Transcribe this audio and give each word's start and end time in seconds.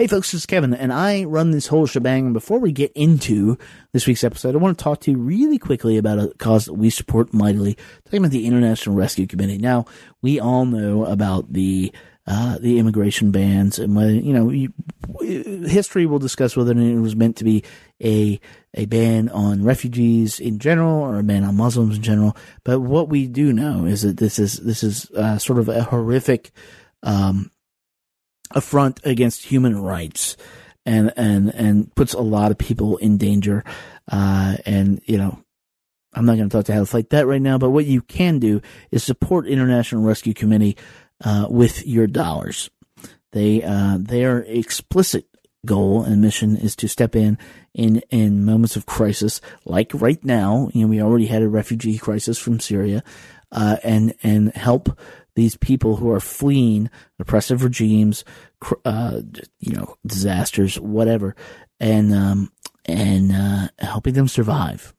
Hey 0.00 0.06
folks, 0.06 0.32
this 0.32 0.40
is 0.40 0.46
Kevin, 0.46 0.72
and 0.72 0.94
I 0.94 1.24
run 1.24 1.50
this 1.50 1.66
whole 1.66 1.86
shebang. 1.86 2.24
And 2.24 2.32
before 2.32 2.58
we 2.58 2.72
get 2.72 2.90
into 2.94 3.58
this 3.92 4.06
week's 4.06 4.24
episode, 4.24 4.54
I 4.54 4.58
want 4.58 4.78
to 4.78 4.82
talk 4.82 5.00
to 5.00 5.10
you 5.10 5.18
really 5.18 5.58
quickly 5.58 5.98
about 5.98 6.18
a 6.18 6.32
cause 6.38 6.64
that 6.64 6.72
we 6.72 6.88
support 6.88 7.34
mightily, 7.34 7.76
talking 8.06 8.20
about 8.20 8.30
the 8.30 8.46
International 8.46 8.96
Rescue 8.96 9.26
Committee. 9.26 9.58
Now, 9.58 9.84
we 10.22 10.40
all 10.40 10.64
know 10.64 11.04
about 11.04 11.52
the 11.52 11.92
uh, 12.26 12.56
the 12.58 12.78
immigration 12.78 13.30
bans, 13.30 13.78
and 13.78 13.94
you 14.24 14.32
know, 14.32 14.48
you, 14.48 14.72
history 15.66 16.06
will 16.06 16.18
discuss 16.18 16.56
whether 16.56 16.72
it 16.72 17.00
was 17.00 17.14
meant 17.14 17.36
to 17.36 17.44
be 17.44 17.62
a 18.02 18.40
a 18.72 18.86
ban 18.86 19.28
on 19.28 19.62
refugees 19.64 20.40
in 20.40 20.60
general 20.60 21.02
or 21.02 21.18
a 21.18 21.22
ban 21.22 21.44
on 21.44 21.58
Muslims 21.58 21.96
in 21.96 22.02
general. 22.02 22.34
But 22.64 22.80
what 22.80 23.10
we 23.10 23.26
do 23.26 23.52
know 23.52 23.84
is 23.84 24.00
that 24.00 24.16
this 24.16 24.38
is 24.38 24.60
this 24.60 24.82
is 24.82 25.10
uh, 25.10 25.36
sort 25.36 25.58
of 25.58 25.68
a 25.68 25.82
horrific. 25.82 26.52
Um, 27.02 27.50
affront 28.52 29.00
against 29.04 29.44
human 29.44 29.80
rights 29.80 30.36
and 30.86 31.12
and 31.16 31.54
and 31.54 31.94
puts 31.94 32.14
a 32.14 32.20
lot 32.20 32.50
of 32.50 32.58
people 32.58 32.96
in 32.98 33.16
danger. 33.16 33.64
Uh, 34.10 34.56
and 34.66 35.00
you 35.04 35.18
know, 35.18 35.38
I'm 36.14 36.24
not 36.26 36.36
going 36.36 36.48
to 36.48 36.56
talk 36.56 36.66
to 36.66 36.72
how 36.72 36.80
to 36.80 36.86
fight 36.86 37.10
that 37.10 37.26
right 37.26 37.42
now. 37.42 37.58
But 37.58 37.70
what 37.70 37.86
you 37.86 38.02
can 38.02 38.38
do 38.38 38.60
is 38.90 39.04
support 39.04 39.46
International 39.46 40.02
Rescue 40.02 40.34
Committee 40.34 40.76
uh, 41.22 41.46
with 41.48 41.86
your 41.86 42.06
dollars. 42.06 42.70
They 43.32 43.62
uh, 43.62 43.98
their 44.00 44.40
explicit 44.40 45.26
goal 45.66 46.02
and 46.02 46.22
mission 46.22 46.56
is 46.56 46.74
to 46.74 46.88
step 46.88 47.14
in 47.14 47.38
in 47.74 48.02
in 48.10 48.44
moments 48.44 48.76
of 48.76 48.86
crisis, 48.86 49.40
like 49.64 49.92
right 49.94 50.22
now. 50.24 50.70
You 50.72 50.82
know, 50.82 50.88
we 50.88 51.02
already 51.02 51.26
had 51.26 51.42
a 51.42 51.48
refugee 51.48 51.98
crisis 51.98 52.38
from 52.38 52.60
Syria, 52.60 53.04
uh, 53.52 53.76
and 53.84 54.14
and 54.22 54.52
help 54.54 54.98
these 55.40 55.56
people 55.56 55.96
who 55.96 56.10
are 56.10 56.20
fleeing 56.20 56.90
oppressive 57.18 57.64
regimes, 57.64 58.24
uh, 58.84 59.22
you 59.58 59.72
know, 59.72 59.96
disasters, 60.04 60.78
whatever, 60.78 61.34
and 61.80 62.14
um, 62.14 62.52
and 62.84 63.32
uh, 63.32 63.68
helping 63.78 64.12
them 64.12 64.28
survive, 64.28 64.92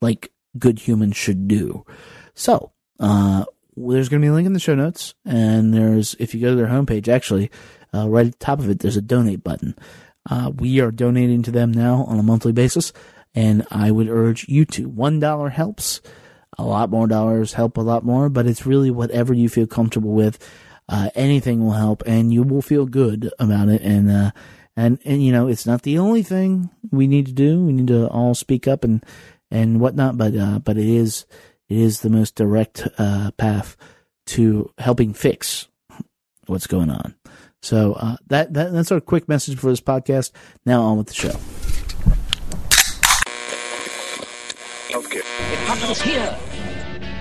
like 0.00 0.32
good 0.58 0.80
humans 0.80 1.16
should 1.16 1.46
do. 1.46 1.86
So, 2.34 2.72
uh, 2.98 3.44
there's 3.76 4.08
going 4.08 4.20
to 4.20 4.24
be 4.24 4.30
a 4.30 4.32
link 4.32 4.46
in 4.46 4.52
the 4.52 4.58
show 4.58 4.74
notes, 4.74 5.14
and 5.24 5.72
there's 5.72 6.16
if 6.18 6.34
you 6.34 6.40
go 6.40 6.50
to 6.50 6.56
their 6.56 6.66
homepage, 6.66 7.06
actually, 7.06 7.52
uh, 7.94 8.08
right 8.08 8.26
at 8.26 8.32
the 8.32 8.44
top 8.44 8.58
of 8.58 8.68
it, 8.68 8.80
there's 8.80 8.96
a 8.96 9.02
donate 9.02 9.44
button. 9.44 9.76
Uh, 10.28 10.50
we 10.56 10.80
are 10.80 10.90
donating 10.90 11.44
to 11.44 11.52
them 11.52 11.70
now 11.70 12.02
on 12.08 12.18
a 12.18 12.24
monthly 12.24 12.52
basis, 12.52 12.92
and 13.32 13.64
I 13.70 13.92
would 13.92 14.08
urge 14.08 14.48
you 14.48 14.64
to. 14.64 14.88
One 14.88 15.20
dollar 15.20 15.50
helps 15.50 16.00
a 16.60 16.66
lot 16.66 16.90
more 16.90 17.06
dollars 17.06 17.54
help 17.54 17.76
a 17.76 17.80
lot 17.80 18.04
more, 18.04 18.28
but 18.28 18.46
it's 18.46 18.66
really 18.66 18.90
whatever 18.90 19.32
you 19.32 19.48
feel 19.48 19.66
comfortable 19.66 20.12
with. 20.12 20.38
Uh, 20.88 21.08
anything 21.14 21.64
will 21.64 21.72
help 21.72 22.02
and 22.04 22.32
you 22.32 22.42
will 22.42 22.62
feel 22.62 22.84
good 22.84 23.32
about 23.38 23.68
it. 23.68 23.80
And, 23.82 24.10
uh, 24.10 24.32
and, 24.76 24.98
and, 25.04 25.22
you 25.22 25.32
know, 25.32 25.46
it's 25.46 25.66
not 25.66 25.82
the 25.82 25.98
only 25.98 26.22
thing 26.22 26.68
we 26.90 27.06
need 27.06 27.26
to 27.26 27.32
do. 27.32 27.64
We 27.64 27.72
need 27.72 27.86
to 27.88 28.08
all 28.08 28.34
speak 28.34 28.66
up 28.66 28.84
and, 28.84 29.04
and 29.50 29.80
whatnot, 29.80 30.18
but, 30.18 30.36
uh, 30.36 30.58
but 30.58 30.76
it 30.76 30.88
is, 30.88 31.26
it 31.68 31.76
is 31.76 32.00
the 32.00 32.10
most 32.10 32.34
direct, 32.34 32.88
uh, 32.98 33.30
path 33.36 33.76
to 34.26 34.70
helping 34.78 35.14
fix 35.14 35.68
what's 36.46 36.66
going 36.66 36.90
on. 36.90 37.14
So, 37.62 37.92
uh, 37.92 38.16
that, 38.26 38.52
that, 38.54 38.72
that's 38.72 38.90
our 38.90 39.00
quick 39.00 39.28
message 39.28 39.58
for 39.58 39.70
this 39.70 39.80
podcast. 39.80 40.32
Now 40.66 40.82
on 40.82 40.98
with 40.98 41.06
the 41.06 41.14
show. 41.14 41.36
Okay. 44.92 45.18
It 45.18 45.58
happens 45.68 46.02
here, 46.02 46.36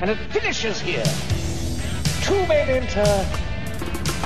and 0.02 0.10
it 0.10 0.18
finishes 0.32 0.80
here. 0.80 1.04
Two 2.22 2.48
men 2.48 2.70
enter, 2.70 3.06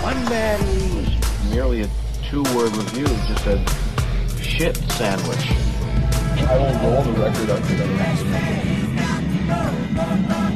one 0.03 0.23
man 0.25 0.59
leaves. 0.67 1.49
Merely 1.49 1.81
a 1.81 1.89
two-word 2.29 2.75
review 2.75 3.05
just 3.05 3.47
a 3.47 3.57
shit 4.41 4.77
sandwich. 4.93 5.51
I 6.45 6.57
will 6.57 6.73
roll 6.91 7.03
the 7.03 7.11
record 7.21 7.49
up 7.49 7.63
to 7.63 7.73
the 7.75 7.87
next 7.87 8.23
last 8.23 8.57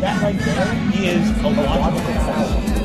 That 0.01 0.21
right 0.21 0.39
there 0.39 1.15
is 1.15 1.29
a 1.39 1.49
logical 1.49 2.13
fallacy. 2.13 2.77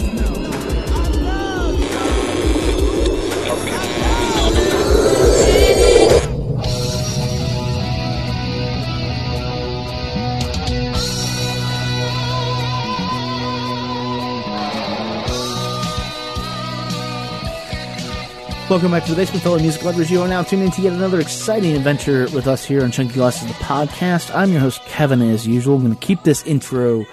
Welcome 18.72 18.92
back 18.92 19.04
to 19.04 19.10
the 19.10 19.16
Basement 19.16 19.42
Fellow 19.42 19.58
Music 19.58 19.84
Lovers. 19.84 20.10
You 20.10 20.22
are 20.22 20.28
now 20.28 20.42
tuned 20.42 20.62
in 20.62 20.70
to 20.70 20.80
yet 20.80 20.94
another 20.94 21.20
exciting 21.20 21.76
adventure 21.76 22.26
with 22.32 22.46
us 22.46 22.64
here 22.64 22.82
on 22.82 22.90
Chunky 22.90 23.12
Glasses, 23.12 23.46
the 23.46 23.52
podcast. 23.52 24.34
I'm 24.34 24.50
your 24.50 24.62
host, 24.62 24.80
Kevin, 24.86 25.20
as 25.20 25.46
usual. 25.46 25.76
I'm 25.76 25.82
going 25.82 25.94
to 25.94 26.00
keep 26.00 26.22
this 26.22 26.42
intro 26.46 27.04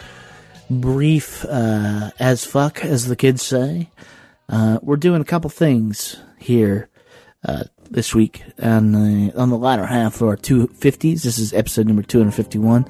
brief 0.70 1.44
uh, 1.44 2.12
as 2.18 2.46
fuck, 2.46 2.86
as 2.86 3.08
the 3.08 3.18
kids 3.18 3.42
say. 3.42 3.90
Uh, 4.48 4.80
we're 4.82 4.96
doing 4.96 5.22
a 5.22 5.26
couple 5.26 5.50
things 5.50 6.16
here 6.38 6.88
uh, 7.44 7.66
this 7.92 8.16
week 8.16 8.42
on 8.64 8.94
the, 8.94 9.34
on 9.36 9.50
the 9.50 9.58
latter 9.58 9.86
half 9.86 10.22
of 10.22 10.30
our 10.30 10.38
250s. 10.38 11.24
This 11.24 11.38
is 11.38 11.52
episode 11.52 11.88
number 11.88 12.04
251. 12.04 12.86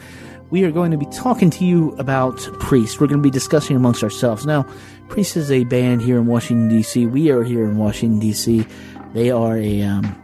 We 0.52 0.64
are 0.64 0.72
going 0.72 0.92
to 0.92 0.98
be 0.98 1.08
talking 1.08 1.50
to 1.50 1.66
you 1.66 1.94
about 1.94 2.38
priests. 2.60 3.00
We're 3.00 3.08
going 3.08 3.22
to 3.22 3.28
be 3.28 3.32
discussing 3.32 3.76
amongst 3.76 4.04
ourselves. 4.04 4.46
Now, 4.46 4.68
Priest 5.10 5.36
is 5.36 5.52
a 5.52 5.64
band 5.64 6.02
here 6.04 6.18
in 6.18 6.28
Washington 6.28 6.70
D.C. 6.70 7.08
We 7.08 7.32
are 7.32 7.44
here 7.44 7.66
in 7.66 7.78
Washington 7.78 8.20
D.C. 8.20 8.66
They 9.14 9.32
are 9.32 9.58
a 9.58 9.82
um, 9.82 10.16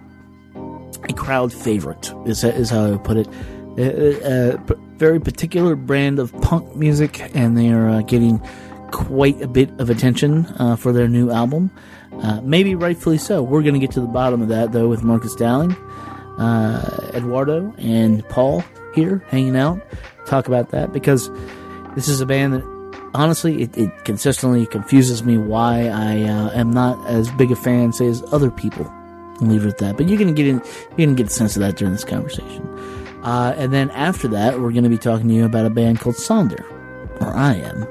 a 1.09 1.13
crowd 1.13 1.51
favorite. 1.51 2.13
Is 2.25 2.43
is 2.43 2.69
how 2.69 2.85
I 2.85 2.89
would 2.91 3.03
put 3.03 3.17
it. 3.17 3.27
A, 3.77 3.81
a, 3.81 4.55
a 4.55 4.75
very 4.97 5.19
particular 5.19 5.75
brand 5.75 6.19
of 6.19 6.31
punk 6.41 6.75
music, 6.75 7.35
and 7.35 7.57
they 7.57 7.69
are 7.69 7.89
uh, 7.89 8.01
getting 8.03 8.39
quite 8.91 9.41
a 9.41 9.47
bit 9.47 9.69
of 9.79 9.89
attention 9.89 10.45
uh, 10.59 10.75
for 10.75 10.93
their 10.93 11.07
new 11.07 11.31
album. 11.31 11.71
Uh, 12.21 12.39
maybe 12.41 12.75
rightfully 12.75 13.17
so. 13.17 13.41
We're 13.41 13.63
going 13.63 13.73
to 13.73 13.79
get 13.79 13.91
to 13.91 14.01
the 14.01 14.07
bottom 14.07 14.41
of 14.41 14.49
that 14.49 14.71
though 14.71 14.87
with 14.87 15.03
Marcus 15.03 15.35
Dowling, 15.35 15.73
uh, 16.37 17.09
Eduardo, 17.13 17.73
and 17.79 18.27
Paul 18.29 18.63
here 18.93 19.23
hanging 19.29 19.57
out. 19.57 19.81
Talk 20.27 20.47
about 20.47 20.69
that 20.69 20.93
because 20.93 21.29
this 21.95 22.07
is 22.07 22.21
a 22.21 22.25
band 22.25 22.53
that 22.53 22.74
honestly, 23.15 23.63
it, 23.63 23.77
it 23.77 24.05
consistently 24.05 24.65
confuses 24.65 25.23
me 25.23 25.37
why 25.37 25.87
I 25.87 26.23
uh, 26.23 26.51
am 26.51 26.71
not 26.71 27.03
as 27.07 27.31
big 27.31 27.51
a 27.51 27.55
fan, 27.55 27.93
say, 27.93 28.07
as 28.07 28.21
other 28.33 28.51
people. 28.51 28.85
I'll 29.41 29.47
leave 29.47 29.65
it 29.65 29.69
at 29.69 29.77
that. 29.79 29.97
But 29.97 30.07
you're 30.07 30.19
gonna 30.19 30.33
get 30.33 30.47
in, 30.47 30.61
you're 30.95 31.07
gonna 31.07 31.17
get 31.17 31.27
a 31.27 31.31
sense 31.31 31.55
of 31.55 31.61
that 31.61 31.75
during 31.75 31.93
this 31.93 32.03
conversation. 32.03 32.67
Uh, 33.23 33.55
and 33.57 33.73
then 33.73 33.89
after 33.91 34.27
that, 34.29 34.59
we're 34.59 34.71
gonna 34.71 34.89
be 34.89 34.97
talking 34.97 35.27
to 35.27 35.33
you 35.33 35.45
about 35.45 35.65
a 35.65 35.69
band 35.69 35.99
called 35.99 36.15
Sonder, 36.15 36.63
or 37.21 37.35
I 37.35 37.55
am. 37.55 37.87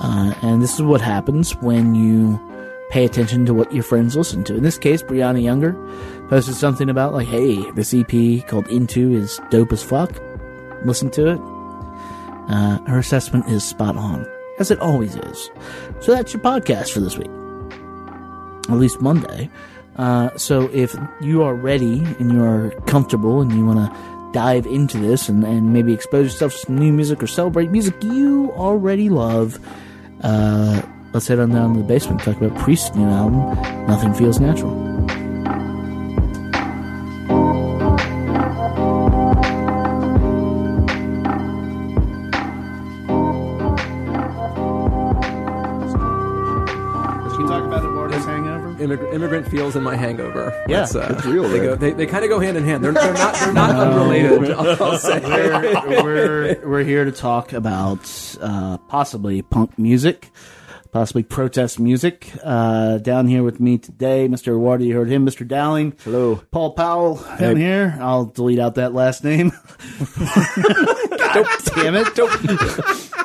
Uh, 0.00 0.34
and 0.42 0.62
this 0.62 0.74
is 0.74 0.82
what 0.82 1.00
happens 1.00 1.52
when 1.56 1.94
you 1.94 2.40
pay 2.90 3.04
attention 3.04 3.46
to 3.46 3.54
what 3.54 3.72
your 3.72 3.84
friends 3.84 4.16
listen 4.16 4.44
to. 4.44 4.56
In 4.56 4.62
this 4.62 4.78
case, 4.78 5.02
Brianna 5.02 5.42
Younger 5.42 5.72
posted 6.28 6.54
something 6.54 6.88
about 6.88 7.12
like, 7.12 7.28
"Hey, 7.28 7.70
this 7.72 7.94
EP 7.94 8.46
called 8.46 8.68
Into 8.68 9.12
is 9.12 9.40
dope 9.50 9.72
as 9.72 9.82
fuck. 9.82 10.10
Listen 10.84 11.10
to 11.10 11.28
it." 11.28 11.40
Uh, 12.48 12.78
her 12.86 12.98
assessment 12.98 13.46
is 13.48 13.62
spot 13.62 13.96
on 13.96 14.26
as 14.62 14.70
it 14.70 14.78
always 14.78 15.16
is. 15.16 15.50
So 16.00 16.12
that's 16.14 16.32
your 16.32 16.40
podcast 16.40 16.92
for 16.92 17.00
this 17.00 17.18
week, 17.18 17.30
at 18.70 18.78
least 18.78 19.00
Monday. 19.00 19.50
Uh, 19.96 20.30
so 20.36 20.70
if 20.72 20.94
you 21.20 21.42
are 21.42 21.54
ready 21.54 21.98
and 22.20 22.32
you 22.32 22.42
are 22.42 22.70
comfortable 22.86 23.40
and 23.40 23.50
you 23.52 23.66
want 23.66 23.80
to 23.80 24.30
dive 24.32 24.66
into 24.66 24.98
this 24.98 25.28
and, 25.28 25.42
and 25.44 25.72
maybe 25.72 25.92
expose 25.92 26.26
yourself 26.26 26.52
to 26.52 26.58
some 26.58 26.78
new 26.78 26.92
music 26.92 27.22
or 27.22 27.26
celebrate 27.26 27.70
music 27.70 27.94
you 28.04 28.52
already 28.52 29.08
love, 29.08 29.58
uh, 30.22 30.80
let's 31.12 31.26
head 31.26 31.40
on 31.40 31.50
down 31.50 31.74
to 31.74 31.80
the 31.80 31.84
basement 31.84 32.24
and 32.24 32.34
talk 32.34 32.40
about 32.40 32.56
Priest's 32.62 32.94
new 32.94 33.08
album, 33.08 33.42
Nothing 33.88 34.14
Feels 34.14 34.38
Natural. 34.38 34.91
Immig- 48.96 49.14
immigrant 49.14 49.48
feels 49.48 49.76
in 49.76 49.82
my 49.82 49.96
hangover. 49.96 50.52
Yeah, 50.68 50.80
That's, 50.80 50.94
uh, 50.94 51.14
it's 51.16 51.24
real, 51.26 51.48
They, 51.48 51.58
go, 51.60 51.74
they, 51.76 51.92
they 51.92 52.06
kind 52.06 52.24
of 52.24 52.30
go 52.30 52.38
hand 52.40 52.56
in 52.56 52.64
hand. 52.64 52.84
They're, 52.84 52.92
they're 52.92 53.14
not 53.14 53.34
they're 53.34 53.52
not 53.52 53.74
unrelated. 53.76 54.50
I'll, 54.56 54.82
I'll 54.82 54.98
say. 54.98 55.20
we're, 55.20 56.02
we're 56.02 56.68
we're 56.68 56.84
here 56.84 57.04
to 57.04 57.12
talk 57.12 57.52
about 57.52 58.36
uh, 58.40 58.78
possibly 58.88 59.42
punk 59.42 59.78
music, 59.78 60.30
possibly 60.92 61.22
protest 61.22 61.78
music. 61.80 62.30
Uh, 62.42 62.98
down 62.98 63.26
here 63.28 63.42
with 63.42 63.60
me 63.60 63.78
today, 63.78 64.28
Mr. 64.28 64.48
Eduardo, 64.48 64.84
you 64.84 64.94
heard 64.94 65.08
him, 65.08 65.24
Mr. 65.26 65.46
Dowling. 65.46 65.94
Hello. 66.04 66.42
Paul 66.50 66.72
Powell 66.72 67.16
down 67.38 67.56
here. 67.56 67.96
I'll 68.00 68.26
delete 68.26 68.58
out 68.58 68.74
that 68.76 68.92
last 68.92 69.24
name. 69.24 69.50
God 70.18 71.46
damn 71.74 71.94
it. 71.96 72.14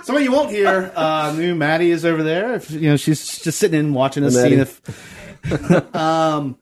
Somebody 0.03 0.25
you 0.25 0.31
won't 0.31 0.49
hear, 0.49 0.91
uh, 0.95 1.33
new 1.37 1.53
Maddie 1.55 1.91
is 1.91 2.05
over 2.05 2.23
there. 2.23 2.55
If, 2.55 2.71
you 2.71 2.89
know, 2.89 2.95
she's 2.95 3.39
just 3.39 3.59
sitting 3.59 3.77
in 3.77 3.93
watching 3.93 4.23
us, 4.23 4.35
Hey, 4.35 4.49
seeing 4.49 4.59
if. 4.61 4.81
um, 5.93 6.57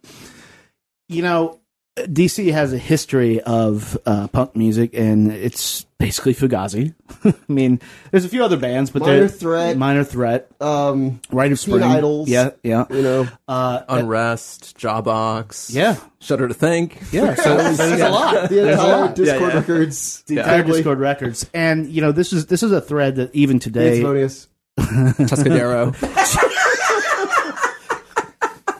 you 1.09 1.21
know, 1.21 1.59
DC 1.97 2.51
has 2.51 2.73
a 2.73 2.77
history 2.77 3.39
of 3.41 3.97
uh, 4.05 4.27
punk 4.27 4.55
music, 4.55 4.91
and 4.93 5.31
it's 5.31 5.85
basically 5.97 6.33
Fugazi. 6.35 6.93
I 7.23 7.33
mean, 7.47 7.79
there's 8.11 8.25
a 8.25 8.29
few 8.29 8.43
other 8.43 8.57
bands, 8.57 8.91
but 8.91 9.01
Minor 9.01 9.19
they're 9.19 9.27
Threat. 9.29 9.77
Minor 9.77 10.03
Threat, 10.03 10.49
Um, 10.59 11.21
Rite 11.31 11.53
of 11.53 11.59
Spring, 11.59 11.83
Idols. 11.83 12.27
yeah, 12.27 12.49
yeah, 12.63 12.85
you 12.89 13.01
know, 13.01 13.27
uh, 13.47 13.83
Unrest, 13.87 14.77
Jawbox. 14.77 15.73
yeah, 15.73 15.95
Shudder 16.19 16.49
to 16.49 16.53
Think. 16.53 16.99
yeah. 17.13 17.35
So, 17.35 17.43
so 17.73 17.87
there's 17.87 18.01
a 18.01 18.09
lot. 18.09 18.49
the 18.49 18.55
There's 18.55 18.67
a 18.67 18.71
entire 18.73 18.99
lot. 18.99 19.15
Dischord 19.15 19.25
Yeah, 19.27 19.47
yeah. 19.47 19.55
records. 19.55 20.23
The 20.27 20.37
entire. 20.39 20.63
Dischord 20.63 20.99
records, 20.99 21.49
and 21.53 21.87
you 21.89 22.01
know, 22.01 22.11
this 22.11 22.33
is 22.33 22.47
this 22.47 22.61
is 22.61 22.73
a 22.73 22.81
thread 22.81 23.15
that 23.15 23.33
even 23.33 23.59
today, 23.59 23.93
Antimonious. 23.99 24.47
Tuscadero. 24.77 25.95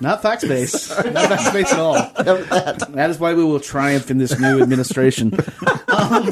Not 0.01 0.21
fact 0.21 0.47
based, 0.47 0.89
not 1.11 1.29
fact 1.29 1.53
based 1.53 1.73
at 1.73 1.79
all. 1.79 1.93
That 1.93 3.07
is 3.09 3.19
why 3.19 3.33
we 3.33 3.43
will 3.43 3.59
triumph 3.59 4.11
in 4.11 4.17
this 4.17 4.37
new 4.39 4.61
administration. 4.61 5.37
Um, 5.87 6.25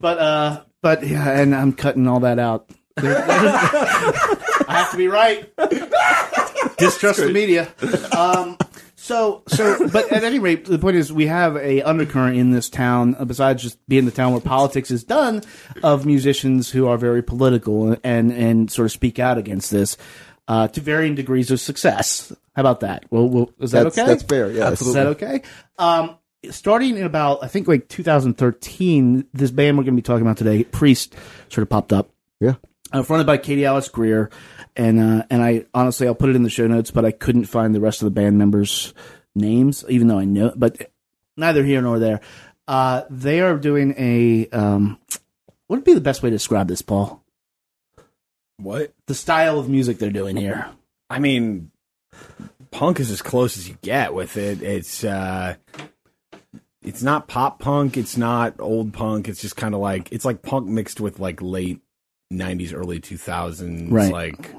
but 0.00 0.18
uh, 0.18 0.62
but 0.82 1.06
yeah, 1.06 1.40
and 1.40 1.54
I'm 1.54 1.72
cutting 1.72 2.08
all 2.08 2.20
that 2.20 2.40
out. 2.40 2.68
I 2.96 4.64
have 4.68 4.90
to 4.90 4.96
be 4.96 5.06
right. 5.06 5.48
Distrust 6.78 7.20
the 7.20 7.30
media. 7.32 7.68
Um, 8.16 8.58
so 8.96 9.42
so, 9.48 9.88
but 9.88 10.12
at 10.12 10.24
any 10.24 10.38
rate, 10.38 10.66
the 10.66 10.78
point 10.78 10.96
is 10.96 11.12
we 11.12 11.26
have 11.26 11.56
a 11.56 11.82
undercurrent 11.82 12.36
in 12.36 12.50
this 12.50 12.68
town 12.68 13.16
uh, 13.18 13.24
besides 13.24 13.62
just 13.62 13.78
being 13.88 14.04
the 14.04 14.10
town 14.10 14.32
where 14.32 14.40
politics 14.40 14.90
is 14.90 15.04
done 15.04 15.42
of 15.82 16.06
musicians 16.06 16.70
who 16.70 16.86
are 16.86 16.96
very 16.96 17.22
political 17.22 17.96
and 18.04 18.30
and 18.32 18.70
sort 18.70 18.86
of 18.86 18.92
speak 18.92 19.18
out 19.18 19.36
against 19.38 19.70
this. 19.70 19.96
Uh, 20.48 20.66
to 20.66 20.80
varying 20.80 21.14
degrees 21.14 21.50
of 21.52 21.60
success. 21.60 22.32
How 22.56 22.62
about 22.62 22.80
that? 22.80 23.04
Well, 23.10 23.28
well 23.28 23.50
is 23.60 23.70
that 23.70 23.84
That's, 23.84 23.98
okay? 23.98 24.08
that's 24.08 24.22
fair. 24.24 24.50
Yes. 24.50 24.82
Is 24.82 24.94
that 24.94 25.06
okay? 25.08 25.42
Um, 25.78 26.18
starting 26.50 26.96
in 26.96 27.04
about, 27.04 27.44
I 27.44 27.48
think 27.48 27.68
like 27.68 27.88
2013, 27.88 29.26
this 29.32 29.50
band 29.50 29.76
we're 29.76 29.84
going 29.84 29.94
to 29.94 29.98
be 29.98 30.02
talking 30.02 30.22
about 30.22 30.38
today, 30.38 30.64
Priest, 30.64 31.14
sort 31.48 31.62
of 31.62 31.68
popped 31.68 31.92
up. 31.92 32.10
Yeah. 32.40 32.54
Uh, 32.92 33.02
fronted 33.02 33.26
by 33.26 33.36
Katie 33.36 33.64
Alice 33.64 33.88
Greer, 33.88 34.30
and 34.74 34.98
uh, 34.98 35.24
and 35.30 35.42
I 35.42 35.66
honestly 35.72 36.08
I'll 36.08 36.14
put 36.16 36.28
it 36.28 36.34
in 36.34 36.42
the 36.42 36.50
show 36.50 36.66
notes, 36.66 36.90
but 36.90 37.04
I 37.04 37.12
couldn't 37.12 37.44
find 37.44 37.72
the 37.72 37.80
rest 37.80 38.02
of 38.02 38.06
the 38.06 38.10
band 38.10 38.36
members' 38.36 38.92
names, 39.36 39.84
even 39.88 40.08
though 40.08 40.18
I 40.18 40.24
know. 40.24 40.52
But 40.56 40.90
neither 41.36 41.62
here 41.62 41.82
nor 41.82 42.00
there. 42.00 42.20
Uh, 42.66 43.02
they 43.08 43.42
are 43.42 43.56
doing 43.56 43.94
a 43.96 44.48
um, 44.48 44.98
what 45.68 45.76
would 45.76 45.84
be 45.84 45.94
the 45.94 46.00
best 46.00 46.22
way 46.22 46.30
to 46.30 46.34
describe 46.34 46.66
this, 46.66 46.82
Paul? 46.82 47.19
What? 48.62 48.92
The 49.06 49.14
style 49.14 49.58
of 49.58 49.68
music 49.68 49.98
they're 49.98 50.10
doing 50.10 50.36
here. 50.36 50.66
I 51.08 51.18
mean, 51.18 51.70
punk 52.70 53.00
is 53.00 53.10
as 53.10 53.22
close 53.22 53.56
as 53.56 53.68
you 53.68 53.76
get 53.82 54.14
with 54.14 54.36
it. 54.36 54.62
It's 54.62 55.02
uh 55.04 55.56
it's 56.82 57.02
not 57.02 57.28
pop 57.28 57.58
punk, 57.58 57.96
it's 57.96 58.16
not 58.16 58.54
old 58.58 58.92
punk, 58.92 59.28
it's 59.28 59.40
just 59.40 59.56
kind 59.56 59.74
of 59.74 59.80
like 59.80 60.08
it's 60.12 60.24
like 60.24 60.42
punk 60.42 60.66
mixed 60.68 61.00
with 61.00 61.18
like 61.18 61.42
late 61.42 61.80
90s 62.32 62.72
early 62.74 63.00
2000s 63.00 63.90
Right. 63.90 64.12
like 64.12 64.54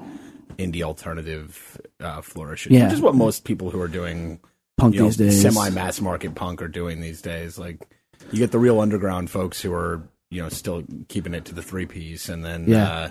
indie 0.58 0.82
alternative 0.82 1.80
uh 2.00 2.20
flourishes, 2.20 2.72
Yeah. 2.72 2.84
which 2.84 2.94
is 2.94 3.00
what 3.00 3.14
most 3.14 3.44
people 3.44 3.70
who 3.70 3.80
are 3.80 3.88
doing 3.88 4.40
Punk 4.78 4.94
you 4.94 5.00
know, 5.00 5.06
these 5.06 5.16
days. 5.16 5.40
semi 5.42 5.70
mass 5.70 6.00
market 6.00 6.34
punk 6.34 6.62
are 6.62 6.68
doing 6.68 7.00
these 7.00 7.22
days. 7.22 7.58
Like 7.58 7.78
you 8.30 8.38
get 8.38 8.50
the 8.52 8.58
real 8.58 8.80
underground 8.80 9.30
folks 9.30 9.60
who 9.60 9.72
are, 9.72 10.02
you 10.30 10.42
know, 10.42 10.48
still 10.48 10.82
keeping 11.08 11.34
it 11.34 11.44
to 11.46 11.54
the 11.54 11.62
three 11.62 11.86
piece 11.86 12.28
and 12.28 12.44
then 12.44 12.64
Yeah. 12.68 12.90
uh 12.90 13.10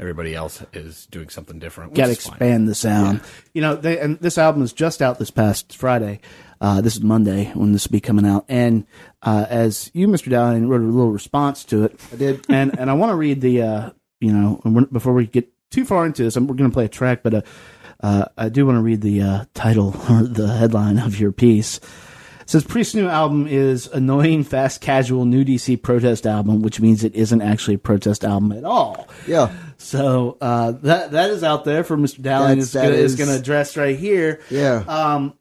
everybody 0.00 0.34
else 0.34 0.64
is 0.72 1.06
doing 1.06 1.28
something 1.28 1.58
different. 1.58 1.94
got 1.94 2.06
to 2.06 2.12
is 2.12 2.26
fine. 2.26 2.32
expand 2.32 2.68
the 2.68 2.74
sound. 2.74 3.20
You 3.52 3.60
know, 3.60 3.76
they, 3.76 3.98
and 3.98 4.18
this 4.18 4.38
album 4.38 4.62
is 4.62 4.72
just 4.72 5.02
out 5.02 5.18
this 5.18 5.30
past 5.30 5.76
Friday. 5.76 6.20
Uh, 6.60 6.80
this 6.80 6.96
is 6.96 7.02
Monday 7.02 7.52
when 7.54 7.72
this 7.72 7.86
will 7.86 7.92
be 7.92 8.00
coming 8.00 8.26
out. 8.26 8.44
And 8.48 8.86
uh, 9.22 9.46
as 9.48 9.90
you, 9.94 10.08
Mr. 10.08 10.30
Dowling, 10.30 10.68
wrote 10.68 10.80
a 10.80 10.84
little 10.84 11.12
response 11.12 11.64
to 11.64 11.84
it, 11.84 12.00
I 12.12 12.16
did. 12.16 12.44
And 12.48 12.78
and 12.78 12.90
I 12.90 12.94
want 12.94 13.10
to 13.10 13.16
read 13.16 13.40
the, 13.40 13.62
uh, 13.62 13.90
you 14.20 14.32
know, 14.32 14.86
before 14.90 15.12
we 15.12 15.26
get 15.26 15.48
too 15.70 15.84
far 15.84 16.04
into 16.06 16.22
this, 16.22 16.36
I'm, 16.36 16.46
we're 16.46 16.56
going 16.56 16.70
to 16.70 16.74
play 16.74 16.86
a 16.86 16.88
track, 16.88 17.22
but 17.22 17.34
uh, 17.34 17.42
uh, 18.02 18.24
I 18.36 18.48
do 18.48 18.66
want 18.66 18.76
to 18.76 18.82
read 18.82 19.00
the 19.00 19.22
uh, 19.22 19.44
title 19.54 19.88
or 20.10 20.22
the 20.22 20.48
headline 20.48 20.98
of 20.98 21.18
your 21.18 21.32
piece. 21.32 21.78
It 22.40 22.50
says 22.50 22.64
Priest's 22.64 22.96
new 22.96 23.08
album 23.08 23.46
is 23.46 23.86
annoying, 23.86 24.42
fast, 24.44 24.80
casual, 24.80 25.24
new 25.24 25.44
DC 25.44 25.80
protest 25.80 26.26
album, 26.26 26.62
which 26.62 26.80
means 26.80 27.04
it 27.04 27.14
isn't 27.14 27.40
actually 27.40 27.74
a 27.74 27.78
protest 27.78 28.24
album 28.24 28.52
at 28.52 28.64
all. 28.64 29.08
Yeah. 29.26 29.54
So 29.80 30.36
uh, 30.42 30.72
that 30.82 31.12
that 31.12 31.30
is 31.30 31.42
out 31.42 31.64
there 31.64 31.84
for 31.84 31.96
Mr. 31.96 32.18
That's- 32.18 32.58
is 32.58 32.74
gonna, 32.74 32.88
is 32.90 33.12
is- 33.12 33.18
going 33.18 33.30
to 33.30 33.36
address 33.36 33.76
right 33.78 33.98
here. 33.98 34.40
Yeah. 34.50 34.84
Um, 34.86 35.34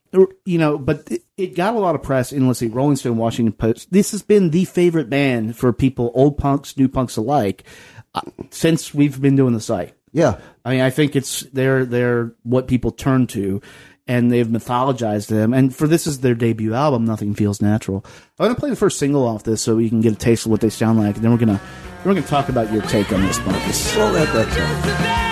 you 0.45 0.57
know, 0.57 0.77
but 0.77 1.11
it, 1.11 1.23
it 1.37 1.55
got 1.55 1.75
a 1.75 1.79
lot 1.79 1.93
of 1.93 2.01
press 2.01 2.31
in 2.31 2.47
let's 2.47 2.59
see, 2.59 2.67
Rolling 2.67 2.95
Stone, 2.95 3.17
Washington 3.17 3.51
Post. 3.53 3.91
This 3.91 4.11
has 4.11 4.23
been 4.23 4.49
the 4.49 4.65
favorite 4.65 5.09
band 5.09 5.55
for 5.57 5.71
people, 5.73 6.09
old 6.15 6.37
punks, 6.37 6.77
new 6.77 6.87
punks 6.87 7.17
alike, 7.17 7.63
uh, 8.15 8.21
since 8.49 8.93
we've 8.93 9.21
been 9.21 9.35
doing 9.35 9.53
the 9.53 9.59
site. 9.59 9.93
Yeah. 10.13 10.39
I 10.65 10.71
mean, 10.71 10.81
I 10.81 10.89
think 10.89 11.15
it's 11.17 11.41
they're 11.53 11.83
they're 11.85 12.33
what 12.43 12.67
people 12.67 12.91
turn 12.91 13.27
to, 13.27 13.61
and 14.07 14.31
they've 14.31 14.47
mythologized 14.47 15.27
them. 15.27 15.53
And 15.53 15.75
for 15.75 15.85
this 15.85 16.07
is 16.07 16.21
their 16.21 16.33
debut 16.33 16.73
album, 16.73 17.03
Nothing 17.05 17.35
Feels 17.35 17.61
Natural. 17.61 18.03
I'm 18.39 18.45
gonna 18.47 18.55
play 18.55 18.69
the 18.69 18.75
first 18.77 18.97
single 18.99 19.27
off 19.27 19.43
this 19.43 19.61
so 19.61 19.77
you 19.77 19.89
can 19.89 20.01
get 20.01 20.13
a 20.13 20.15
taste 20.15 20.45
of 20.45 20.51
what 20.51 20.61
they 20.61 20.69
sound 20.69 20.97
like, 20.97 21.15
and 21.17 21.23
then 21.25 21.31
we're 21.31 21.37
gonna 21.37 21.61
we're 22.05 22.13
gonna 22.13 22.21
talk 22.25 22.49
about 22.49 22.71
your 22.71 22.81
take 22.83 23.11
on 23.11 23.21
this, 23.21 23.39
Marcus. 23.45 23.95
Well, 23.95 24.13
that, 24.13 24.33
that's 24.33 24.57
right. 24.57 25.28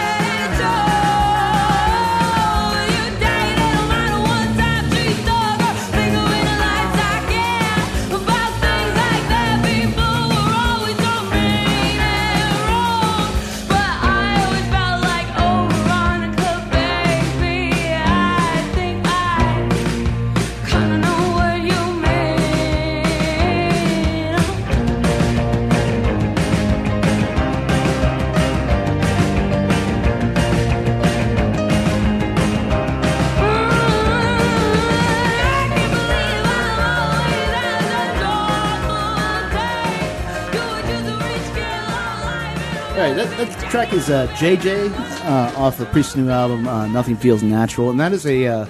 Track 43.77 43.93
is 43.93 44.09
uh, 44.09 44.25
JJ 44.37 44.91
uh, 45.23 45.53
off 45.55 45.77
the 45.77 45.85
Priest's 45.85 46.15
new 46.15 46.31
album, 46.31 46.67
uh, 46.67 46.87
Nothing 46.87 47.15
Feels 47.15 47.43
Natural, 47.43 47.91
and 47.91 47.99
that 47.99 48.11
is 48.11 48.25
a 48.25 48.47
uh, 48.47 48.65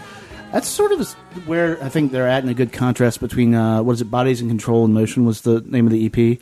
that's 0.51 0.67
sort 0.67 0.91
of 0.91 1.09
where 1.47 1.81
I 1.81 1.87
think 1.87 2.11
they're 2.11 2.27
at 2.27 2.43
in 2.43 2.49
a 2.49 2.53
good 2.53 2.73
contrast 2.73 3.21
between 3.21 3.55
uh, 3.55 3.81
what 3.83 3.93
is 3.93 4.01
it, 4.01 4.11
Bodies 4.11 4.41
in 4.41 4.49
Control 4.49 4.83
and 4.83 4.93
Motion 4.93 5.23
was 5.23 5.43
the 5.43 5.61
name 5.61 5.87
of 5.87 5.93
the 5.93 6.05
EP, 6.07 6.39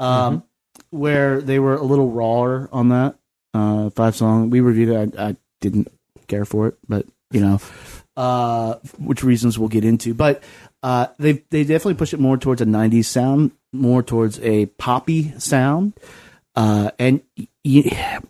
um, 0.00 0.44
where 0.90 1.40
they 1.40 1.58
were 1.58 1.76
a 1.76 1.82
little 1.82 2.10
rawer 2.10 2.68
on 2.72 2.90
that 2.90 3.16
uh, 3.54 3.88
five 3.88 4.14
song. 4.14 4.50
We 4.50 4.60
reviewed 4.60 4.90
it. 4.90 5.18
I, 5.18 5.28
I 5.28 5.36
didn't 5.62 5.88
care 6.26 6.44
for 6.44 6.68
it, 6.68 6.76
but 6.86 7.06
you 7.30 7.40
know, 7.40 7.58
uh, 8.18 8.74
which 8.98 9.24
reasons 9.24 9.58
we'll 9.58 9.70
get 9.70 9.86
into. 9.86 10.12
But 10.12 10.42
uh, 10.82 11.06
they 11.18 11.42
they 11.48 11.62
definitely 11.62 11.94
push 11.94 12.12
it 12.12 12.20
more 12.20 12.36
towards 12.36 12.60
a 12.60 12.66
'90s 12.66 13.06
sound, 13.06 13.52
more 13.72 14.02
towards 14.02 14.38
a 14.40 14.66
poppy 14.66 15.32
sound. 15.38 15.94
Uh, 16.56 16.90
and 16.98 17.20
y- 17.36 17.48
y- 17.64 18.20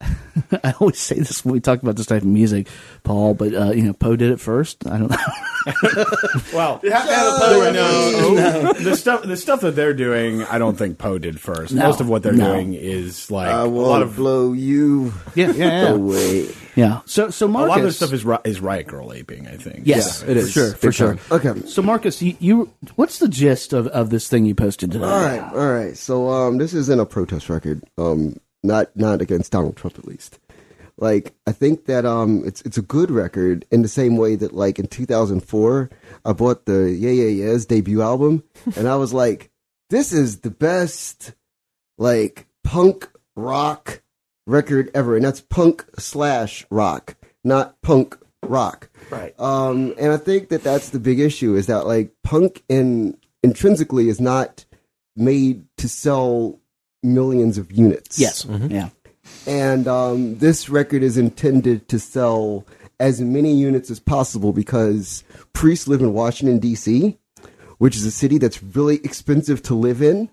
I 0.64 0.72
always 0.80 0.98
say 0.98 1.16
this 1.16 1.44
when 1.44 1.52
we 1.54 1.60
talk 1.60 1.82
about 1.82 1.96
this 1.96 2.06
type 2.06 2.22
of 2.22 2.28
music, 2.28 2.68
Paul, 3.02 3.34
but 3.34 3.52
uh, 3.54 3.70
you 3.72 3.82
know, 3.82 3.92
Poe 3.92 4.14
did 4.16 4.30
it 4.30 4.38
first. 4.40 4.86
I 4.86 4.98
don't 4.98 5.10
know. 5.10 5.16
Well, 6.54 6.80
You 6.82 6.90
have 6.92 7.06
to 7.06 7.12
have 7.14 7.26
a 7.26 7.38
Poe. 7.38 7.70
no, 7.72 8.72
the 8.74 8.96
stuff 8.96 9.22
the 9.24 9.36
stuff 9.36 9.60
that 9.60 9.74
they're 9.74 9.92
doing, 9.92 10.42
I 10.44 10.56
don't 10.58 10.76
think 10.78 10.96
Poe 10.98 11.18
did 11.18 11.40
first. 11.40 11.74
No. 11.74 11.82
Most 11.86 12.00
of 12.00 12.08
what 12.08 12.22
they're 12.22 12.32
No. 12.32 12.54
doing 12.54 12.74
is 12.74 13.30
like 13.30 13.48
I 13.48 13.62
a 13.62 13.68
want 13.68 13.88
lot 13.88 14.02
of 14.02 14.16
blow 14.16 14.52
you 14.52 15.12
Yeah, 15.34 15.50
yeah, 15.52 15.82
yeah. 15.82 15.88
away. 15.88 16.48
yeah. 16.76 17.00
So, 17.04 17.28
so 17.30 17.46
Marcus, 17.48 17.48
a 17.48 17.48
Marcus, 17.48 17.68
lot 17.68 17.78
of 17.78 17.84
this 17.84 17.96
stuff 17.96 18.12
is 18.46 18.56
is 18.56 18.60
riot 18.62 18.86
girl 18.86 19.12
aping. 19.12 19.46
I 19.48 19.56
think. 19.56 19.80
yes, 19.84 20.22
it 20.22 20.36
is. 20.36 20.46
for 20.54 20.60
sure, 20.60 20.74
for 20.74 20.92
sure. 20.92 21.14
time. 21.16 21.54
Okay. 21.54 21.66
So, 21.66 21.82
Marcus, 21.82 22.22
you, 22.22 22.36
you, 22.38 22.72
what's 22.94 23.18
the 23.18 23.28
gist 23.28 23.72
of, 23.74 23.88
of 23.88 24.08
this 24.10 24.28
thing 24.28 24.46
you 24.46 24.54
posted 24.54 24.92
today? 24.92 25.04
All 25.04 25.20
right, 25.20 25.42
all 25.52 25.70
right. 25.72 25.96
So 25.96 26.30
um, 26.30 26.56
this 26.58 26.72
isn't 26.72 27.00
a 27.00 27.04
protest 27.06 27.50
record. 27.50 27.82
Um, 27.98 28.36
not 28.68 28.96
not 28.96 29.20
against 29.20 29.50
Donald 29.50 29.76
Trump 29.76 29.98
at 29.98 30.06
least. 30.06 30.38
Like 30.96 31.34
I 31.46 31.52
think 31.52 31.86
that 31.86 32.04
um, 32.04 32.42
it's 32.46 32.62
it's 32.62 32.78
a 32.78 32.82
good 32.82 33.10
record 33.10 33.64
in 33.70 33.82
the 33.82 33.88
same 33.88 34.16
way 34.16 34.36
that 34.36 34.52
like 34.52 34.78
in 34.78 34.86
2004 34.86 35.90
I 36.24 36.32
bought 36.32 36.66
the 36.66 36.90
Yeah 36.90 37.10
Yeah 37.10 37.28
Yeahs 37.28 37.66
debut 37.66 38.02
album 38.02 38.44
and 38.76 38.88
I 38.88 38.96
was 38.96 39.12
like, 39.12 39.50
this 39.90 40.12
is 40.12 40.40
the 40.40 40.50
best 40.50 41.32
like 41.96 42.46
punk 42.62 43.10
rock 43.36 44.02
record 44.46 44.90
ever, 44.94 45.14
and 45.14 45.24
that's 45.24 45.40
punk 45.40 45.84
slash 45.98 46.66
rock, 46.70 47.16
not 47.44 47.80
punk 47.82 48.18
rock. 48.42 48.88
Right. 49.10 49.38
Um, 49.38 49.94
and 49.98 50.12
I 50.12 50.16
think 50.16 50.48
that 50.48 50.64
that's 50.64 50.90
the 50.90 50.98
big 50.98 51.20
issue 51.20 51.54
is 51.54 51.66
that 51.66 51.86
like 51.86 52.12
punk 52.24 52.64
in 52.68 53.16
intrinsically 53.42 54.08
is 54.08 54.20
not 54.20 54.64
made 55.14 55.64
to 55.76 55.88
sell 55.88 56.58
millions 57.02 57.58
of 57.58 57.70
units. 57.72 58.18
Yes. 58.18 58.46
Yeah. 58.68 58.90
And 59.46 59.86
um, 59.88 60.38
this 60.38 60.68
record 60.68 61.02
is 61.02 61.16
intended 61.16 61.88
to 61.88 61.98
sell 61.98 62.66
as 63.00 63.20
many 63.20 63.54
units 63.54 63.90
as 63.90 64.00
possible 64.00 64.52
because 64.52 65.22
priests 65.52 65.86
live 65.86 66.00
in 66.00 66.12
Washington, 66.12 66.58
D.C., 66.58 67.18
which 67.78 67.96
is 67.96 68.04
a 68.04 68.10
city 68.10 68.38
that's 68.38 68.62
really 68.62 68.96
expensive 68.96 69.62
to 69.62 69.74
live 69.74 70.02
in. 70.02 70.28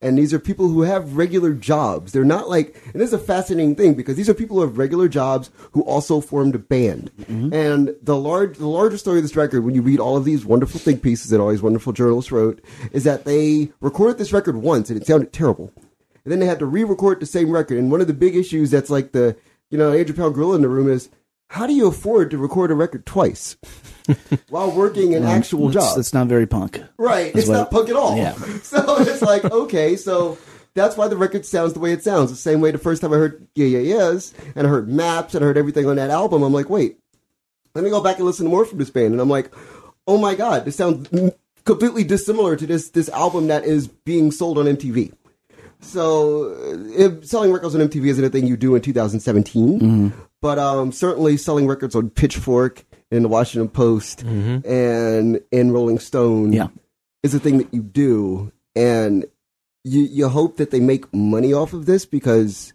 And 0.00 0.16
these 0.16 0.32
are 0.32 0.38
people 0.38 0.68
who 0.68 0.82
have 0.82 1.16
regular 1.16 1.52
jobs. 1.52 2.12
They're 2.12 2.24
not 2.24 2.48
like, 2.48 2.80
and 2.92 3.00
this 3.00 3.08
is 3.08 3.14
a 3.14 3.18
fascinating 3.18 3.74
thing 3.74 3.94
because 3.94 4.14
these 4.16 4.28
are 4.28 4.34
people 4.34 4.56
who 4.56 4.62
have 4.62 4.78
regular 4.78 5.08
jobs 5.08 5.50
who 5.72 5.82
also 5.82 6.20
formed 6.20 6.54
a 6.54 6.58
band. 6.60 7.10
And 7.52 7.96
the 8.00 8.16
large, 8.16 8.58
the 8.58 8.68
larger 8.68 8.96
story 8.96 9.18
of 9.18 9.24
this 9.24 9.34
record, 9.34 9.64
when 9.64 9.74
you 9.74 9.82
read 9.82 9.98
all 9.98 10.16
of 10.16 10.24
these 10.24 10.44
wonderful 10.44 10.78
think 10.78 11.02
pieces 11.02 11.30
that 11.30 11.40
all 11.40 11.50
these 11.50 11.62
wonderful 11.62 11.92
journalists 11.92 12.30
wrote, 12.30 12.62
is 12.92 13.02
that 13.04 13.24
they 13.24 13.72
recorded 13.80 14.18
this 14.18 14.32
record 14.32 14.56
once 14.58 14.88
and 14.88 15.00
it 15.00 15.06
sounded 15.06 15.32
terrible. 15.32 15.72
And 16.28 16.32
then 16.34 16.40
they 16.40 16.46
had 16.46 16.58
to 16.58 16.66
re-record 16.66 17.20
the 17.20 17.24
same 17.26 17.50
record. 17.50 17.78
And 17.78 17.90
one 17.90 18.02
of 18.02 18.06
the 18.06 18.12
big 18.12 18.36
issues 18.36 18.70
that's 18.70 18.90
like 18.90 19.12
the, 19.12 19.34
you 19.70 19.78
know, 19.78 19.92
Andrew 19.94 20.14
Pound 20.14 20.34
gorilla 20.34 20.56
in 20.56 20.60
the 20.60 20.68
room 20.68 20.86
is, 20.90 21.08
how 21.48 21.66
do 21.66 21.72
you 21.72 21.86
afford 21.88 22.30
to 22.32 22.36
record 22.36 22.70
a 22.70 22.74
record 22.74 23.06
twice 23.06 23.56
while 24.50 24.70
working 24.70 25.14
an 25.14 25.24
actual 25.24 25.70
That's, 25.70 25.86
job? 25.86 25.96
that's 25.96 26.12
not 26.12 26.26
very 26.26 26.46
punk. 26.46 26.82
Right. 26.98 27.34
It's 27.34 27.48
what- 27.48 27.54
not 27.54 27.70
punk 27.70 27.88
at 27.88 27.96
all. 27.96 28.14
Yeah. 28.14 28.34
So 28.62 29.00
it's 29.00 29.22
like, 29.22 29.42
okay, 29.46 29.96
so 29.96 30.36
that's 30.74 30.98
why 30.98 31.08
the 31.08 31.16
record 31.16 31.46
sounds 31.46 31.72
the 31.72 31.80
way 31.80 31.92
it 31.92 32.04
sounds. 32.04 32.28
The 32.28 32.36
same 32.36 32.60
way 32.60 32.72
the 32.72 32.76
first 32.76 33.00
time 33.00 33.14
I 33.14 33.16
heard 33.16 33.48
Yeah 33.54 33.64
Yeah 33.64 33.78
Yeahs 33.78 34.34
and 34.54 34.66
I 34.66 34.70
heard 34.70 34.86
Maps 34.90 35.34
and 35.34 35.42
I 35.42 35.46
heard 35.48 35.56
everything 35.56 35.86
on 35.86 35.96
that 35.96 36.10
album, 36.10 36.42
I'm 36.42 36.52
like, 36.52 36.68
wait, 36.68 36.98
let 37.74 37.82
me 37.84 37.88
go 37.88 38.02
back 38.02 38.18
and 38.18 38.26
listen 38.26 38.44
to 38.44 38.50
more 38.50 38.66
from 38.66 38.76
this 38.76 38.90
band. 38.90 39.12
And 39.12 39.20
I'm 39.22 39.30
like, 39.30 39.50
oh 40.06 40.18
my 40.18 40.34
God, 40.34 40.66
this 40.66 40.76
sounds 40.76 41.08
completely 41.64 42.04
dissimilar 42.04 42.54
to 42.56 42.66
this, 42.66 42.90
this 42.90 43.08
album 43.08 43.46
that 43.46 43.64
is 43.64 43.88
being 43.88 44.30
sold 44.30 44.58
on 44.58 44.66
MTV. 44.66 45.14
So 45.80 46.52
uh, 46.52 46.76
if 46.96 47.24
selling 47.26 47.52
records 47.52 47.74
on 47.74 47.80
MTV 47.80 48.06
isn't 48.08 48.24
a 48.24 48.28
thing 48.30 48.46
you 48.46 48.56
do 48.56 48.74
in 48.74 48.82
2017, 48.82 50.12
but 50.40 50.58
um, 50.58 50.92
certainly 50.92 51.36
selling 51.36 51.66
records 51.66 51.94
on 51.94 52.10
Pitchfork 52.10 52.84
and 53.10 53.24
the 53.24 53.28
Washington 53.28 53.68
Post 53.68 54.22
and 54.22 55.40
in 55.50 55.72
Rolling 55.72 55.98
Stone 55.98 56.52
Yeah. 56.52 56.68
is 57.22 57.34
a 57.34 57.38
thing 57.40 57.58
that 57.58 57.72
you 57.72 57.82
do, 57.82 58.52
and 58.76 59.24
you 59.84 60.00
you 60.02 60.28
hope 60.28 60.56
that 60.56 60.70
they 60.70 60.80
make 60.80 61.12
money 61.14 61.52
off 61.54 61.72
of 61.72 61.86
this 61.86 62.04
because 62.04 62.72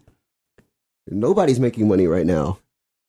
nobody's 1.06 1.60
making 1.60 1.86
money 1.88 2.06
right 2.06 2.26
now. 2.26 2.58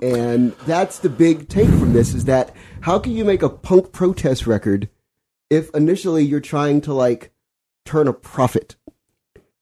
And 0.01 0.51
that's 0.67 0.99
the 0.99 1.09
big 1.09 1.47
take 1.47 1.69
from 1.69 1.93
this 1.93 2.13
is 2.13 2.25
that 2.25 2.53
how 2.81 2.99
can 2.99 3.13
you 3.13 3.23
make 3.23 3.41
a 3.41 3.49
punk 3.49 3.93
protest 3.93 4.45
record 4.45 4.89
if 5.49 5.73
initially 5.73 6.23
you're 6.23 6.41
trying 6.41 6.81
to 6.81 6.93
like 6.93 7.31
turn 7.85 8.07
a 8.09 8.13
profit? 8.13 8.75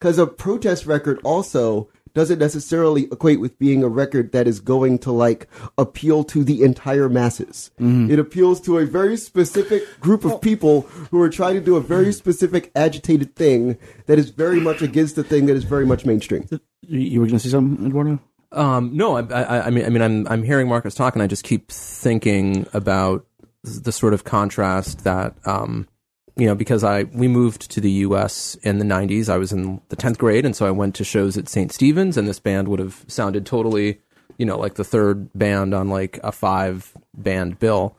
Because 0.03 0.17
a 0.19 0.27
protest 0.27 0.85
record 0.85 1.21
also 1.23 1.87
doesn't 2.13 2.37
necessarily 2.37 3.03
equate 3.05 3.39
with 3.39 3.57
being 3.57 3.83
a 3.85 3.87
record 3.87 4.33
that 4.33 4.49
is 4.49 4.59
going 4.59 4.99
to 4.99 5.13
like 5.13 5.47
appeal 5.77 6.25
to 6.25 6.43
the 6.43 6.61
entire 6.61 7.07
masses. 7.07 7.71
It 7.79 8.19
appeals 8.19 8.59
to 8.61 8.79
a 8.79 8.85
very 8.85 9.15
specific 9.15 9.81
group 10.01 10.25
of 10.25 10.41
people 10.41 10.81
who 11.09 11.21
are 11.21 11.29
trying 11.29 11.53
to 11.55 11.61
do 11.61 11.77
a 11.77 11.79
very 11.81 12.11
specific 12.11 12.69
agitated 12.75 13.33
thing 13.37 13.77
that 14.07 14.19
is 14.19 14.29
very 14.29 14.59
much 14.59 14.81
against 14.81 15.15
the 15.15 15.23
thing 15.23 15.45
that 15.45 15.55
is 15.55 15.63
very 15.63 15.85
much 15.85 16.05
mainstream. 16.05 16.49
You- 16.81 16.99
You 16.99 17.19
were 17.21 17.25
going 17.27 17.39
to 17.39 17.43
say 17.45 17.49
something, 17.51 17.87
Eduardo? 17.87 18.19
Um, 18.51 18.91
no, 18.97 19.15
I, 19.15 19.21
I, 19.21 19.67
I 19.67 19.69
mean, 19.69 19.85
I 19.85 19.89
mean, 19.89 20.01
I'm, 20.01 20.27
I'm 20.27 20.43
hearing 20.43 20.67
Marcus 20.67 20.95
talk, 20.95 21.15
and 21.15 21.23
I 21.23 21.27
just 21.27 21.45
keep 21.45 21.71
thinking 21.71 22.67
about 22.73 23.25
the 23.63 23.93
sort 23.93 24.13
of 24.13 24.25
contrast 24.25 25.05
that, 25.05 25.33
um, 25.45 25.87
you 26.35 26.45
know, 26.47 26.55
because 26.55 26.83
I 26.83 27.03
we 27.03 27.27
moved 27.27 27.69
to 27.71 27.81
the 27.81 27.91
U.S. 27.91 28.55
in 28.63 28.79
the 28.79 28.85
'90s. 28.85 29.29
I 29.29 29.37
was 29.37 29.51
in 29.51 29.81
the 29.89 29.95
10th 29.95 30.17
grade, 30.17 30.45
and 30.45 30.55
so 30.55 30.65
I 30.65 30.71
went 30.71 30.95
to 30.95 31.03
shows 31.03 31.37
at 31.37 31.47
St. 31.47 31.71
Stephen's, 31.71 32.17
and 32.17 32.27
this 32.27 32.39
band 32.39 32.67
would 32.67 32.79
have 32.79 33.05
sounded 33.07 33.45
totally, 33.45 33.99
you 34.37 34.45
know, 34.45 34.57
like 34.57 34.75
the 34.75 34.83
third 34.83 35.29
band 35.33 35.73
on 35.73 35.89
like 35.89 36.19
a 36.23 36.31
five 36.31 36.95
band 37.13 37.59
bill. 37.59 37.95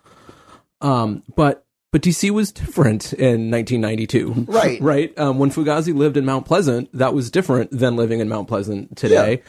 Um, 0.81 1.23
but 1.37 1.65
but 1.93 2.03
DC 2.03 2.31
was 2.31 2.51
different 2.51 3.13
in 3.13 3.53
1992, 3.53 4.47
Right. 4.49 4.81
right. 4.83 5.17
Um, 5.17 5.39
when 5.39 5.51
Fugazi 5.51 5.95
lived 5.95 6.17
in 6.17 6.25
Mount 6.25 6.45
Pleasant, 6.45 6.91
that 6.93 7.15
was 7.15 7.31
different 7.31 7.71
than 7.71 7.95
living 7.95 8.19
in 8.19 8.29
Mount 8.29 8.49
Pleasant 8.49 8.97
today. 8.97 9.43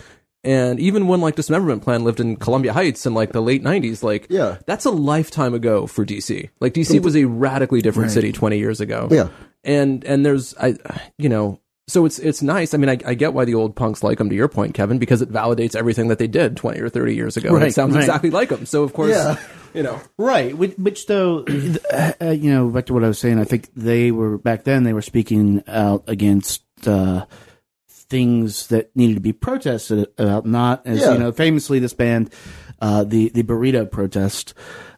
And 0.45 0.79
even 0.79 1.07
when 1.07 1.21
like 1.21 1.35
Dismemberment 1.35 1.81
Plan 1.81 2.03
lived 2.03 2.19
in 2.19 2.35
Columbia 2.37 2.71
Heights 2.71 3.05
in 3.05 3.13
like 3.13 3.31
the 3.33 3.41
late 3.41 3.63
90s, 3.63 4.03
like 4.03 4.27
Yeah. 4.29 4.57
that's 4.67 4.85
a 4.85 4.91
lifetime 4.91 5.53
ago 5.53 5.87
for 5.87 6.05
DC. 6.05 6.49
Like 6.61 6.73
DC 6.73 7.01
was 7.01 7.15
a 7.15 7.25
radically 7.25 7.81
different 7.81 8.11
city 8.11 8.31
20 8.31 8.57
years 8.59 8.79
ago. 8.79 9.07
Yeah. 9.11 9.29
And 9.63 10.03
and 10.05 10.25
there's 10.25 10.55
I 10.57 10.75
you 11.17 11.27
know 11.29 11.59
so 11.87 12.05
it's 12.05 12.17
it's 12.17 12.41
nice. 12.41 12.73
I 12.73 12.77
mean, 12.77 12.89
I, 12.89 12.97
I 13.05 13.13
get 13.13 13.33
why 13.33 13.45
the 13.45 13.53
old 13.53 13.75
punks 13.75 14.01
like 14.01 14.17
them. 14.17 14.29
To 14.29 14.35
your 14.35 14.47
point, 14.47 14.73
Kevin, 14.73 14.97
because 14.97 15.21
it 15.21 15.31
validates 15.31 15.75
everything 15.75 16.07
that 16.07 16.17
they 16.17 16.25
did 16.27 16.57
twenty 16.57 16.79
or 16.79 16.89
thirty 16.89 17.13
years 17.15 17.37
ago. 17.37 17.49
and 17.49 17.57
Right, 17.57 17.67
it 17.67 17.73
sounds 17.75 17.93
right. 17.93 18.01
exactly 18.03 18.31
like 18.31 18.49
them. 18.49 18.65
So 18.65 18.81
of 18.83 18.93
course, 18.93 19.11
Yeah. 19.11 19.37
you 19.73 19.83
know, 19.83 19.99
Right, 20.17 20.57
which, 20.57 20.75
which 20.79 21.05
though, 21.05 21.45
uh, 21.93 22.31
you 22.31 22.49
know, 22.51 22.69
back 22.69 22.87
to 22.87 22.93
what 22.95 23.03
I 23.03 23.07
was 23.07 23.19
saying, 23.19 23.39
I 23.39 23.43
think 23.43 23.69
they 23.75 24.09
were 24.11 24.37
back 24.39 24.63
then 24.63 24.83
they 24.83 24.93
were 24.93 25.03
speaking 25.03 25.63
out 25.67 26.03
against 26.07 26.63
uh, 26.87 27.25
things 28.09 28.67
that 28.67 28.95
needed 28.95 29.15
to 29.15 29.19
be 29.21 29.33
protested 29.33 30.07
about, 30.17 30.45
not 30.45 30.81
as 30.85 31.01
Yeah. 31.01 31.13
you 31.13 31.19
know, 31.19 31.31
famously 31.31 31.79
this 31.79 31.93
band, 31.93 32.29
uh, 32.81 33.03
the 33.03 33.29
the 33.29 33.43
burrito 33.43 33.89
protest. 33.89 34.53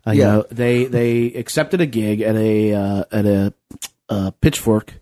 Uh, 0.06 0.12
You 0.12 0.20
Yeah. 0.22 0.32
know, 0.32 0.46
they 0.52 0.86
they 0.86 1.26
accepted 1.34 1.82
a 1.82 1.86
gig 1.86 2.22
at 2.22 2.36
a 2.36 2.74
uh, 2.74 3.04
at 3.12 3.26
a 3.26 3.54
uh, 4.10 4.32
pitchfork 4.42 4.94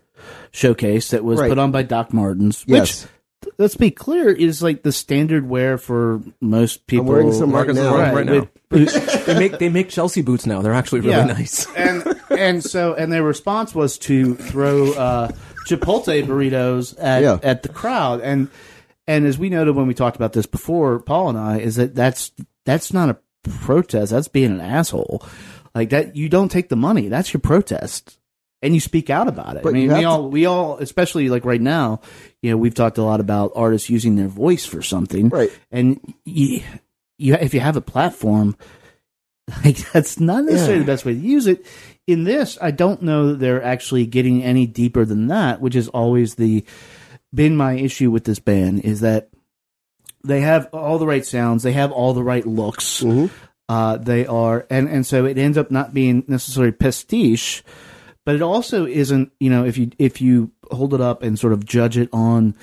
showcase 0.51 1.09
that 1.11 1.23
was 1.23 1.39
Right. 1.39 1.49
put 1.49 1.57
on 1.59 1.71
by 1.71 1.83
Doc 1.83 2.13
Martens, 2.13 2.63
Yes. 2.67 3.03
which 3.43 3.51
let's 3.59 3.75
be 3.75 3.91
clear 3.91 4.29
is 4.29 4.61
like 4.63 4.83
the 4.83 4.91
standard 4.91 5.47
wear 5.47 5.77
for 5.77 6.21
most 6.41 6.87
people. 6.87 7.05
wearing 7.05 7.31
some 7.33 7.51
right 7.51 7.67
Marcus 7.67 7.77
is 7.77 7.83
now. 7.83 7.93
wearing 7.93 8.27
them 8.27 8.35
right 8.37 8.49
now. 8.71 9.21
they 9.25 9.39
make 9.39 9.59
they 9.59 9.69
make 9.69 9.89
Chelsea 9.89 10.21
boots 10.21 10.45
now. 10.45 10.61
They're 10.61 10.73
actually 10.73 11.01
really 11.01 11.13
Yeah. 11.17 11.25
nice. 11.25 11.67
and 11.75 12.03
and 12.31 12.63
so 12.63 12.93
and 12.95 13.11
their 13.11 13.23
response 13.23 13.75
was 13.75 13.97
to 13.99 14.35
throw 14.35 14.91
uh, 14.93 15.29
Chipotle 15.65 16.25
burritos 16.25 16.95
at 16.99 17.23
Yeah. 17.23 17.39
at 17.43 17.63
the 17.63 17.69
crowd 17.69 18.21
and 18.21 18.49
and 19.07 19.25
as 19.25 19.37
we 19.37 19.49
noted 19.49 19.75
when 19.75 19.87
we 19.87 19.93
talked 19.93 20.15
about 20.15 20.33
this 20.33 20.45
before, 20.45 20.99
Paul 20.99 21.29
and 21.29 21.37
I, 21.37 21.59
is 21.59 21.75
that 21.75 21.93
that's 21.95 22.31
that's 22.65 22.91
not 22.93 23.09
a 23.09 23.17
protest. 23.43 24.11
That's 24.11 24.27
being 24.27 24.51
an 24.51 24.61
asshole. 24.61 25.23
Like 25.75 25.89
that, 25.91 26.15
you 26.15 26.29
don't 26.29 26.49
take 26.49 26.69
the 26.69 26.75
money. 26.75 27.07
That's 27.09 27.31
your 27.33 27.41
protest, 27.41 28.17
and 28.63 28.73
you 28.73 28.79
speak 28.79 29.09
out 29.11 29.27
about 29.27 29.57
it. 29.57 29.63
But 29.63 29.69
I 29.69 29.71
mean, 29.73 29.87
we 29.89 29.93
have 29.93 30.01
to- 30.01 30.07
all 30.07 30.29
we 30.29 30.45
all, 30.47 30.77
especially 30.77 31.29
like 31.29 31.45
right 31.45 31.61
now, 31.61 31.99
you 32.41 32.49
know, 32.49 32.57
we've 32.57 32.73
talked 32.73 32.97
a 32.97 33.03
lot 33.03 33.19
about 33.19 33.51
artists 33.55 33.89
using 33.89 34.15
their 34.15 34.27
voice 34.29 34.65
for 34.65 34.81
something, 34.81 35.29
Right. 35.29 35.51
And 35.71 35.99
you, 36.25 36.61
you 37.19 37.35
if 37.35 37.53
you 37.53 37.59
have 37.59 37.75
a 37.77 37.81
platform, 37.81 38.55
like 39.63 39.77
that's 39.91 40.19
not 40.19 40.43
necessarily 40.43 40.79
the 40.79 40.85
best 40.85 41.05
way 41.05 41.13
to 41.13 41.19
use 41.19 41.47
it. 41.47 41.65
In 42.07 42.23
this, 42.23 42.57
I 42.61 42.71
don't 42.71 43.01
know 43.01 43.29
that 43.29 43.39
they're 43.39 43.63
actually 43.63 44.05
getting 44.05 44.43
any 44.43 44.65
deeper 44.65 45.05
than 45.05 45.27
that, 45.27 45.61
which 45.61 45.75
is 45.75 45.87
always 45.89 46.35
the 46.35 46.63
been 47.33 47.55
my 47.55 47.73
issue 47.73 48.11
with 48.11 48.23
this 48.23 48.39
band 48.39 48.81
is 48.81 49.01
that 49.01 49.29
they 50.23 50.41
have 50.41 50.67
all 50.73 50.97
the 50.97 51.05
right 51.05 51.25
sounds, 51.25 51.63
they 51.63 51.73
have 51.73 51.91
all 51.91 52.13
the 52.13 52.23
right 52.23 52.45
looks. 52.45 53.03
Uh, 53.67 53.97
they 53.97 54.25
are, 54.27 54.65
and 54.69 54.87
and 54.87 55.05
so 55.05 55.25
it 55.25 55.37
ends 55.37 55.57
up 55.57 55.71
not 55.71 55.93
being 55.93 56.23
necessarily 56.27 56.71
pastiche, 56.71 57.63
but 58.23 58.35
it 58.35 58.41
also 58.43 58.85
isn't. 58.85 59.31
You 59.39 59.49
know, 59.49 59.65
if 59.65 59.77
you 59.77 59.89
if 59.97 60.21
you 60.21 60.51
hold 60.69 60.93
it 60.93 61.01
up 61.01 61.23
and 61.23 61.37
sort 61.39 61.53
of 61.53 61.65
judge 61.65 61.97
it 61.97 62.09
on 62.13 62.55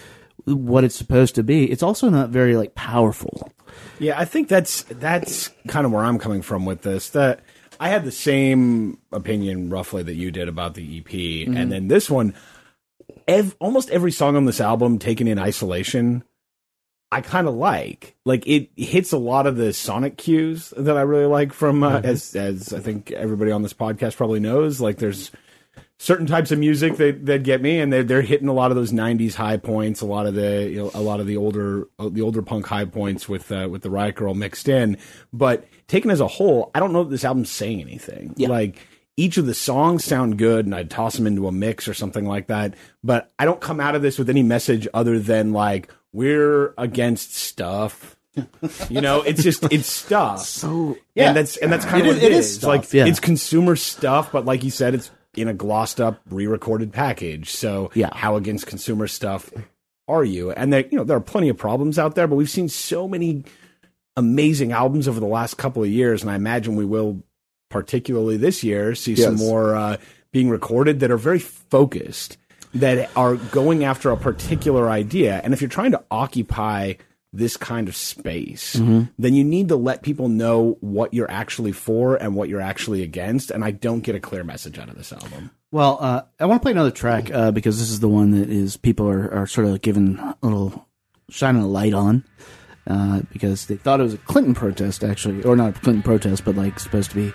what 0.44 0.84
it's 0.84 0.94
supposed 0.94 1.34
to 1.36 1.42
be, 1.42 1.70
it's 1.70 1.82
also 1.82 2.08
not 2.08 2.30
very 2.30 2.56
like 2.56 2.74
powerful. 2.74 3.50
Yeah, 3.98 4.18
I 4.18 4.24
think 4.24 4.48
that's 4.48 4.82
that's 4.84 5.48
kind 5.68 5.86
of 5.86 5.92
where 5.92 6.04
I'm 6.04 6.18
coming 6.18 6.42
from 6.42 6.64
with 6.64 6.82
this. 6.82 7.10
That 7.10 7.40
I 7.78 7.88
had 7.88 8.04
the 8.04 8.12
same 8.12 8.98
opinion 9.12 9.70
roughly 9.70 10.02
that 10.02 10.14
you 10.14 10.30
did 10.30 10.48
about 10.48 10.74
the 10.74 10.98
EP, 10.98 11.48
and 11.48 11.70
then 11.70 11.88
this 11.88 12.10
one, 12.10 12.34
ev- 13.28 13.56
almost 13.60 13.90
every 13.90 14.12
song 14.12 14.36
on 14.36 14.44
this 14.44 14.60
album 14.60 14.98
taken 14.98 15.26
in 15.26 15.38
isolation, 15.38 16.24
I 17.10 17.20
kind 17.20 17.46
of 17.46 17.54
like. 17.54 18.16
Like 18.24 18.46
it 18.46 18.70
hits 18.76 19.12
a 19.12 19.18
lot 19.18 19.46
of 19.46 19.56
the 19.56 19.72
sonic 19.72 20.16
cues 20.16 20.72
that 20.76 20.96
I 20.96 21.02
really 21.02 21.26
like 21.26 21.52
from 21.52 21.82
uh, 21.82 22.00
as 22.02 22.34
as 22.34 22.72
I 22.72 22.80
think 22.80 23.10
everybody 23.12 23.50
on 23.52 23.62
this 23.62 23.74
podcast 23.74 24.16
probably 24.16 24.40
knows. 24.40 24.80
Like 24.80 24.98
there's 24.98 25.30
certain 26.02 26.26
types 26.26 26.50
of 26.50 26.58
music 26.58 26.96
that, 26.96 27.24
that 27.26 27.44
get 27.44 27.62
me, 27.62 27.78
and 27.78 27.92
they're 27.92 28.02
they're 28.02 28.22
hitting 28.22 28.48
a 28.48 28.52
lot 28.52 28.70
of 28.72 28.76
those 28.76 28.90
'90s 28.92 29.34
high 29.34 29.56
points, 29.56 30.00
a 30.00 30.06
lot 30.06 30.26
of 30.26 30.34
the 30.34 30.68
you 30.68 30.76
know, 30.78 30.90
a 30.94 31.00
lot 31.00 31.20
of 31.20 31.26
the 31.26 31.36
older 31.36 31.86
uh, 31.98 32.08
the 32.08 32.22
older 32.22 32.42
punk 32.42 32.66
high 32.66 32.84
points 32.84 33.28
with 33.28 33.52
uh, 33.52 33.68
with 33.70 33.82
the 33.82 33.90
Riot 33.90 34.16
Girl 34.16 34.34
mixed 34.34 34.68
in. 34.68 34.96
But 35.32 35.66
taken 35.86 36.10
as 36.10 36.20
a 36.20 36.26
whole, 36.26 36.70
I 36.74 36.80
don't 36.80 36.92
know 36.92 37.04
that 37.04 37.10
this 37.10 37.24
album's 37.24 37.50
saying 37.50 37.80
anything. 37.80 38.34
Like 38.38 38.78
each 39.16 39.36
of 39.36 39.46
the 39.46 39.54
songs 39.54 40.04
sound 40.04 40.38
good, 40.38 40.64
and 40.66 40.74
I'd 40.74 40.90
toss 40.90 41.16
them 41.16 41.26
into 41.26 41.46
a 41.46 41.52
mix 41.52 41.86
or 41.86 41.94
something 41.94 42.24
like 42.26 42.48
that. 42.48 42.74
But 43.04 43.30
I 43.38 43.44
don't 43.44 43.60
come 43.60 43.78
out 43.78 43.94
of 43.94 44.02
this 44.02 44.18
with 44.18 44.28
any 44.30 44.42
message 44.42 44.88
other 44.94 45.18
than 45.18 45.52
like 45.52 45.92
we're 46.12 46.74
against 46.78 47.34
stuff. 47.34 48.16
You 48.88 49.02
know, 49.02 49.20
it's 49.22 49.42
just 49.42 49.62
it's 49.70 49.86
stuff. 49.92 50.40
So 50.40 50.96
Yeah. 51.14 51.28
and 51.28 51.36
that's 51.36 51.58
and 51.58 51.70
that's 51.70 51.84
kind 51.84 52.06
It 52.06 52.10
of 52.10 52.16
is- 52.16 52.22
what 52.22 52.32
it 52.32 52.34
it 52.34 52.38
is 52.38 52.56
is. 52.56 52.64
like 52.64 52.92
yeah. 52.92 53.04
it's 53.06 53.20
consumer 53.20 53.76
stuff, 53.76 54.32
but 54.32 54.46
like 54.46 54.64
you 54.64 54.70
said, 54.70 54.94
it's 54.94 55.10
in 55.36 55.48
a 55.48 55.54
glossed 55.54 56.00
up, 56.00 56.20
re-recorded 56.30 56.92
package. 56.92 57.50
So 57.50 57.90
Yeah. 57.94 58.10
how 58.12 58.36
against 58.36 58.66
consumer 58.66 59.06
stuff 59.06 59.50
are 60.08 60.24
you? 60.24 60.50
And 60.50 60.72
there, 60.72 60.84
you 60.90 60.98
know, 60.98 61.04
there 61.04 61.16
are 61.16 61.20
plenty 61.20 61.48
of 61.48 61.56
problems 61.56 61.98
out 61.98 62.14
there, 62.14 62.26
but 62.26 62.36
we've 62.36 62.50
seen 62.50 62.68
so 62.68 63.08
many 63.08 63.44
amazing 64.16 64.72
albums 64.72 65.08
over 65.08 65.20
the 65.20 65.26
last 65.26 65.56
couple 65.56 65.82
of 65.82 65.88
years, 65.88 66.22
and 66.22 66.30
I 66.30 66.34
imagine 66.34 66.76
we 66.76 66.84
will, 66.84 67.22
particularly 67.70 68.36
this 68.36 68.62
year, 68.62 68.94
see 68.94 69.16
some 69.16 69.36
more 69.36 69.74
uh, 69.74 69.96
being 70.32 70.50
recorded 70.50 71.00
that 71.00 71.10
are 71.10 71.16
very 71.16 71.38
focused, 71.38 72.36
that 72.74 73.10
are 73.16 73.36
going 73.36 73.84
after 73.84 74.10
a 74.10 74.16
particular 74.16 74.90
idea. 74.90 75.40
And 75.42 75.54
if 75.54 75.62
you're 75.62 75.70
trying 75.70 75.92
to 75.92 76.02
occupy 76.10 76.94
this 77.32 77.56
kind 77.56 77.88
of 77.88 77.96
space, 77.96 78.74
then 79.18 79.34
you 79.34 79.42
need 79.42 79.68
to 79.68 79.76
let 79.76 80.02
people 80.02 80.28
know 80.28 80.76
what 80.80 81.14
you're 81.14 81.30
actually 81.30 81.72
for 81.72 82.16
and 82.16 82.34
what 82.34 82.48
you're 82.48 82.60
actually 82.60 83.02
against. 83.02 83.50
And 83.50 83.64
I 83.64 83.70
don't 83.70 84.00
get 84.00 84.14
a 84.14 84.20
clear 84.20 84.44
message 84.44 84.78
out 84.78 84.88
of 84.90 84.96
this 84.96 85.12
album. 85.12 85.50
Well, 85.70 85.96
uh, 86.00 86.22
I 86.38 86.44
want 86.44 86.60
to 86.60 86.62
play 86.62 86.72
another 86.72 86.90
track 86.90 87.30
uh, 87.32 87.50
because 87.50 87.78
this 87.78 87.88
is 87.90 88.00
the 88.00 88.08
one 88.08 88.32
that 88.32 88.50
is 88.50 88.76
people 88.76 89.08
are, 89.08 89.32
are 89.32 89.46
sort 89.46 89.66
of 89.66 89.80
giving 89.80 90.18
a 90.18 90.36
little 90.42 90.86
shining 91.30 91.62
a 91.62 91.66
light 91.66 91.94
on 91.94 92.24
uh, 92.86 93.22
because 93.32 93.66
they 93.66 93.76
thought 93.76 94.00
it 94.00 94.02
was 94.02 94.14
a 94.14 94.18
Clinton 94.18 94.54
protest 94.54 95.02
actually, 95.02 95.42
or 95.44 95.56
not 95.56 95.76
a 95.76 95.80
Clinton 95.80 96.02
protest, 96.02 96.44
but 96.44 96.56
like 96.56 96.78
supposed 96.78 97.10
to 97.10 97.16
be 97.16 97.32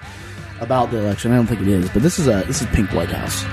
about 0.60 0.92
the 0.92 1.00
election. 1.00 1.32
I 1.32 1.38
don't 1.38 1.48
think 1.48 1.62
it 1.62 1.68
is, 1.68 1.89
but 1.89 2.04
this 2.04 2.20
is 2.20 2.27
a 2.27 2.44
this 2.46 2.62
is 2.62 2.68
Pink 2.68 2.94
White 2.94 3.10
House. 3.10 3.44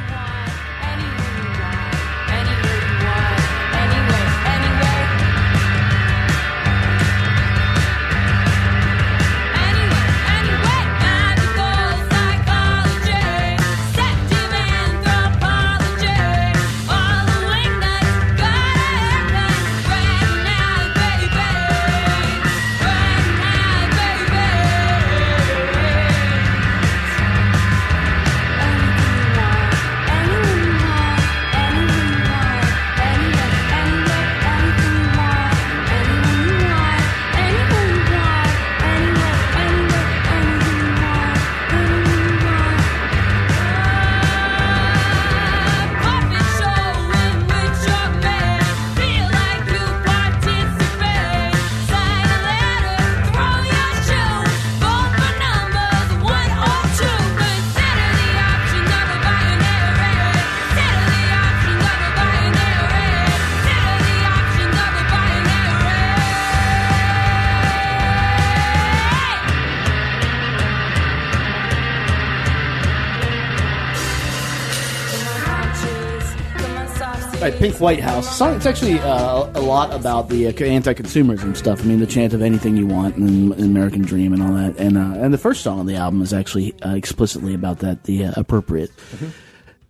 Pink 77.65 77.81
White 77.81 78.01
House. 78.01 78.37
Song, 78.37 78.57
it's 78.57 78.67
actually 78.67 78.99
uh, 78.99 79.51
a 79.55 79.63
lot 79.63 79.91
about 79.95 80.29
the 80.29 80.49
uh, 80.49 80.65
anti-consumerism 80.65 81.57
stuff. 81.57 81.81
I 81.81 81.85
mean, 81.85 81.99
the 81.99 82.07
chant 82.07 82.35
of 82.35 82.43
anything 82.43 82.77
you 82.77 82.87
want 82.87 83.17
and, 83.17 83.53
and 83.55 83.63
American 83.63 84.03
Dream 84.03 84.35
and 84.35 84.43
all 84.43 84.53
that. 84.53 84.79
And 84.79 84.99
uh, 84.99 85.15
and 85.17 85.33
the 85.33 85.39
first 85.39 85.63
song 85.63 85.79
on 85.79 85.87
the 85.87 85.97
album 85.97 86.21
is 86.21 86.35
actually 86.35 86.75
uh, 86.83 86.95
explicitly 86.95 87.55
about 87.55 87.79
that, 87.79 88.05
the 88.05 88.27
uh, 88.27 88.33
appropriate. 88.37 88.91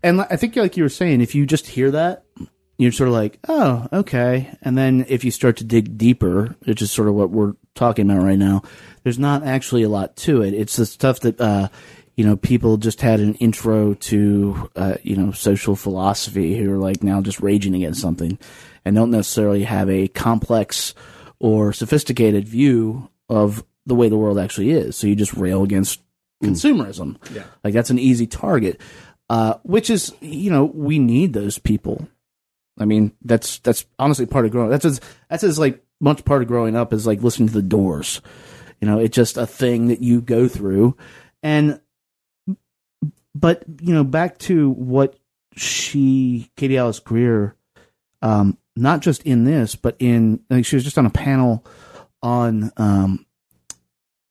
And 0.05 0.21
I 0.21 0.37
think, 0.37 0.55
like 0.55 0.77
you 0.77 0.85
were 0.85 0.89
saying, 0.89 1.21
if 1.21 1.35
you 1.35 1.47
just 1.47 1.67
hear 1.67 1.91
that, 1.91 2.25
you're 2.79 2.93
sort 2.93 3.09
of 3.09 3.15
like, 3.15 3.41
oh, 3.49 3.89
okay. 3.93 4.57
And 4.63 4.79
then 4.79 5.05
if 5.09 5.25
you 5.25 5.33
start 5.33 5.57
to 5.57 5.65
dig 5.65 5.99
deeper, 5.99 6.55
which 6.67 6.81
is 6.81 6.93
sort 6.93 7.09
of 7.09 7.15
what 7.15 7.31
we're 7.31 7.55
talking 7.75 8.09
about 8.09 8.23
right 8.23 8.39
now, 8.39 8.63
there's 9.03 9.19
not 9.19 9.43
actually 9.43 9.83
a 9.83 9.89
lot 9.89 10.15
to 10.19 10.43
it. 10.43 10.55
It's 10.55 10.77
the 10.77 10.87
stuff 10.87 11.19
that, 11.21 11.41
uh, 11.41 11.71
you 12.17 12.25
know, 12.25 12.37
people 12.37 12.77
just 12.77 13.01
had 13.01 13.21
an 13.21 13.35
intro 13.37 13.95
to, 13.95 14.71
uh, 14.77 14.95
you 15.03 15.17
know, 15.17 15.33
social 15.33 15.75
philosophy 15.75 16.57
who 16.57 16.73
are 16.73 16.79
like 16.79 17.03
now 17.03 17.21
just 17.21 17.41
raging 17.41 17.75
against 17.75 18.01
something 18.01 18.39
and 18.85 18.95
don't 18.95 19.11
necessarily 19.11 19.65
have 19.65 19.91
a 19.91 20.09
complex 20.09 20.95
or 21.41 21.73
sophisticated 21.73 22.47
view 22.47 23.09
of 23.29 23.65
the 23.87 23.95
way 23.95 24.09
the 24.09 24.17
world 24.17 24.39
actually 24.39 24.71
is. 24.71 24.97
So 24.97 25.07
you 25.07 25.17
just 25.17 25.35
rail 25.35 25.63
against 25.63 26.01
consumerism. 26.43 27.17
Yeah. 27.35 27.45
Like 27.63 27.75
that's 27.75 27.91
an 27.91 27.99
easy 27.99 28.27
target. 28.27 28.81
Uh, 29.31 29.55
which 29.63 29.89
is, 29.89 30.15
you 30.21 30.51
know, 30.51 30.65
we 30.67 30.99
need 30.99 31.33
those 31.33 31.59
people. 31.59 32.07
I 32.79 32.85
mean, 32.85 33.13
that's 33.23 33.59
that's 33.61 33.87
honestly 33.99 34.27
part 34.27 34.45
of 34.45 34.51
growing. 34.51 34.71
That's 34.71 34.85
as 34.85 35.01
that's 35.31 35.45
as 35.45 35.59
like 35.59 35.83
much 36.01 36.25
part 36.25 36.43
of 36.43 36.49
growing 36.49 36.77
up 36.77 36.93
as 36.93 37.07
like 37.07 37.23
listening 37.23 37.49
to 37.49 37.55
the 37.55 37.63
Doors. 37.63 38.21
You 38.81 38.89
know, 38.89 38.99
it's 38.99 39.15
just 39.15 39.37
a 39.37 39.47
thing 39.47 39.89
that 39.89 40.03
you 40.03 40.21
go 40.21 40.47
through, 40.47 40.97
and 41.43 41.81
but 43.35 43.65
you 43.81 43.95
know, 43.95 44.05
back 44.05 44.39
to 44.39 44.71
what 44.71 45.19
she, 45.57 46.51
Katie 46.57 46.79
Alice 46.79 46.99
Greer, 47.01 47.57
um, 48.23 48.59
not 48.77 49.01
just 49.01 49.23
in 49.23 49.45
this, 49.45 49.77
but 49.77 49.97
in 49.99 50.41
like 50.51 50.65
she 50.65 50.77
was 50.77 50.85
just 50.85 50.99
on 50.99 51.07
a 51.07 51.11
panel 51.11 51.65
on 52.23 52.73
um 52.77 53.27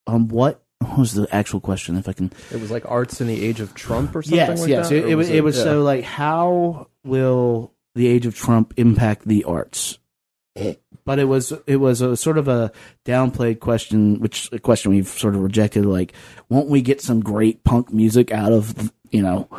on 0.08 0.28
what, 0.28 0.64
what 0.80 0.98
was 0.98 1.14
the 1.14 1.28
actual 1.34 1.60
question? 1.60 1.98
If 1.98 2.10
I 2.10 2.14
can 2.14 2.32
It 2.52 2.60
was 2.60 2.72
like 2.72 2.84
arts 2.90 3.22
in 3.22 3.28
the 3.28 3.42
age 3.42 3.60
of 3.60 3.74
Trump 3.74 4.16
or 4.16 4.22
something 4.22 4.38
yes, 4.38 4.60
like 4.60 4.70
yes. 4.70 4.90
that? 4.90 4.96
It, 4.96 5.10
it 5.10 5.16
was. 5.16 5.30
It 5.30 5.44
was 5.44 5.58
yeah. 5.58 5.64
so 5.64 5.84
like, 5.84 6.04
how 6.04 6.88
will 7.04 7.74
the 7.96 8.08
age 8.08 8.26
of 8.26 8.36
Trump 8.36 8.74
impact 8.78 9.28
the 9.28 9.44
arts? 9.46 10.00
But 11.06 11.20
it 11.20 11.26
was 11.26 11.54
it 11.68 11.78
was 11.78 12.02
a 12.02 12.16
sort 12.16 12.38
of 12.38 12.48
a 12.48 12.72
downplayed 13.06 13.60
question, 13.60 14.20
which 14.20 14.50
a 14.54 14.60
question 14.60 14.92
we've 14.92 15.08
sort 15.08 15.36
of 15.36 15.42
rejected. 15.42 15.86
Like, 15.86 16.14
won't 16.50 16.70
we 16.70 16.82
get 16.82 17.02
some 17.02 17.20
great 17.20 17.64
punk 17.64 17.92
music 17.92 18.32
out 18.32 18.54
of 18.54 18.92
you 19.12 19.22
know 19.22 19.50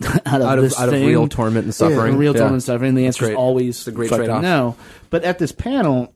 out 0.26 0.40
of 0.40 0.48
out 0.48 0.58
of 0.58 0.72
out 0.78 0.88
of 0.88 0.94
real 0.94 1.28
torment 1.28 1.64
and 1.64 1.74
suffering. 1.74 2.16
real 2.16 2.32
Yeah. 2.32 2.38
torment 2.40 2.54
and 2.54 2.62
suffering. 2.62 2.94
The 2.94 3.06
answer 3.06 3.30
is 3.30 3.36
always 3.36 3.78
It's 3.78 3.88
a 3.88 3.92
great 3.92 4.10
trade-off. 4.10 4.42
no. 4.42 4.76
But 5.10 5.24
at 5.24 5.38
this 5.38 5.52
panel, 5.52 6.14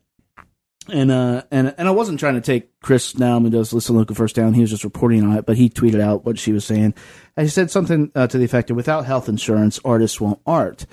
and 0.88 1.10
uh, 1.10 1.42
and 1.50 1.74
and 1.76 1.88
I 1.88 1.90
wasn't 1.90 2.20
trying 2.20 2.34
to 2.34 2.40
take 2.40 2.78
Chris 2.80 3.12
who 3.12 3.50
does 3.50 3.72
Listen 3.72 3.96
Local 3.96 4.14
First 4.14 4.36
Down. 4.36 4.54
He 4.54 4.60
was 4.60 4.70
just 4.70 4.84
reporting 4.84 5.24
on 5.24 5.36
it, 5.36 5.46
but 5.46 5.56
he 5.56 5.68
tweeted 5.68 6.00
out 6.00 6.24
what 6.24 6.38
she 6.38 6.52
was 6.52 6.64
saying. 6.64 6.94
And 7.36 7.46
he 7.46 7.48
said 7.48 7.70
something 7.70 8.12
uh, 8.14 8.26
to 8.26 8.38
the 8.38 8.44
effect 8.44 8.70
of, 8.70 8.76
"Without 8.76 9.06
health 9.06 9.28
insurance, 9.28 9.80
artists 9.84 10.20
won't 10.20 10.40
art." 10.46 10.86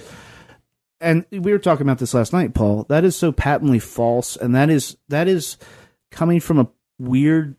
And 1.02 1.26
we 1.32 1.52
were 1.52 1.58
talking 1.60 1.86
about 1.86 1.98
this 1.98 2.14
last 2.14 2.32
night, 2.32 2.54
Paul. 2.54 2.86
That 2.88 3.04
is 3.04 3.16
so 3.16 3.32
patently 3.32 3.80
false, 3.80 4.38
and 4.38 4.56
that 4.56 4.70
is 4.70 4.96
that 5.10 5.28
is 5.28 5.58
coming 6.12 6.40
from 6.40 6.60
a 6.60 6.70
weird. 7.00 7.56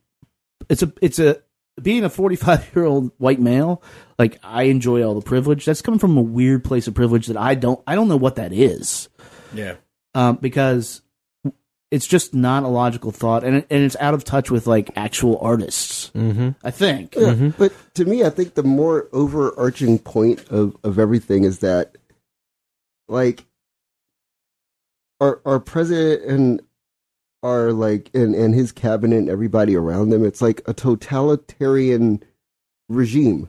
It's 0.69 0.83
a 0.83 0.93
it's 1.03 1.19
a 1.19 1.43
being 1.83 2.05
a 2.05 2.11
45 2.11 2.71
year 2.77 2.85
old 2.85 3.13
white 3.17 3.41
male 3.41 3.83
like 4.19 4.39
i 4.45 4.65
enjoy 4.65 5.03
all 5.03 5.15
the 5.15 5.23
privilege 5.23 5.65
that's 5.65 5.81
coming 5.81 5.99
from 5.99 6.19
a 6.19 6.23
weird 6.23 6.63
place 6.63 6.87
of 6.87 6.93
privilege 6.93 7.29
that 7.29 7.37
i 7.39 7.55
don't 7.55 7.81
i 7.87 7.95
don't 7.95 8.09
know 8.09 8.17
what 8.19 8.37
that 8.37 8.53
is 8.53 9.09
Yeah. 9.55 9.77
um, 10.15 10.37
because 10.37 11.01
it's 11.91 12.07
just 12.07 12.35
not 12.35 12.63
a 12.65 12.69
logical 12.69 13.11
thought 13.11 13.43
and, 13.43 13.57
it, 13.57 13.67
and 13.71 13.83
it's 13.83 13.97
out 14.01 14.13
of 14.13 14.23
touch 14.23 14.51
with 14.51 14.67
like 14.67 14.91
actual 14.97 15.39
artists 15.39 16.11
Mm-hmm. 16.15 16.51
i 16.63 16.71
think 16.71 17.15
Yeah, 17.17 17.51
But 17.57 17.73
to 17.95 18.05
me, 18.05 18.23
I 18.23 18.29
think 18.29 18.53
the 18.53 18.63
more 18.63 19.09
overarching 19.13 19.99
point 19.99 20.47
of, 20.51 20.77
of 20.85 20.99
everything 20.99 21.45
is 21.45 21.61
that, 21.61 21.97
like, 23.09 23.45
our 25.21 25.41
our 25.45 25.61
president 25.61 26.25
and 26.31 26.63
our 27.43 27.73
like 27.73 28.11
and, 28.15 28.35
and 28.35 28.55
his 28.55 28.73
cabinet 28.73 29.17
and 29.19 29.29
everybody 29.29 29.77
around 29.77 30.11
them, 30.11 30.25
it's 30.25 30.43
like 30.43 30.63
a 30.67 30.75
totalitarian 30.75 32.23
regime 32.89 33.49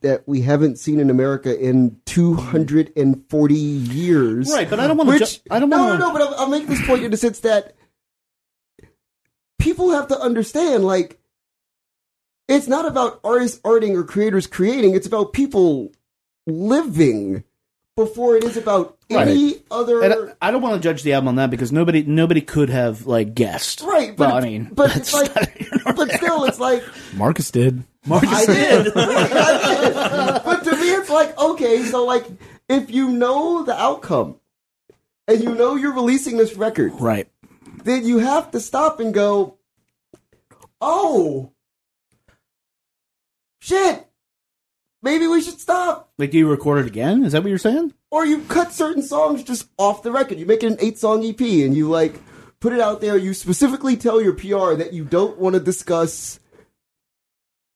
that 0.00 0.22
we 0.28 0.42
haven't 0.42 0.78
seen 0.78 1.00
in 1.00 1.10
America 1.10 1.58
in 1.58 2.00
two 2.04 2.34
hundred 2.34 2.92
and 2.96 3.24
forty 3.28 3.54
years. 3.54 4.50
right 4.52 4.68
but 4.68 4.78
i 4.78 4.86
don't 4.86 4.96
want 4.96 5.10
to 5.10 5.24
ju- 5.24 5.40
i 5.50 5.58
don't 5.58 5.70
no, 5.70 5.78
want 5.78 5.98
no, 5.98 6.08
no. 6.08 6.12
But 6.12 6.22
I'll, 6.22 6.34
I'll 6.40 6.48
make 6.48 6.66
this 6.66 6.84
point 6.86 7.02
in 7.04 7.10
the 7.10 7.16
sense 7.16 7.40
that 7.40 7.74
people 9.58 9.90
have 9.90 10.08
to 10.08 10.18
understand, 10.20 10.84
like, 10.84 11.18
it's 12.48 12.68
not 12.68 12.84
about 12.84 13.18
artists 13.24 13.58
arting 13.60 13.96
or 13.96 14.04
creators 14.04 14.46
creating. 14.46 14.94
It's 14.94 15.06
about 15.06 15.32
people 15.32 15.90
living 16.46 17.44
before 17.96 18.36
it 18.36 18.44
is 18.44 18.56
about 18.56 18.98
any 19.08 19.62
other. 19.70 20.02
And 20.02 20.32
I, 20.40 20.48
I 20.48 20.50
don't 20.50 20.62
want 20.62 20.80
to 20.80 20.86
judge 20.86 21.02
the 21.02 21.12
album 21.12 21.28
on 21.28 21.34
that 21.36 21.50
because 21.50 21.72
nobody 21.72 22.02
nobody 22.02 22.40
could 22.40 22.70
have 22.70 23.06
like 23.06 23.34
guessed. 23.34 23.82
Right, 23.82 24.16
but 24.16 24.28
Well, 24.28 24.36
I 24.36 24.40
mean, 24.40 24.70
but 24.72 24.96
it's 24.96 25.12
like, 25.12 25.32
but 25.84 26.10
still, 26.12 26.44
it's 26.44 26.58
like 26.58 26.82
Marcus 27.14 27.50
did. 27.50 27.84
I 28.10 28.46
did. 28.46 28.92
I 28.96 29.80
did. 29.80 30.44
But 30.44 30.64
to 30.64 30.76
me, 30.76 30.90
it's 30.92 31.10
like, 31.10 31.38
okay, 31.38 31.84
so 31.84 32.04
like, 32.04 32.26
if 32.68 32.90
you 32.90 33.10
know 33.10 33.62
the 33.62 33.80
outcome 33.80 34.36
and 35.28 35.42
you 35.42 35.54
know 35.54 35.76
you're 35.76 35.94
releasing 35.94 36.36
this 36.36 36.54
record, 36.54 36.92
right. 37.00 37.28
then 37.84 38.04
you 38.04 38.18
have 38.18 38.50
to 38.50 38.60
stop 38.60 39.00
and 39.00 39.14
go, 39.14 39.56
oh, 40.80 41.50
shit, 43.60 44.06
maybe 45.04 45.26
we 45.28 45.40
should 45.42 45.60
stop. 45.60 46.10
Like, 46.18 46.30
do 46.32 46.38
you 46.38 46.48
record 46.48 46.78
it 46.84 46.86
again? 46.88 47.24
Is 47.24 47.32
that 47.32 47.42
what 47.42 47.48
you're 47.50 47.58
saying? 47.58 47.92
Or 48.10 48.24
you 48.26 48.40
cut 48.42 48.72
certain 48.72 49.02
songs 49.02 49.42
just 49.44 49.68
off 49.78 50.02
the 50.02 50.10
record. 50.10 50.38
You 50.38 50.46
make 50.46 50.62
it 50.64 50.72
an 50.72 50.78
eight 50.80 50.98
song 50.98 51.24
EP 51.24 51.40
and 51.40 51.76
you 51.76 51.88
like 51.90 52.14
put 52.60 52.72
it 52.72 52.80
out 52.80 53.00
there. 53.00 53.16
You 53.16 53.34
specifically 53.34 53.96
tell 53.96 54.20
your 54.20 54.32
PR 54.32 54.74
that 54.74 54.92
you 54.92 55.04
don't 55.04 55.38
want 55.38 55.54
to 55.54 55.60
discuss 55.60 56.40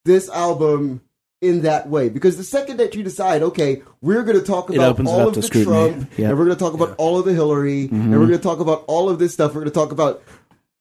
this 0.05 0.29
album 0.29 1.01
in 1.41 1.61
that 1.61 1.87
way. 1.87 2.09
Because 2.09 2.37
the 2.37 2.43
second 2.43 2.77
that 2.77 2.95
you 2.95 3.03
decide, 3.03 3.41
okay, 3.43 3.81
we're 4.01 4.23
going 4.23 4.39
to 4.39 4.45
talk 4.45 4.69
about 4.69 4.89
opens 4.93 5.09
all 5.09 5.21
up 5.21 5.27
of 5.29 5.35
the 5.35 5.41
scrutiny. 5.43 5.65
Trump, 5.93 5.95
Yeah. 5.95 6.03
Mm-hmm. 6.03 6.23
and 6.31 6.37
we're 6.39 6.45
going 6.45 6.57
to 6.57 6.63
talk 6.63 6.73
about 6.73 6.95
all 6.97 7.17
of 7.19 7.25
the 7.25 7.33
Hillary, 7.33 7.85
and 7.91 8.11
we're 8.11 8.17
going 8.25 8.31
to 8.31 8.37
talk 8.39 8.59
about 8.59 8.83
all 8.87 9.09
of 9.09 9.19
this 9.19 9.33
stuff. 9.33 9.53
We're 9.53 9.61
going 9.61 9.71
to 9.71 9.79
talk 9.79 9.91
about, 9.91 10.21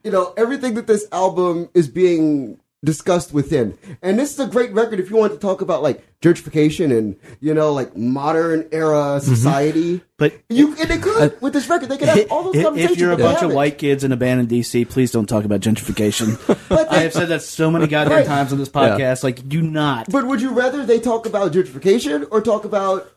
you 0.02 0.11
know, 0.11 0.32
everything 0.37 0.74
that 0.74 0.87
this 0.87 1.06
album 1.12 1.68
is 1.74 1.88
being 1.88 2.58
discussed 2.85 3.33
within. 3.33 3.77
And 4.03 4.19
this 4.19 4.33
is 4.33 4.38
a 4.38 4.47
great 4.47 4.73
record 4.73 5.01
if 5.01 5.11
you 5.11 5.17
want 5.17 5.33
to 5.33 5.38
talk 5.38 5.61
about 5.61 5.83
like 5.83 6.05
gentrification 6.21 6.97
and, 6.97 7.17
you 7.41 7.53
know, 7.53 7.73
like 7.73 7.97
modern 7.97 8.69
era 8.71 9.21
society. 9.21 9.95
Mm-hmm. 9.97 10.05
But 10.17 10.35
You 10.49 10.77
and 10.79 10.88
they 10.88 10.99
could 10.99 11.41
with 11.41 11.53
this 11.53 11.69
record. 11.69 11.88
They 11.88 11.99
could 11.99 12.09
have 12.09 12.31
all 12.31 12.45
those 12.45 12.57
if, 12.57 12.64
conversations. 12.64 12.97
if 12.97 13.01
you're 13.01 13.12
a 13.12 13.17
bunch 13.17 13.37
of 13.37 13.41
haven't. 13.43 13.57
white 13.57 13.79
kids 13.79 14.05
in 14.05 14.12
a 14.12 14.17
band 14.17 14.41
in 14.41 14.47
DC, 14.47 14.88
please 14.88 15.11
don't 15.11 15.27
talk 15.29 15.45
about 15.45 15.61
gentrification. 15.61 16.38
I 16.91 17.01
have 17.01 17.12
said 17.12 17.29
that 17.31 17.43
so 17.43 17.71
many 17.71 17.87
goddamn 17.88 18.19
Right. 18.19 18.27
times 18.27 18.53
on 18.53 18.59
this 18.59 18.69
podcast. 18.69 19.23
Like, 19.25 19.49
do 19.49 19.61
not. 19.61 20.09
But 20.11 20.27
would 20.27 20.41
you 20.41 20.51
rather 20.51 20.87
they 20.87 21.01
talk 21.01 21.27
about 21.27 21.53
gentrification 21.53 22.27
or 22.31 22.41
talk 22.41 22.64
about 22.64 23.11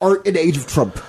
art 0.00 0.26
in 0.26 0.34
the 0.34 0.40
age 0.40 0.56
of 0.56 0.66
Trump? 0.66 1.00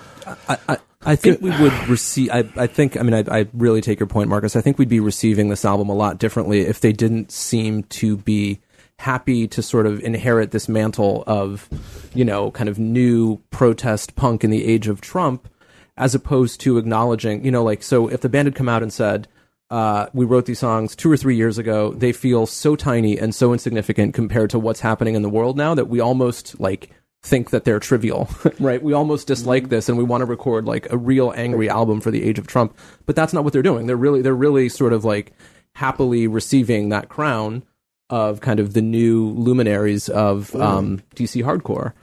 I, 0.48 0.58
I, 0.70 0.78
I 1.04 1.16
think 1.16 1.42
we 1.42 1.50
would 1.50 1.88
receive. 1.88 2.30
I, 2.32 2.48
I 2.56 2.68
think. 2.68 2.98
I 2.98 3.04
mean, 3.04 3.14
I, 3.14 3.40
I 3.40 3.48
really 3.54 3.82
take 3.82 4.00
your 4.00 4.08
point, 4.08 4.30
Marcus. 4.30 4.56
I 4.56 4.62
think 4.62 4.78
we'd 4.78 4.90
be 4.90 5.00
receiving 5.00 5.50
this 5.50 5.66
album 5.66 5.90
a 5.90 5.96
lot 5.96 6.20
differently 6.20 6.62
if 6.62 6.80
they 6.80 6.94
didn't 6.94 7.32
seem 7.32 7.84
to 7.84 8.18
be 8.18 8.60
happy 9.00 9.48
to 9.48 9.64
sort 9.64 9.88
of 9.88 10.00
inherit 10.02 10.52
this 10.52 10.70
mantle 10.70 11.24
of, 11.26 11.68
you 12.14 12.24
know, 12.24 12.52
kind 12.52 12.70
of 12.70 12.78
new 12.78 13.38
protest 13.50 14.16
punk 14.16 14.44
in 14.44 14.52
the 14.52 14.64
age 14.66 14.88
of 14.88 15.02
Trump, 15.02 15.50
as 15.98 16.14
opposed 16.14 16.62
to 16.62 16.78
acknowledging, 16.78 17.44
you 17.44 17.52
know, 17.52 17.64
like 17.64 17.82
so 17.82 18.08
if 18.08 18.22
the 18.22 18.30
band 18.30 18.46
had 18.46 18.56
come 18.56 18.70
out 18.70 18.84
and 18.84 18.94
said. 18.94 19.28
Uh, 19.72 20.10
we 20.14 20.26
wrote 20.26 20.48
these 20.48 20.60
songs 20.60 20.98
two 20.98 21.10
or 21.10 21.16
three 21.16 21.38
years 21.38 21.58
ago. 21.58 21.94
They 21.94 22.12
feel 22.12 22.46
so 22.46 22.76
tiny 22.76 23.18
and 23.18 23.34
so 23.34 23.54
insignificant 23.54 24.14
compared 24.14 24.50
to 24.50 24.60
what's 24.60 24.82
happening 24.82 25.16
in 25.16 25.22
the 25.22 25.30
world 25.30 25.56
now 25.56 25.74
that 25.76 25.88
we 25.88 26.02
almost 26.02 26.60
like 26.60 26.90
think 27.24 27.52
that 27.52 27.66
they're 27.66 27.80
trivial, 27.80 28.30
right? 28.60 28.82
We 28.82 28.94
almost 28.94 29.28
dislike 29.28 29.70
this 29.70 29.90
and 29.90 29.98
we 29.98 30.04
want 30.04 30.22
to 30.22 30.26
record 30.26 30.66
like 30.66 30.92
a 30.92 30.98
real 30.98 31.34
angry 31.36 31.70
album 31.70 32.02
for 32.02 32.12
the 32.12 32.24
age 32.24 32.40
of 32.40 32.48
Trump, 32.48 32.78
but 33.06 33.16
that's 33.16 33.34
not 33.34 33.44
what 33.44 33.54
they're 33.54 33.62
doing. 33.62 33.86
They're 33.88 33.96
really 33.96 34.22
they're 34.22 34.34
really 34.34 34.70
sort 34.70 34.94
of 34.94 35.06
like 35.06 35.34
happily 35.76 36.28
receiving 36.28 36.90
that 36.90 37.10
crown 37.10 37.64
of 38.10 38.42
kind 38.42 38.60
of 38.60 38.74
the 38.74 38.82
new 38.82 39.30
luminaries 39.30 40.10
of 40.10 40.54
um, 40.56 41.02
DC 41.16 41.44
hardcore. 41.44 41.94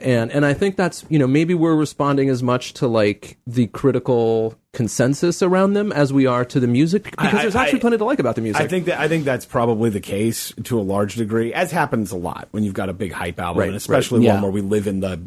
And 0.00 0.30
and 0.30 0.44
I 0.44 0.52
think 0.54 0.76
that's 0.76 1.04
you 1.08 1.18
know 1.18 1.26
maybe 1.26 1.54
we're 1.54 1.74
responding 1.74 2.28
as 2.28 2.42
much 2.42 2.74
to 2.74 2.86
like 2.86 3.38
the 3.46 3.66
critical 3.68 4.54
consensus 4.72 5.42
around 5.42 5.72
them 5.72 5.90
as 5.92 6.12
we 6.12 6.26
are 6.26 6.44
to 6.44 6.60
the 6.60 6.66
music 6.66 7.04
because 7.04 7.34
I- 7.34 7.42
there's 7.42 7.54
I- 7.56 7.64
actually 7.64 7.80
plenty 7.80 7.98
to 7.98 8.04
like 8.04 8.18
about 8.18 8.34
the 8.34 8.42
music. 8.42 8.60
I 8.62 8.68
think 8.68 8.86
that 8.86 9.00
I 9.00 9.08
think 9.08 9.24
that's 9.24 9.46
probably 9.46 9.90
the 9.90 10.00
case 10.00 10.52
to 10.64 10.78
a 10.78 10.82
large 10.82 11.14
degree, 11.14 11.52
as 11.54 11.70
happens 11.72 12.12
a 12.12 12.16
lot 12.16 12.48
when 12.50 12.62
you've 12.64 12.74
got 12.74 12.88
a 12.88 12.92
big 12.92 13.12
hype 13.12 13.40
album, 13.40 13.60
Right, 13.60 13.68
and 13.68 13.76
especially 13.76 14.26
right. 14.26 14.34
one 14.34 14.42
where 14.42 14.50
we 14.52 14.60
live 14.60 14.86
in 14.86 15.00
the 15.00 15.20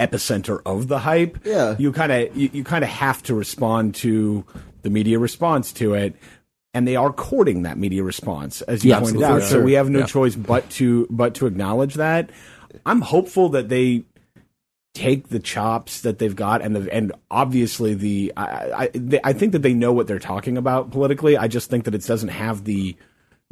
epicenter 0.00 0.60
of 0.66 0.88
the 0.88 0.98
hype. 0.98 1.38
Yeah. 1.44 1.76
you 1.78 1.92
kind 1.92 2.12
of 2.12 2.36
you, 2.36 2.50
you 2.52 2.64
kind 2.64 2.84
of 2.84 2.90
have 2.90 3.22
to 3.24 3.34
respond 3.34 3.94
to 3.96 4.44
the 4.82 4.90
media 4.90 5.18
response 5.18 5.72
to 5.74 5.94
it. 5.94 6.14
And 6.74 6.88
they 6.88 6.96
are 6.96 7.12
courting 7.12 7.64
that 7.64 7.76
media 7.76 8.02
response, 8.02 8.62
as 8.62 8.82
you 8.82 8.90
Yeah, 8.92 9.00
pointed 9.00 9.22
absolutely. 9.22 9.42
out. 9.44 9.48
So 9.50 9.60
we 9.62 9.72
have 9.74 9.90
no 9.90 9.98
Yeah. 10.00 10.06
choice 10.06 10.34
but 10.34 10.68
to 10.70 11.06
but 11.10 11.34
to 11.34 11.46
acknowledge 11.46 11.94
that. 11.94 12.30
I'm 12.86 13.00
hopeful 13.00 13.50
that 13.50 13.68
they 13.68 14.04
take 14.94 15.28
the 15.28 15.38
chops 15.38 16.02
that 16.02 16.18
they've 16.18 16.36
got 16.36 16.60
and 16.60 16.76
the 16.76 16.92
and 16.92 17.12
obviously 17.30 17.94
the 17.94 18.32
I 18.36 18.72
I, 18.72 18.90
they, 18.92 19.20
I 19.24 19.32
think 19.32 19.52
that 19.52 19.62
they 19.62 19.72
know 19.72 19.92
what 19.92 20.06
they're 20.06 20.18
talking 20.18 20.58
about 20.58 20.90
politically. 20.90 21.36
I 21.36 21.48
just 21.48 21.70
think 21.70 21.84
that 21.84 21.94
it 21.94 22.04
doesn't 22.04 22.28
have 22.28 22.64
the 22.64 22.96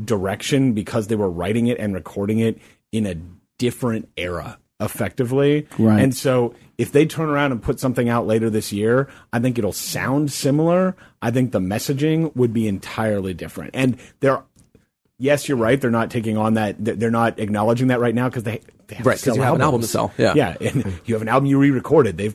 direction 0.04 0.72
because 0.72 1.06
they 1.06 1.16
were 1.16 1.30
writing 1.30 1.66
it 1.66 1.78
and 1.78 1.94
recording 1.94 2.38
it 2.40 2.59
in 2.92 3.06
a 3.06 3.16
different 3.59 4.09
era 4.16 4.59
effectively. 4.80 5.68
Right. 5.78 6.02
And 6.02 6.16
so 6.16 6.54
if 6.78 6.92
they 6.92 7.04
turn 7.04 7.28
around 7.28 7.52
and 7.52 7.62
put 7.62 7.78
something 7.78 8.09
out 8.09 8.26
later 8.26 8.48
this 8.48 8.72
year, 8.72 9.09
I 9.33 9.38
think 9.38 9.59
it'll 9.59 9.72
sound 9.72 10.33
similar. 10.33 10.96
I 11.20 11.30
think 11.30 11.52
the 11.52 11.61
messaging 11.61 12.35
would 12.35 12.52
be 12.52 12.66
entirely 12.66 13.35
different. 13.35 13.72
And 13.74 13.98
they're 14.20 14.42
yes, 15.20 15.48
you're 15.48 15.56
right. 15.59 15.80
They're 15.80 15.90
not 15.92 16.11
taking 16.11 16.37
on 16.37 16.54
that. 16.54 16.76
They're 16.78 17.11
not 17.12 17.38
acknowledging 17.38 17.88
that 17.88 18.00
right 18.00 18.14
now 18.14 18.28
because 18.28 18.42
they, 18.42 18.61
they 18.88 18.96
have 18.96 19.06
Right, 19.06 19.16
to 19.18 19.18
'cause 19.18 19.24
sell 19.24 19.37
you 19.37 19.42
have 19.42 19.54
an 19.54 19.61
album 19.61 19.74
albums. 19.83 19.87
to 19.87 19.90
sell. 19.92 20.12
Yeah. 20.18 20.35
yeah. 20.35 20.56
And 20.61 21.00
you 21.04 21.14
have 21.14 21.22
an 21.22 21.28
album 21.28 21.46
you 21.46 21.59
re-recorded. 21.59 22.16
They've 22.18 22.35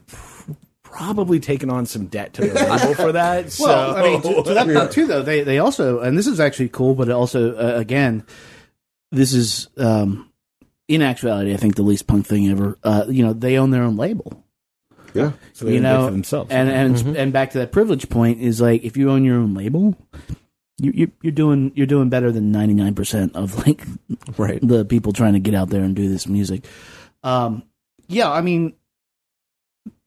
probably 0.84 1.40
taken 1.42 1.70
on 1.70 1.86
some 1.86 2.06
debt 2.06 2.34
to 2.36 2.42
their 2.48 2.70
label 2.78 2.94
for 2.94 3.12
that. 3.12 3.52
So. 3.52 3.66
Well, 3.68 3.96
I 3.98 4.02
mean, 4.04 4.22
to, 4.22 4.44
to 4.44 4.54
that 4.54 4.68
point 4.68 4.92
too, 4.92 5.08
though, 5.08 5.22
they 5.24 5.42
they 5.44 5.60
also, 5.60 6.00
and 6.00 6.18
this 6.18 6.28
is 6.28 6.40
actually 6.40 6.70
cool, 6.70 6.96
but 6.96 7.10
also 7.10 7.54
uh, 7.56 7.78
again, 7.78 8.24
this 9.12 9.34
is 9.34 9.68
um, 9.78 10.32
in 10.88 11.02
actuality, 11.02 11.54
I 11.54 11.58
think 11.58 11.76
the 11.76 11.84
least 11.84 12.08
punk 12.08 12.26
thing 12.28 12.48
ever. 12.50 12.78
Uh, 12.84 13.06
you 13.10 13.24
know, 13.26 13.34
they 13.34 13.58
own 13.58 13.72
their 13.72 13.84
own 13.84 13.98
label. 13.98 14.42
Yeah. 15.14 15.32
so 15.54 15.64
they 15.66 15.72
you 15.72 15.78
did 15.78 15.84
know, 15.84 16.06
for 16.08 16.12
themselves. 16.12 16.52
and 16.52 16.70
and 16.70 17.18
and 17.18 17.32
back 17.34 17.52
to 17.52 17.60
that 17.60 17.72
privilege 17.72 18.10
point 18.10 18.42
is 18.42 18.60
like 18.60 18.84
if 18.84 18.98
you 18.98 19.10
own 19.12 19.24
your 19.24 19.38
own 19.38 19.54
label, 19.54 19.96
you, 20.78 20.92
you 20.94 21.12
you're 21.22 21.32
doing 21.32 21.72
you're 21.76 21.88
doing 21.88 22.10
better 22.10 22.32
than 22.32 22.52
ninety 22.52 22.74
nine 22.74 22.96
percent 22.96 23.36
of 23.36 23.66
like 23.68 23.86
right. 24.38 24.60
the 24.62 24.86
people 24.86 25.14
trying 25.14 25.34
to 25.34 25.40
get 25.40 25.56
out 25.56 25.70
there 25.70 25.84
and 25.84 25.96
do 25.96 26.10
this 26.10 26.28
music. 26.28 26.66
Um, 27.24 27.64
yeah, 28.08 28.32
I 28.32 28.42
mean, 28.42 28.74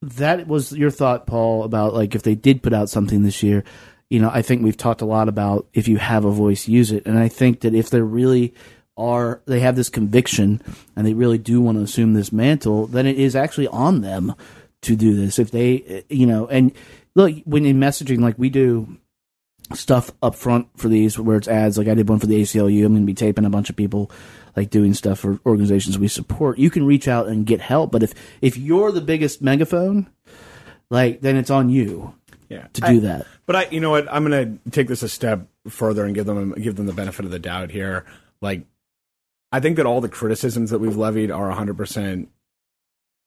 that 0.03 0.47
was 0.47 0.73
your 0.73 0.91
thought, 0.91 1.27
Paul, 1.27 1.65
about 1.65 1.95
like 1.95 2.15
if 2.15 2.23
they 2.23 2.35
did 2.35 2.63
put 2.63 2.73
out 2.73 2.91
something 2.91 3.23
this 3.23 3.43
year. 3.43 3.65
You 4.11 4.21
know, 4.21 4.31
I 4.33 4.41
think 4.41 4.63
we've 4.63 4.77
talked 4.77 5.03
a 5.03 5.07
lot 5.07 5.29
about 5.29 5.69
if 5.75 5.87
you 5.87 5.99
have 5.99 6.25
a 6.25 6.31
voice, 6.31 6.67
use 6.67 6.93
it, 6.93 7.05
and 7.05 7.19
I 7.19 7.29
think 7.29 7.61
that 7.61 7.75
if 7.75 7.91
they 7.91 8.01
really 8.01 8.55
are, 8.97 9.43
they 9.45 9.61
have 9.61 9.77
this 9.77 9.91
conviction 9.91 10.63
and 10.97 11.07
they 11.07 11.13
really 11.13 11.37
do 11.37 11.61
want 11.61 11.77
to 11.77 11.85
assume 11.85 12.15
this 12.15 12.33
mantle, 12.33 12.87
then 12.87 13.07
it 13.07 13.19
is 13.19 13.37
actually 13.37 13.69
on 13.69 14.01
them 14.01 14.35
to 14.83 14.97
do 14.97 15.15
this. 15.15 15.39
If 15.39 15.51
they, 15.51 16.05
you 16.09 16.27
know, 16.27 16.47
and 16.47 16.73
look 17.15 17.35
when 17.45 17.67
in 17.67 17.79
messaging 17.79 18.21
like 18.21 18.39
we 18.39 18.49
do 18.49 18.97
stuff 19.75 20.11
up 20.23 20.35
front 20.35 20.69
for 20.77 20.89
these 20.89 21.19
where 21.19 21.37
it's 21.37 21.49
ads. 21.49 21.79
Like 21.79 21.89
I 21.89 21.95
did 21.95 22.09
one 22.09 22.19
for 22.19 22.27
the 22.27 22.41
ACLU. 22.41 22.85
I'm 22.85 22.93
going 22.93 23.03
to 23.03 23.07
be 23.07 23.15
taping 23.15 23.45
a 23.45 23.51
bunch 23.51 23.71
of 23.71 23.77
people 23.77 24.11
like 24.57 24.71
doing 24.71 24.95
stuff 24.95 25.21
for 25.21 25.39
organizations 25.47 25.99
we 25.99 26.09
support. 26.09 26.59
You 26.59 26.71
can 26.71 26.85
reach 26.85 27.07
out 27.09 27.29
and 27.29 27.47
get 27.47 27.61
help, 27.61 27.93
but 27.93 28.03
if 28.03 28.15
if 28.41 28.57
you're 28.57 28.93
the 28.93 29.01
biggest 29.01 29.43
megaphone, 29.43 30.09
like 30.91 31.21
then 31.21 31.37
it's 31.37 31.51
on 31.51 31.69
you 31.69 32.15
yeah. 32.49 32.67
to 32.75 32.87
I- 32.87 32.93
do 32.95 33.01
that. 33.01 33.27
But 33.47 33.57
I, 33.57 33.67
you 33.71 33.81
know 33.81 33.91
what? 33.91 34.13
I'm 34.13 34.29
going 34.29 34.61
to 34.63 34.71
take 34.71 34.89
this 34.89 35.03
a 35.03 35.09
step 35.09 35.49
further 35.69 36.05
and 36.05 36.15
give 36.15 36.27
them 36.27 36.53
give 36.53 36.77
them 36.77 36.85
the 36.85 36.93
benefit 36.93 37.25
of 37.25 37.31
the 37.31 37.39
doubt 37.39 37.71
here. 37.71 38.05
Like, 38.43 38.67
I 39.51 39.61
think 39.61 39.77
that 39.79 39.87
all 39.87 40.03
the 40.03 40.09
criticisms 40.11 40.69
that 40.71 40.81
we've 40.81 40.97
levied 40.97 41.31
are 41.31 41.49
100 41.49 41.77
percent 41.77 42.29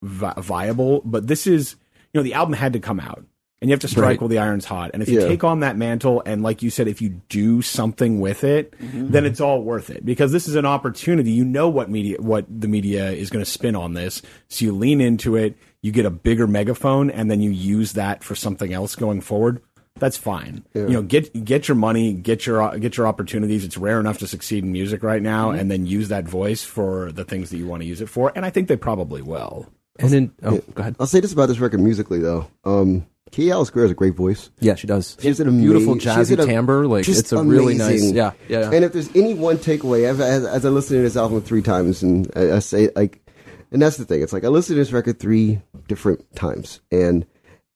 vi- 0.00 0.34
viable. 0.36 1.02
But 1.04 1.26
this 1.26 1.48
is, 1.48 1.74
you 2.12 2.20
know, 2.20 2.22
the 2.22 2.34
album 2.34 2.54
had 2.54 2.72
to 2.74 2.78
come 2.78 3.00
out, 3.00 3.24
and 3.62 3.70
you 3.70 3.72
have 3.72 3.80
to 3.80 3.88
strike 3.88 4.04
Right. 4.04 4.20
while 4.20 4.28
the 4.28 4.38
iron's 4.38 4.66
hot. 4.66 4.90
And 4.92 5.02
if 5.02 5.08
you 5.08 5.20
Yeah. 5.20 5.28
take 5.28 5.44
on 5.44 5.60
that 5.60 5.78
mantle, 5.78 6.22
and 6.26 6.42
like 6.42 6.62
you 6.62 6.68
said, 6.68 6.88
if 6.88 7.00
you 7.00 7.20
do 7.30 7.62
something 7.62 8.20
with 8.20 8.44
it, 8.44 8.74
then 8.92 9.24
it's 9.24 9.40
all 9.40 9.62
worth 9.62 9.88
it 9.88 10.04
because 10.04 10.32
this 10.32 10.46
is 10.46 10.56
an 10.56 10.66
opportunity. 10.66 11.30
You 11.30 11.44
know 11.44 11.68
what 11.70 11.88
media, 11.90 12.16
what 12.20 12.44
the 12.50 12.68
media 12.68 13.10
is 13.12 13.30
going 13.30 13.44
to 13.44 13.50
spin 13.50 13.74
on 13.74 13.94
this, 13.94 14.20
so 14.48 14.64
you 14.66 14.72
lean 14.72 15.00
into 15.00 15.36
it. 15.36 15.54
You 15.80 15.92
get 15.92 16.04
a 16.04 16.10
bigger 16.10 16.46
megaphone, 16.46 17.10
and 17.10 17.30
then 17.30 17.40
you 17.40 17.50
use 17.50 17.92
that 17.94 18.22
for 18.22 18.34
something 18.34 18.72
else 18.72 18.94
going 18.96 19.20
forward 19.22 19.60
that's 19.98 20.16
fine. 20.16 20.64
You 20.74 20.88
know, 20.88 21.02
get 21.02 21.44
get 21.44 21.68
your 21.68 21.76
money, 21.76 22.12
get 22.14 22.46
your 22.46 22.76
get 22.78 22.96
your 22.96 23.06
opportunities. 23.06 23.62
It's 23.64 23.76
rare 23.76 24.00
enough 24.00 24.18
to 24.18 24.26
succeed 24.26 24.64
in 24.64 24.72
music 24.72 25.02
right 25.02 25.22
now, 25.22 25.50
and 25.50 25.70
then 25.70 25.86
use 25.86 26.08
that 26.08 26.24
voice 26.24 26.64
for 26.64 27.12
the 27.12 27.24
things 27.24 27.50
that 27.50 27.58
you 27.58 27.66
want 27.66 27.82
to 27.82 27.86
use 27.86 28.00
it 28.00 28.08
for. 28.08 28.32
And 28.34 28.44
I 28.44 28.50
think 28.50 28.66
they 28.68 28.76
probably 28.76 29.22
will. 29.22 29.68
And 29.98 30.08
then 30.10 30.32
oh, 30.42 30.60
go 30.74 30.80
ahead. 30.80 30.96
I'll 30.98 31.06
say 31.06 31.20
this 31.20 31.32
about 31.32 31.46
this 31.46 31.60
record 31.60 31.80
musically 31.80 32.18
though. 32.18 32.48
Um, 32.64 33.06
Katie 33.32 33.50
Alice 33.50 33.70
Greer 33.70 33.84
has 33.86 33.90
a 33.90 33.94
great 33.94 34.14
voice. 34.14 34.50
Yeah, 34.60 34.74
she 34.76 34.86
does. 34.86 35.16
She's 35.20 35.40
an 35.40 35.58
beautiful 35.58 35.94
amazing, 35.94 36.36
jazzy 36.36 36.46
timbre. 36.46 36.86
Like 36.86 37.04
just 37.04 37.18
it's 37.20 37.32
a 37.32 37.42
really 37.42 37.74
nice. 37.74 37.88
amazing. 37.88 38.14
Yeah, 38.14 38.32
yeah. 38.48 38.70
And 38.70 38.84
if 38.84 38.92
there's 38.92 39.08
any 39.16 39.34
one 39.34 39.56
takeaway, 39.56 40.08
I've, 40.08 40.20
as, 40.20 40.44
as 40.44 40.64
I 40.64 40.68
listened 40.68 40.98
to 40.98 41.02
this 41.02 41.16
album 41.16 41.40
three 41.40 41.62
times, 41.62 42.02
and 42.02 42.30
I, 42.36 42.52
I 42.52 42.58
say 42.60 42.90
like, 42.94 43.20
And 43.72 43.80
that's 43.82 43.96
the 43.96 44.04
thing. 44.04 44.22
It's 44.22 44.32
like 44.34 44.44
I 44.44 44.48
listened 44.48 44.76
to 44.76 44.80
this 44.80 44.92
record 44.92 45.18
three 45.18 45.60
different 45.88 46.36
times, 46.36 46.80
and 46.92 47.26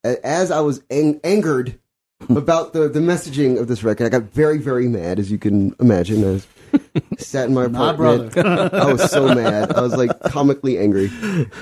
as 0.04 0.50
I 0.50 0.60
was 0.60 0.82
ang- 0.90 1.20
angered 1.24 1.78
about 2.28 2.72
the 2.74 2.88
the 2.88 3.00
messaging 3.00 3.58
of 3.58 3.66
this 3.66 3.82
record, 3.82 4.04
I 4.06 4.10
got 4.10 4.24
very 4.24 4.58
very 4.58 4.88
mad, 4.88 5.18
as 5.18 5.30
you 5.32 5.38
can 5.38 5.74
imagine. 5.80 6.22
I 6.22 6.26
was 6.32 6.46
sat 7.18 7.48
in 7.48 7.54
my 7.54 7.66
Nah, 7.66 7.92
apartment. 7.94 8.36
I 8.36 8.92
was 8.92 9.10
so 9.10 9.34
mad. 9.34 9.72
I 9.72 9.80
was 9.80 9.96
like 9.96 10.10
comically 10.24 10.78
angry. 10.78 11.06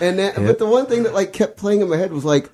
And 0.01 0.19
that, 0.19 0.35
but 0.35 0.59
the 0.59 0.67
one 0.67 0.87
thing 0.87 1.05
that 1.05 1.15
like 1.15 1.33
kept 1.33 1.57
playing 1.57 1.81
in 1.81 1.89
my 1.89 1.97
head 1.97 2.13
was 2.13 2.25
like, 2.25 2.51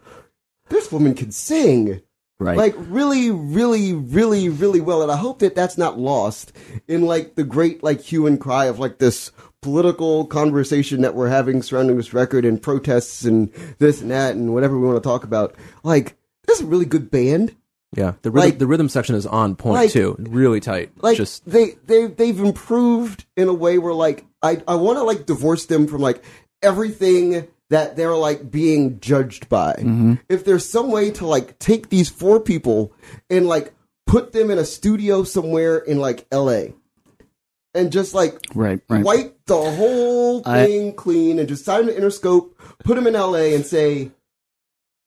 this 0.70 0.90
woman 0.90 1.14
can 1.14 1.30
sing 1.30 2.00
Right. 2.42 2.56
like 2.56 2.74
really, 2.78 3.30
really, 3.30 3.92
really, 3.92 4.48
really 4.48 4.80
well. 4.80 5.02
And 5.02 5.12
I 5.12 5.16
hope 5.16 5.40
that 5.40 5.54
that's 5.54 5.76
not 5.76 5.98
lost 5.98 6.52
in 6.88 7.02
like 7.02 7.35
the 7.35 7.44
great 7.44 7.83
like 7.85 8.00
hue 8.00 8.26
and 8.26 8.40
cry 8.40 8.64
of 8.64 8.78
like 8.78 8.96
this 8.96 9.30
political 9.61 10.24
conversation 10.24 11.02
that 11.02 11.14
we're 11.14 11.28
having 11.28 11.61
surrounding 11.62 11.98
this 11.98 12.14
record 12.14 12.46
and 12.46 12.62
protests 12.62 13.26
and 13.26 13.52
this 13.78 14.00
and 14.00 14.11
that 14.11 14.37
and 14.37 14.54
whatever 14.54 14.78
we 14.78 14.87
want 14.87 14.96
to 14.96 15.06
talk 15.06 15.22
about. 15.22 15.54
Like, 15.83 16.16
this 16.46 16.61
is 16.61 16.64
a 16.64 16.68
really 16.68 16.87
good 16.87 17.11
band. 17.11 17.54
Yeah, 17.94 18.12
the 18.22 18.30
rhythm, 18.30 18.48
Like- 18.50 18.59
the 18.59 18.66
rhythm 18.66 18.88
section 18.88 19.16
is 19.16 19.26
on 19.26 19.54
point 19.56 19.74
like- 19.74 19.90
too, 19.90 20.16
really 20.18 20.61
tight. 20.61 20.92
Like 21.02 21.18
just 21.18 21.44
they 21.44 21.76
they 21.85 22.06
they've 22.06 22.40
improved 22.40 23.26
in 23.37 23.48
a 23.48 23.52
way 23.52 23.76
where 23.76 23.92
like 23.92 24.24
I 24.42 24.62
I 24.66 24.76
want 24.76 24.96
to 24.96 25.02
like 25.02 25.26
divorce 25.26 25.66
them 25.66 25.87
from 25.88 26.00
like 26.00 26.22
everything 26.62 27.48
that 27.70 27.96
they're 27.96 28.16
like 28.16 28.50
being 28.50 29.00
judged 29.00 29.48
by. 29.48 29.72
Mm-hmm. 29.78 30.14
If 30.28 30.44
there's 30.44 30.68
some 30.68 30.90
way 30.90 31.11
to 31.12 31.26
like 31.26 31.59
take 31.59 31.88
these 31.88 32.09
four 32.09 32.38
people 32.40 32.92
and 33.30 33.46
like 33.48 33.72
put 34.06 34.33
them 34.33 34.50
in 34.50 34.59
a 34.59 34.64
studio 34.64 35.22
somewhere 35.24 35.78
in 35.78 35.98
like 35.98 36.26
L.A. 36.33 36.74
and 37.74 37.92
just 37.92 38.12
like 38.12 38.38
right, 38.54 38.80
right. 38.88 39.04
wipe 39.04 39.38
the 39.46 39.54
whole 39.56 40.42
I- 40.44 40.66
thing 40.66 40.94
clean 40.94 41.38
and 41.38 41.48
just 41.48 41.64
sign 41.64 41.88
an 41.88 41.94
Interscope, 41.94 42.50
put 42.85 42.96
them 42.96 43.06
in 43.06 43.14
LA 43.14 43.54
and 43.54 43.64
say, 43.64 44.11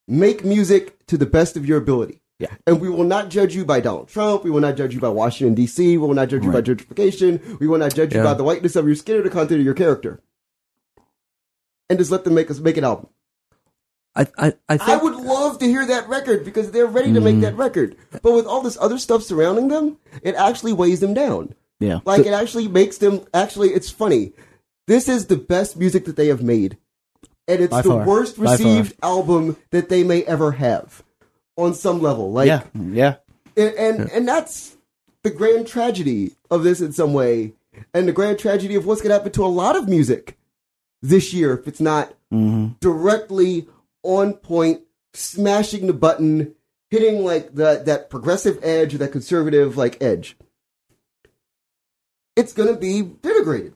make 0.08 0.44
music 0.44 1.06
to 1.06 1.16
the 1.18 1.26
best 1.26 1.56
of 1.56 1.66
your 1.66 1.78
ability. 1.78 2.20
Yeah. 2.38 2.48
And 2.66 2.80
we 2.80 2.88
will 2.90 3.04
not 3.04 3.28
judge 3.28 3.54
you 3.54 3.64
by 3.64 3.80
Donald 3.80 4.08
Trump. 4.08 4.42
We 4.42 4.50
will 4.50 4.60
not 4.60 4.76
judge 4.76 4.92
you 4.92 5.00
by 5.00 5.08
Washington, 5.08 5.54
D.C. 5.54 5.96
We 5.96 6.06
will 6.06 6.14
not 6.14 6.28
judge 6.28 6.44
you 6.44 6.50
by 6.50 6.62
gentrification. 6.62 7.60
We 7.60 7.68
will 7.68 7.78
not 7.78 7.94
judge 7.94 8.12
you 8.12 8.18
Yeah. 8.20 8.24
by 8.24 8.34
the 8.34 8.42
whiteness 8.42 8.74
of 8.74 8.86
your 8.86 8.96
skin 8.96 9.16
or 9.16 9.22
the 9.22 9.30
content 9.30 9.60
of 9.60 9.64
your 9.64 9.74
character. 9.74 10.20
And 11.90 11.98
just 11.98 12.10
let 12.10 12.24
them 12.24 12.34
make 12.34 12.50
us 12.50 12.58
make 12.60 12.76
an 12.76 12.84
album. 12.84 13.08
I 14.16 14.26
I, 14.38 14.52
I 14.68 14.78
I 14.80 14.96
would 14.96 15.16
love 15.16 15.58
to 15.58 15.66
hear 15.66 15.84
that 15.86 16.08
record 16.08 16.44
because 16.44 16.70
they're 16.70 16.86
ready 16.86 17.12
to 17.12 17.20
Mm. 17.20 17.24
make 17.24 17.40
that 17.40 17.56
record. 17.56 17.96
But 18.22 18.32
with 18.32 18.46
all 18.46 18.60
this 18.62 18.78
other 18.80 18.98
stuff 18.98 19.22
surrounding 19.22 19.68
them, 19.68 19.98
it 20.22 20.34
actually 20.36 20.72
weighs 20.72 21.00
them 21.00 21.14
down. 21.14 21.54
Yeah. 21.80 22.00
Like 22.04 22.24
it 22.24 22.32
actually 22.32 22.68
makes 22.68 22.98
them 22.98 23.20
actually 23.34 23.70
it's 23.70 23.90
funny. 23.90 24.32
This 24.86 25.08
is 25.08 25.26
the 25.26 25.36
best 25.36 25.76
music 25.76 26.04
that 26.04 26.16
they 26.16 26.28
have 26.28 26.42
made. 26.42 26.78
And 27.48 27.60
it's 27.60 27.70
By 27.72 27.82
the 27.82 27.88
far. 27.90 28.06
worst 28.06 28.38
By 28.38 28.52
received 28.52 28.94
album 29.02 29.56
that 29.70 29.88
they 29.88 30.04
may 30.04 30.22
ever 30.24 30.52
have 30.52 31.02
on 31.56 31.74
some 31.74 32.00
level. 32.00 32.32
Like 32.32 32.46
yeah. 32.46 32.62
Yeah. 32.74 33.16
and 33.56 33.74
and, 33.74 34.10
and 34.10 34.28
that's 34.28 34.76
the 35.22 35.30
grand 35.30 35.66
tragedy 35.66 36.32
of 36.50 36.62
this 36.62 36.80
in 36.80 36.92
some 36.92 37.12
way. 37.12 37.52
And 37.92 38.06
the 38.06 38.12
grand 38.12 38.38
tragedy 38.38 38.76
of 38.76 38.86
what's 38.86 39.02
gonna 39.02 39.14
happen 39.14 39.32
to 39.32 39.44
a 39.44 39.46
lot 39.48 39.74
of 39.76 39.88
music 39.88 40.38
this 41.04 41.34
year 41.34 41.56
if 41.56 41.68
it's 41.68 41.80
not 41.80 42.14
hmm 42.30 42.68
directly 42.80 43.68
on 44.02 44.34
point, 44.34 44.80
smashing 45.12 45.86
the 45.86 45.92
button, 45.92 46.54
hitting 46.90 47.24
like 47.24 47.54
that 47.54 47.86
that 47.86 48.10
progressive 48.10 48.58
edge 48.62 48.94
or 48.94 48.98
that 48.98 49.12
conservative 49.12 49.76
like 49.76 50.02
edge. 50.02 50.36
It's 52.36 52.52
gonna 52.52 52.76
be 52.76 53.02
denigrated. 53.02 53.74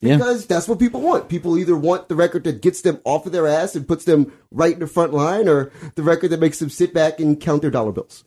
Yeah. 0.00 0.16
Because 0.16 0.46
that's 0.46 0.68
what 0.68 0.78
people 0.78 1.00
want. 1.00 1.28
People 1.28 1.56
either 1.56 1.76
want 1.76 2.08
the 2.08 2.14
record 2.16 2.44
that 2.44 2.60
gets 2.60 2.82
them 2.82 3.00
off 3.04 3.24
of 3.26 3.32
their 3.32 3.46
ass 3.46 3.74
and 3.74 3.88
puts 3.88 4.04
them 4.04 4.30
right 4.50 4.74
in 4.74 4.80
the 4.80 4.86
front 4.86 5.12
line, 5.14 5.48
or 5.48 5.70
the 5.94 6.02
record 6.02 6.30
that 6.30 6.40
makes 6.40 6.58
them 6.58 6.68
sit 6.68 6.92
back 6.92 7.18
and 7.18 7.40
count 7.40 7.62
their 7.62 7.70
dollar 7.70 7.92
bills 7.92 8.24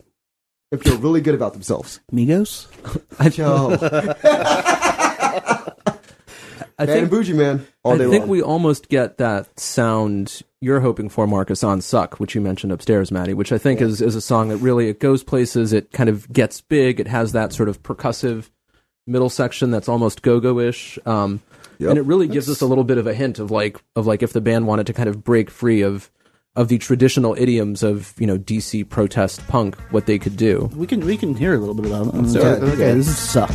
and 0.72 0.82
feel 0.82 0.98
really 0.98 1.20
good 1.20 1.34
about 1.34 1.52
themselves. 1.52 2.00
Migos. 2.12 2.66
Yo, 3.38 3.70
I 6.82 6.86
man 6.86 6.98
and 6.98 7.00
think 7.08 7.10
bougie 7.10 7.32
man, 7.34 7.66
all 7.82 7.94
I 7.94 7.98
day 7.98 8.08
think 8.10 8.20
long. 8.22 8.28
we 8.28 8.42
almost 8.42 8.88
get 8.88 9.18
that 9.18 9.58
sound 9.58 10.42
you're 10.60 10.80
hoping 10.80 11.08
for, 11.08 11.26
Marcus, 11.26 11.64
on 11.64 11.80
"Suck," 11.80 12.20
which 12.20 12.34
you 12.34 12.40
mentioned 12.40 12.72
upstairs, 12.72 13.10
Maddie. 13.10 13.34
Which 13.34 13.52
I 13.52 13.58
think 13.58 13.80
is 13.80 14.00
is 14.02 14.14
a 14.14 14.20
song 14.20 14.48
that 14.50 14.58
really 14.58 14.88
it 14.88 15.00
goes 15.00 15.22
places. 15.22 15.72
It 15.72 15.90
kind 15.92 16.08
of 16.08 16.30
gets 16.32 16.60
big. 16.60 17.00
It 17.00 17.06
has 17.08 17.32
that 17.32 17.52
sort 17.52 17.68
of 17.68 17.82
percussive 17.82 18.50
middle 19.06 19.30
section 19.30 19.70
that's 19.70 19.88
almost 19.88 20.22
go-go 20.22 20.58
ish. 20.60 20.98
Um, 21.06 21.40
Yep. 21.78 21.88
and 21.90 21.98
it 21.98 22.02
really 22.02 22.28
gives 22.28 22.50
us 22.50 22.60
a 22.60 22.66
little 22.66 22.84
bit 22.84 22.98
of 22.98 23.06
a 23.06 23.14
hint 23.14 23.38
of 23.38 23.50
like 23.50 23.80
of 23.96 24.06
like 24.06 24.22
if 24.22 24.34
the 24.34 24.40
band 24.42 24.66
wanted 24.66 24.86
to 24.88 24.92
kind 24.92 25.08
of 25.08 25.24
break 25.24 25.48
free 25.48 25.80
of 25.80 26.10
of 26.54 26.68
the 26.68 26.76
traditional 26.76 27.34
idioms 27.38 27.82
of 27.82 28.12
you 28.18 28.26
know 28.26 28.36
DC 28.36 28.86
protest 28.90 29.40
punk, 29.48 29.76
what 29.90 30.04
they 30.04 30.18
could 30.18 30.36
do. 30.36 30.68
We 30.76 30.86
can 30.86 31.00
we 31.06 31.16
can 31.16 31.34
hear 31.34 31.54
a 31.54 31.58
little 31.58 31.74
bit 31.74 31.86
about 31.86 32.08
it. 32.08 32.32
do 32.32 32.38
okay, 32.38 32.48
it. 32.50 32.62
okay, 32.74 32.92
this 32.94 33.08
is 33.08 33.16
suck. 33.16 33.50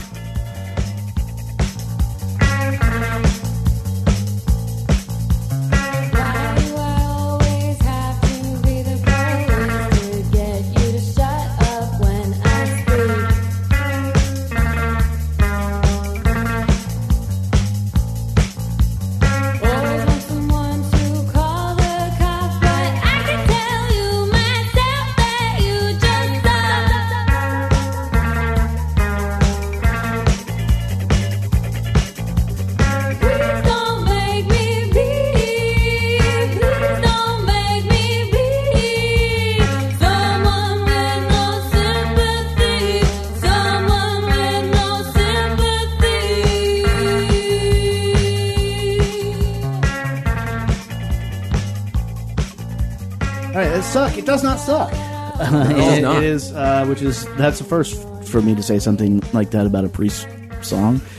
It 54.25 54.31
does 54.31 54.43
not 54.43 54.59
suck. 54.59 54.91
does 55.37 55.97
It- 55.97 56.01
not. 56.01 56.17
it 56.17 56.23
is, 56.23 56.51
uh, 56.53 56.85
which 56.87 57.01
is 57.03 57.25
that's 57.35 57.59
the 57.59 57.63
first 57.63 57.95
for 58.27 58.41
me 58.41 58.55
to 58.55 58.63
say 58.63 58.79
something 58.79 59.21
like 59.33 59.51
that 59.51 59.67
about 59.67 59.85
a 59.85 59.89
priest 59.89 60.27
song. 60.61 60.99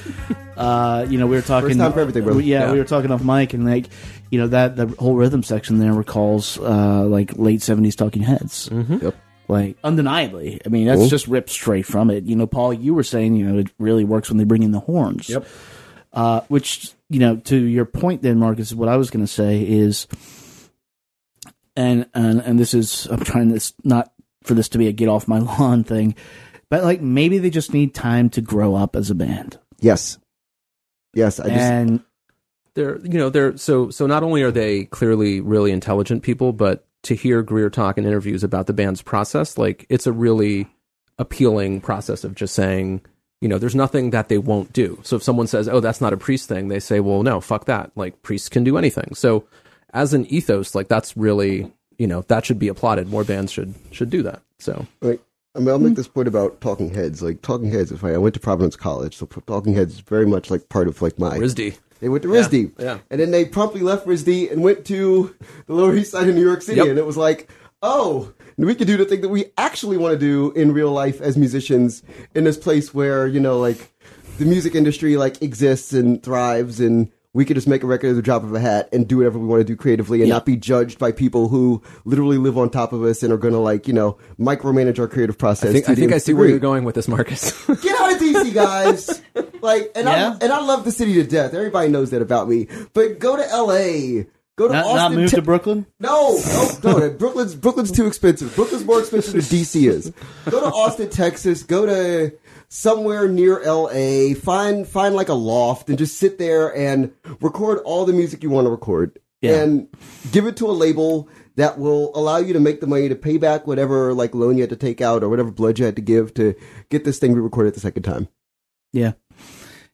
Uh, 0.57 1.05
you 1.11 1.19
know, 1.19 1.27
we 1.27 1.37
were 1.37 1.43
talking. 1.43 1.69
First 1.69 1.79
time 1.81 1.93
for 1.93 2.01
everything, 2.01 2.25
brother. 2.25 2.41
Yeah, 2.41 2.61
Yeah. 2.65 2.73
we 2.73 2.79
were 2.79 2.87
talking 2.87 3.11
off 3.11 3.23
mic, 3.23 3.53
and 3.53 3.67
like, 3.67 3.91
you 4.31 4.41
know, 4.41 4.47
that 4.49 4.75
the 4.75 4.87
whole 4.99 5.15
rhythm 5.15 5.43
section 5.43 5.79
there 5.81 5.93
recalls 5.93 6.59
uh, 6.59 7.05
like 7.05 7.37
late 7.37 7.61
seventies 7.61 7.95
Talking 7.95 8.23
Heads. 8.23 8.71
Yep. 8.73 9.15
Like 9.49 9.77
undeniably, 9.85 10.59
I 10.65 10.71
mean 10.71 10.87
that's 10.87 10.99
Cool. 11.01 11.09
just 11.11 11.29
ripped 11.29 11.51
straight 11.51 11.85
from 11.85 12.09
it. 12.09 12.25
You 12.25 12.37
know, 12.37 12.47
Paul, 12.47 12.73
you 12.73 12.95
were 12.95 13.03
saying, 13.03 13.37
you 13.37 13.45
know, 13.47 13.59
it 13.59 13.67
really 13.79 14.05
works 14.05 14.31
when 14.31 14.39
they 14.39 14.45
bring 14.45 14.63
in 14.63 14.71
the 14.71 14.81
horns. 14.81 15.29
Yep. 15.29 15.47
Uh, 16.15 16.41
which 16.49 16.91
you 17.11 17.19
know, 17.19 17.37
to 17.37 17.55
your 17.59 17.85
point, 17.85 18.23
then 18.23 18.39
Marcus, 18.39 18.73
what 18.73 18.89
I 18.89 18.97
was 18.97 19.11
going 19.11 19.27
to 19.27 19.31
say 19.31 19.61
is, 19.63 20.07
and 21.77 22.07
and 22.15 22.41
and 22.41 22.59
this 22.59 22.75
is 22.75 23.07
I'm 23.07 23.21
trying 23.21 23.49
this 23.49 23.75
not 23.85 24.13
for 24.43 24.55
this 24.55 24.69
to 24.71 24.79
be 24.79 24.89
a 24.89 24.93
get 24.93 25.09
off 25.09 25.29
my 25.29 25.39
lawn 25.59 25.85
thing, 25.85 26.15
but 26.71 26.85
like 26.85 27.01
maybe 27.01 27.39
they 27.39 27.51
just 27.51 27.73
need 27.73 27.95
time 27.95 28.31
to 28.31 28.41
grow 28.41 28.75
up 28.75 28.97
as 28.97 29.11
a 29.11 29.15
band, 29.15 29.59
Yes. 29.81 30.19
Yes. 31.15 31.41
I 31.41 31.49
just 31.49 31.57
and 31.59 32.05
they're 32.75 32.99
you 32.99 33.19
know 33.19 33.31
they're 33.31 33.57
so 33.57 33.91
so 33.91 34.07
not 34.07 34.23
only 34.23 34.43
are 34.43 34.51
they 34.53 34.85
clearly 34.85 35.41
really 35.41 35.73
intelligent 35.73 36.23
people 36.23 36.53
but 36.53 36.87
to 37.03 37.15
hear 37.15 37.43
greer 37.43 37.71
talk 37.71 37.99
in 37.99 38.05
interviews 38.05 38.45
about 38.45 38.67
the 38.67 38.73
band's 38.73 39.03
process 39.03 39.57
like 39.57 39.87
it's 39.89 40.07
a 40.07 40.13
really 40.13 40.69
appealing 41.19 41.81
process 41.81 42.23
of 42.23 42.35
just 42.35 42.55
saying 42.55 43.01
you 43.41 43.49
know 43.49 43.57
there's 43.57 43.75
nothing 43.75 44.11
that 44.11 44.29
they 44.29 44.37
won't 44.37 44.73
do 44.75 45.01
so 45.03 45.17
if 45.17 45.23
someone 45.23 45.47
says 45.47 45.69
oh 45.69 45.81
that's 45.81 46.03
not 46.03 46.13
a 46.13 46.19
priest 46.19 46.49
thing 46.49 46.69
they 46.69 46.81
say 46.81 47.01
well 47.01 47.23
no 47.23 47.41
fuck 47.41 47.65
that 47.65 47.91
like 47.97 48.21
priests 48.23 48.51
can 48.51 48.63
do 48.63 48.77
anything 48.77 49.15
so 49.15 49.47
as 49.93 50.13
an 50.15 50.27
ethos 50.27 50.75
like 50.75 50.89
that's 50.89 51.17
really 51.17 51.71
you 51.99 52.07
know 52.07 52.23
that 52.23 52.45
should 52.45 52.59
be 52.59 52.69
applauded 52.69 53.09
more 53.09 53.25
bands 53.25 53.53
should 53.53 53.75
should 53.91 54.11
do 54.11 54.23
that 54.23 54.43
so 54.59 54.87
Like, 55.01 55.21
I 55.55 55.59
mean, 55.59 55.69
I'll 55.69 55.79
make 55.79 55.95
this 55.97 56.09
point 56.09 56.29
about 56.29 56.61
Talking 56.61 56.93
Heads. 56.93 57.23
Like, 57.23 57.41
Talking 57.41 57.71
Heads, 57.71 57.91
if 57.91 58.05
I, 58.05 58.13
I 58.13 58.19
went 58.19 58.35
to 58.35 58.41
Providence 58.41 58.77
College, 58.77 59.17
so 59.17 59.25
Talking 59.25 59.73
Heads 59.75 59.95
is 59.95 60.01
very 60.01 60.27
much 60.27 60.51
like 60.51 60.69
part 60.69 60.87
of 60.87 61.01
like 61.01 61.19
my. 61.19 61.39
RISD 61.39 61.79
They 62.01 62.11
went 62.11 62.23
to 62.25 62.29
RISD. 62.29 62.73
yeah. 62.79 62.99
And 63.11 63.21
then 63.21 63.31
they 63.31 63.47
promptly 63.47 63.81
left 63.81 64.07
RISD 64.07 64.53
and 64.53 64.63
went 64.63 64.85
to 64.87 65.35
the 65.67 65.75
Lower 65.75 65.95
East 65.97 66.13
Side 66.13 66.29
of 66.29 66.35
New 66.35 66.45
York 66.45 66.61
City. 66.61 66.79
Yep. 66.79 66.89
And 66.89 66.99
it 66.99 67.07
was 67.07 67.17
like, 67.17 67.51
oh, 67.81 68.35
we 68.59 68.75
could 68.75 68.87
do 68.87 68.99
the 68.99 69.07
thing 69.07 69.23
that 69.23 69.31
we 69.31 69.47
actually 69.57 69.97
want 69.97 70.13
to 70.13 70.19
do 70.19 70.53
in 70.53 70.73
real 70.73 70.93
life 70.93 71.23
as 71.23 71.39
musicians 71.39 72.03
in 72.35 72.45
this 72.45 72.59
place 72.59 72.93
where, 72.93 73.27
you 73.27 73.41
know, 73.41 73.59
like 73.59 73.95
the 74.39 74.45
music 74.45 74.75
industry 74.75 75.17
like 75.17 75.41
exists 75.43 75.95
and 75.95 76.23
thrives 76.23 76.81
and 76.81 77.11
we 77.37 77.45
could 77.45 77.55
just 77.55 77.69
make 77.69 77.83
a 77.83 77.87
record 77.87 78.09
at 78.11 78.17
the 78.17 78.23
drop 78.23 78.43
of 78.43 78.55
a 78.55 78.59
hat 78.61 78.89
and 78.93 79.07
do 79.07 79.19
whatever 79.19 79.39
we 79.39 79.47
want 79.47 79.61
to 79.61 79.65
do 79.65 79.77
creatively 79.77 80.21
and 80.21 80.29
Yeah. 80.29 80.35
not 80.35 80.47
be 80.47 80.57
judged 80.57 80.99
by 80.99 81.13
people 81.13 81.49
who 81.49 81.83
literally 82.05 82.39
live 82.39 82.57
on 82.57 82.71
top 82.71 82.93
of 82.93 83.03
us 83.05 83.23
and 83.23 83.33
are 83.33 83.37
going 83.37 83.53
to 83.55 83.61
like 83.61 83.87
you 83.87 83.93
know 83.95 84.17
micromanage 84.41 84.99
our 84.99 85.07
creative 85.07 85.37
process. 85.39 85.71
I 85.71 85.73
think, 85.75 85.89
I, 85.89 85.95
think 85.95 86.13
I 86.13 86.19
see 86.19 86.33
where 86.35 86.49
you're 86.49 86.59
going 86.59 86.85
with 86.85 86.95
this, 86.95 87.07
Marcus. 87.09 87.53
Get 87.83 88.01
out 88.01 88.13
of 88.13 88.19
DC, 88.19 88.55
guys! 88.55 89.23
like, 89.61 89.91
and 89.95 90.07
Yeah? 90.07 90.37
I 90.41 90.45
and 90.45 90.53
I 90.53 90.61
love 90.65 90.85
the 90.85 90.93
city 90.93 91.15
to 91.15 91.25
death. 91.25 91.53
Everybody 91.55 91.89
knows 91.91 92.11
that 92.11 92.23
about 92.23 92.49
me. 92.49 92.69
But 92.95 93.19
go 93.19 93.37
to 93.37 93.47
L.A. 93.49 94.27
Go 94.57 94.69
to 94.69 94.73
Not, 94.73 94.85
Austin. 94.87 94.97
not 94.97 95.13
move 95.13 95.29
Te- 95.31 95.37
to 95.37 95.43
Brooklyn. 95.43 95.85
no, 96.01 96.39
no, 96.83 96.99
no. 96.99 97.11
Brooklyn's 97.19 97.55
Brooklyn's 97.55 97.93
too 97.93 98.07
expensive. 98.07 98.57
Brooklyn's 98.57 98.87
more 98.87 99.01
expensive 99.01 99.35
than 99.35 99.43
DC 99.43 99.87
is. 99.91 100.11
Go 100.49 100.61
to 100.61 100.67
Austin, 100.69 101.11
Texas. 101.11 101.63
Go 101.63 101.85
to 101.85 102.33
somewhere 102.77 103.27
near 103.27 103.63
LA. 103.65 104.35
Find 104.35 104.87
find 104.87 105.15
like 105.15 105.29
a 105.29 105.35
loft 105.35 105.89
and 105.89 105.99
just 105.99 106.19
sit 106.19 106.39
there 106.39 106.75
and 106.77 107.13
record 107.41 107.79
all 107.85 108.05
the 108.05 108.13
music 108.13 108.43
you 108.43 108.51
want 108.51 108.67
to 108.67 108.71
record. 108.71 109.19
Yeah. 109.41 109.63
And 109.63 109.89
give 110.33 110.47
it 110.47 110.57
to 110.59 110.67
a 110.67 110.73
label 110.73 111.29
that 111.57 111.79
will 111.79 112.11
allow 112.15 112.39
you 112.39 112.53
to 112.53 112.61
make 112.61 112.81
the 112.81 112.87
money 112.87 113.09
to 113.09 113.15
pay 113.15 113.39
back 113.39 113.67
whatever 113.67 114.13
like 114.13 114.35
loan 114.35 114.57
you 114.57 114.63
had 114.63 114.71
to 114.71 114.77
take 114.77 115.01
out 115.01 115.23
or 115.23 115.29
whatever 115.29 115.51
blood 115.51 115.79
you 115.79 115.85
had 115.85 115.97
to 115.97 116.03
give 116.03 116.35
to 116.35 116.55
get 116.91 117.05
this 117.05 117.19
thing 117.19 117.35
re-recorded 117.35 117.75
the 117.75 117.81
second 117.81 118.03
time. 118.03 118.29
Yeah, 118.93 119.13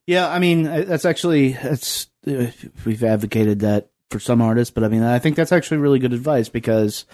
yeah. 0.07 0.29
I 0.29 0.39
mean, 0.39 0.65
that's 0.65 1.05
actually 1.05 1.53
that's 1.53 2.09
uh, 2.27 2.47
we've 2.85 3.05
advocated 3.05 3.61
that 3.61 3.91
for 4.11 4.21
some 4.21 4.43
artists, 4.43 4.73
but 4.73 4.85
I 4.85 4.89
mean, 4.89 5.03
I 5.03 5.19
think 5.19 5.37
that's 5.37 5.53
actually 5.53 5.79
really 5.79 6.01
good 6.01 6.13
advice 6.13 6.49
because. 6.49 7.07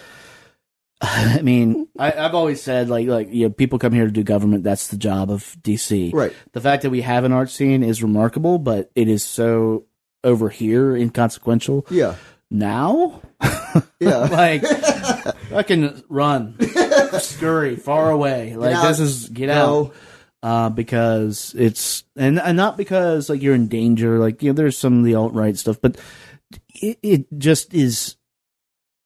I 1.39 1.43
mean, 1.43 1.89
I, 1.99 2.13
I've 2.13 2.35
always 2.35 2.63
said 2.63 2.89
like 2.89 3.07
like 3.09 3.29
you 3.31 3.47
know 3.47 3.51
people 3.51 3.79
come 3.79 3.93
here 3.93 4.05
to 4.07 4.11
do 4.11 4.23
government. 4.23 4.65
That's 4.65 4.89
the 4.89 4.97
job 4.97 5.31
of 5.31 5.57
DC. 5.63 6.13
Right. 6.13 6.33
The 6.53 6.61
fact 6.61 6.83
that 6.83 6.91
we 6.91 7.01
have 7.03 7.25
an 7.25 7.33
art 7.33 7.51
scene 7.51 7.83
is 7.83 8.03
remarkable, 8.03 8.59
but 8.59 8.91
it 8.95 9.09
is 9.09 9.23
so 9.25 9.87
over 10.25 10.49
here 10.49 10.95
inconsequential. 10.97 11.87
Yeah. 11.91 12.15
Now, 12.51 13.21
Yeah. 14.01 14.17
like 14.19 14.63
I 15.53 15.63
can 15.63 16.03
run, 16.09 16.57
scurry 17.21 17.77
far 17.77 18.11
away. 18.11 18.55
Like 18.57 18.75
out. 18.75 18.89
this 18.89 19.01
is 19.01 19.29
get 19.29 19.47
No. 19.49 19.87
out 19.87 19.95
uh, 20.43 20.69
because 20.71 21.55
it's 21.59 22.05
and, 22.17 22.39
and 22.39 22.57
not 22.57 22.77
because 22.77 23.29
like 23.29 23.43
you're 23.43 23.55
in 23.55 23.69
danger. 23.69 24.19
Like 24.19 24.43
you 24.43 24.51
know, 24.51 24.55
there's 24.55 24.79
some 24.79 24.99
of 25.01 25.05
the 25.05 25.15
alt 25.15 25.35
right 25.35 25.57
stuff, 25.57 25.79
but 25.81 25.99
it, 26.75 26.99
it 27.03 27.39
just 27.39 27.75
is. 27.75 28.15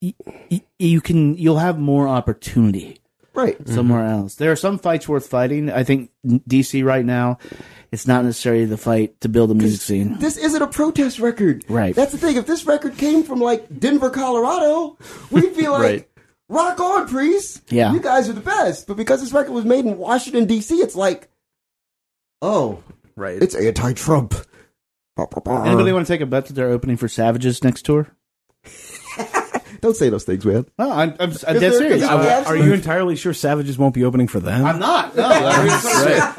Y- 0.03 0.15
y- 0.51 0.63
You 0.79 1.01
can 1.01 1.37
you'll 1.39 1.59
have 1.59 1.79
more 1.79 2.09
opportunity 2.09 2.99
right. 3.35 3.57
somewhere 3.69 4.03
mm-hmm. 4.03 4.21
else. 4.23 4.35
There 4.35 4.53
are 4.53 4.57
some 4.57 4.79
fights 4.79 5.09
worth 5.09 5.27
fighting. 5.29 5.71
I 5.71 5.85
think 5.85 6.11
DC 6.27 6.85
right 6.85 7.05
now, 7.05 7.39
it's 7.91 8.07
not 8.07 8.25
necessarily 8.25 8.65
the 8.65 8.77
fight 8.77 9.21
to 9.21 9.29
build 9.29 9.51
a 9.51 9.55
music 9.55 9.81
scene. 9.81 10.19
This 10.19 10.37
isn't 10.37 10.61
a 10.61 10.67
protest 10.67 11.19
record. 11.19 11.65
Right. 11.69 11.95
That's 11.95 12.13
the 12.13 12.19
thing. 12.19 12.37
If 12.37 12.47
this 12.47 12.67
record 12.67 12.97
came 12.99 13.23
from 13.23 13.41
like 13.41 13.79
Denver, 13.79 14.11
Colorado, 14.11 14.99
we'd 15.31 15.57
be 15.57 15.69
like, 15.69 15.81
Right. 15.81 16.09
rock 16.49 16.81
on, 16.81 17.09
Priest. 17.09 17.63
Yeah. 17.71 17.93
You 17.93 18.01
guys 18.01 18.29
are 18.29 18.35
the 18.35 18.41
best. 18.41 18.87
But 18.87 18.97
because 18.97 19.21
this 19.21 19.33
record 19.33 19.53
was 19.53 19.65
made 19.65 19.85
in 19.87 19.97
Washington, 19.99 20.47
D.C., 20.47 20.75
it's 20.77 20.97
like, 20.97 21.29
oh, 22.41 22.83
right. 23.17 23.41
it's 23.41 23.55
anti 23.55 23.93
Trump. 23.93 24.35
Anybody 25.19 25.93
want 25.93 26.07
to 26.07 26.13
take 26.13 26.23
a 26.23 26.27
bet 26.27 26.47
that 26.47 26.55
they're 26.55 26.71
opening 26.71 26.97
for 26.97 27.07
Savages 27.07 27.63
next 27.63 27.83
tour? 27.83 28.09
Don't 29.83 29.95
say 29.97 30.09
those 30.09 30.25
things, 30.25 30.47
man. 30.47 30.65
No, 30.79 30.91
I'm, 30.91 31.11
I'm, 31.21 31.31
I'm 31.31 31.31
dead 31.31 31.59
there- 31.61 31.73
serious. 31.73 32.03
is 32.03 32.09
I- 32.09 32.45
Are 32.45 32.57
you 32.57 32.73
entirely 32.73 33.17
sure 33.17 33.35
Savages 33.35 33.77
won't 33.77 33.95
be 33.95 34.05
opening 34.05 34.29
for 34.29 34.41
them? 34.41 34.65
I'm 34.65 34.79
not. 34.79 35.15
No, 35.17 35.29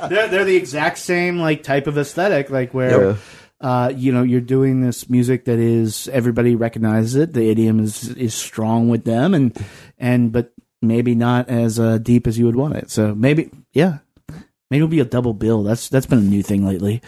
they're, 0.10 0.28
they're 0.30 0.46
the 0.46 0.56
exact 0.56 0.98
same 0.98 1.38
like 1.40 1.62
type 1.62 1.86
of 1.88 1.98
aesthetic, 1.98 2.50
like 2.50 2.74
where 2.74 3.10
Yeah. 3.12 3.16
uh, 3.62 3.92
you 3.96 4.12
know 4.12 4.24
you're 4.24 4.42
doing 4.42 4.82
this 4.82 5.10
music 5.10 5.46
that 5.46 5.60
is 5.60 6.08
everybody 6.08 6.56
recognizes 6.56 7.16
it. 7.16 7.34
The 7.34 7.50
idiom 7.50 7.80
is 7.80 8.10
is 8.10 8.34
strong 8.34 8.90
with 8.90 9.04
them, 9.04 9.34
and 9.34 9.66
and 9.98 10.32
but 10.32 10.54
maybe 10.82 11.16
not 11.16 11.50
as 11.50 11.80
uh, 11.80 11.98
deep 11.98 12.28
as 12.28 12.38
you 12.40 12.46
would 12.46 12.56
want 12.56 12.76
it. 12.76 12.90
So 12.92 13.14
maybe 13.14 13.50
yeah, 13.74 14.00
maybe 14.74 14.80
it'll 14.84 14.88
be 14.90 15.00
a 15.00 15.06
double 15.06 15.34
bill. 15.34 15.62
That's 15.64 15.88
that's 15.90 16.08
been 16.08 16.18
a 16.18 16.22
new 16.24 16.42
thing 16.42 16.66
lately. 16.66 17.02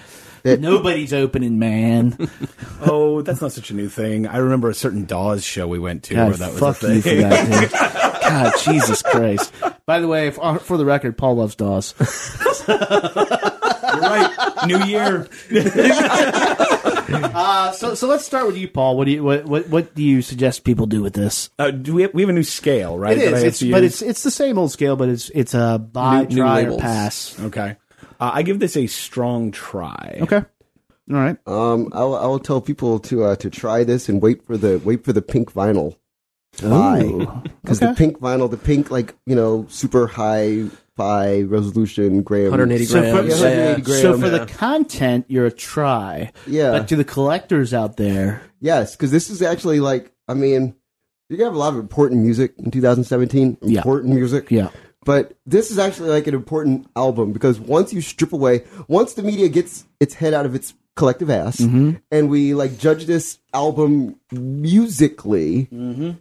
It- 0.44 0.62
Nobody's 0.62 1.12
opening, 1.12 1.58
man. 1.58 2.16
oh, 2.82 3.24
that's 3.24 3.42
not 3.42 3.52
such 3.52 3.72
a 3.72 3.74
new 3.74 3.90
thing. 3.90 4.28
I 4.28 4.38
remember 4.38 4.70
a 4.70 4.76
certain 4.76 5.06
Dawes 5.06 5.44
show 5.44 5.68
we 5.68 5.80
went 5.80 6.04
to 6.04 6.14
God, 6.14 6.28
where 6.28 6.38
that 6.38 6.52
was 6.52 6.60
fuck 6.60 6.78
a 6.84 6.88
thing. 6.88 6.96
you 6.98 7.02
for 7.02 7.30
that, 7.30 7.62
dude. 7.62 7.72
God, 8.22 8.54
Jesus 8.64 9.02
Christ. 9.02 9.52
By 9.88 10.00
the 10.00 10.08
way, 10.08 10.30
for, 10.30 10.44
uh, 10.46 10.58
for 10.60 10.78
the 10.78 10.86
record, 10.86 11.18
Paul 11.18 11.38
loves 11.38 11.56
Dawes. 11.56 11.96
You're 12.68 12.78
right. 12.78 14.68
New 14.68 14.84
year. 14.86 15.28
Uh, 17.36 17.72
so 17.72 17.94
so 17.96 18.08
let's 18.08 18.26
start 18.26 18.48
with 18.48 18.58
you, 18.58 18.68
Paul. 18.68 18.98
What 18.98 19.06
do 19.06 19.12
you 19.12 19.24
what 19.24 19.46
what, 19.46 19.68
what 19.70 19.96
do 19.96 20.04
you 20.04 20.22
suggest 20.22 20.64
people 20.64 20.86
do 20.86 21.02
with 21.02 21.14
this? 21.14 21.50
Uh, 21.60 21.72
do 21.72 21.94
we 21.94 22.04
have, 22.04 22.14
we 22.14 22.22
have 22.22 22.30
a 22.30 22.34
new 22.34 22.44
scale, 22.44 22.98
right? 22.98 23.18
It 23.18 23.26
that 23.26 23.34
I 23.34 23.38
is, 23.38 23.44
have 23.44 23.48
it's, 23.48 23.60
but 23.60 23.84
use? 23.84 23.94
it's 23.94 24.02
it's 24.02 24.24
the 24.24 24.32
same 24.32 24.58
old 24.58 24.72
scale, 24.72 24.96
but 24.96 25.10
it's 25.10 25.30
it's 25.36 25.54
a 25.54 25.78
buy, 25.80 26.22
New- 26.24 26.28
new 26.30 26.36
try, 26.38 26.66
or 26.66 26.80
pass. 26.80 27.40
okay. 27.40 27.78
Uh, 28.20 28.32
I 28.34 28.44
give 28.44 28.60
this 28.60 28.78
a 28.78 28.88
strong 28.88 29.52
try. 29.52 30.20
Okay, 30.22 30.38
all 30.38 30.46
right. 31.18 31.38
Um, 31.46 31.90
I'll, 31.94 32.16
I'll 32.16 32.40
tell 32.40 32.62
people 32.62 33.00
to 33.00 33.24
uh, 33.26 33.36
to 33.38 33.50
try 33.50 33.84
this 33.84 34.08
and 34.08 34.22
wait 34.22 34.46
for 34.46 34.58
the 34.58 34.80
wait 34.80 35.04
for 35.04 35.12
the 35.14 35.22
pink 35.22 35.52
vinyl. 35.54 35.98
Why? 36.62 37.04
Because 37.62 37.82
the 37.82 37.94
pink 37.98 38.20
vinyl, 38.20 38.50
the 38.50 38.58
pink 38.58 38.90
like 38.90 39.14
you 39.26 39.36
know 39.36 39.66
super 39.70 40.08
high 40.08 40.66
fi 40.96 41.42
resolution 41.42 42.22
gram, 42.24 42.52
180 42.52 42.86
So 42.86 43.02
for, 43.02 43.12
grams. 43.12 43.30
Yeah, 43.30 43.36
so, 43.36 43.44
180 43.44 43.84
so 44.02 44.10
gram. 44.18 44.22
for 44.22 44.30
the 44.30 44.46
content, 44.46 45.26
you're 45.28 45.46
a 45.46 45.52
try. 45.52 46.32
Yeah. 46.48 46.72
But 46.72 46.88
to 46.90 46.96
the 46.96 47.04
collectors 47.04 47.74
out 47.74 47.98
there, 47.98 48.42
Yes, 48.62 48.96
because 48.96 49.12
this 49.12 49.30
is 49.30 49.42
actually 49.42 49.80
like, 49.80 50.12
I 50.28 50.34
mean, 50.34 50.76
you 51.30 51.44
have 51.44 51.54
a 51.54 51.58
lot 51.58 51.74
of 51.74 51.80
important 51.80 52.22
music 52.22 52.54
in 52.58 52.72
2017. 52.72 53.58
Yeah. 53.62 53.80
Important 53.80 54.14
music. 54.16 54.50
yeah, 54.50 54.70
But 55.04 55.34
this 55.46 55.70
is 55.72 55.78
actually 55.78 56.10
like 56.10 56.28
an 56.28 56.34
important 56.34 56.88
album 56.96 57.32
because 57.34 57.60
once 57.60 57.94
you 57.94 58.02
strip 58.02 58.32
away, 58.34 58.64
once 58.88 59.14
the 59.14 59.24
media 59.24 59.50
gets 59.50 59.86
its 60.00 60.14
head 60.16 60.34
out 60.34 60.46
of 60.46 60.56
its 60.56 60.74
collective 60.96 61.30
ass 61.30 61.58
Mm-hmm. 61.58 61.92
and 62.10 62.30
we 62.30 62.54
like 62.54 62.78
judge 62.78 63.06
this 63.06 63.38
album 63.54 64.16
musically, 64.32 65.68
Mm-hmm. 65.72 66.12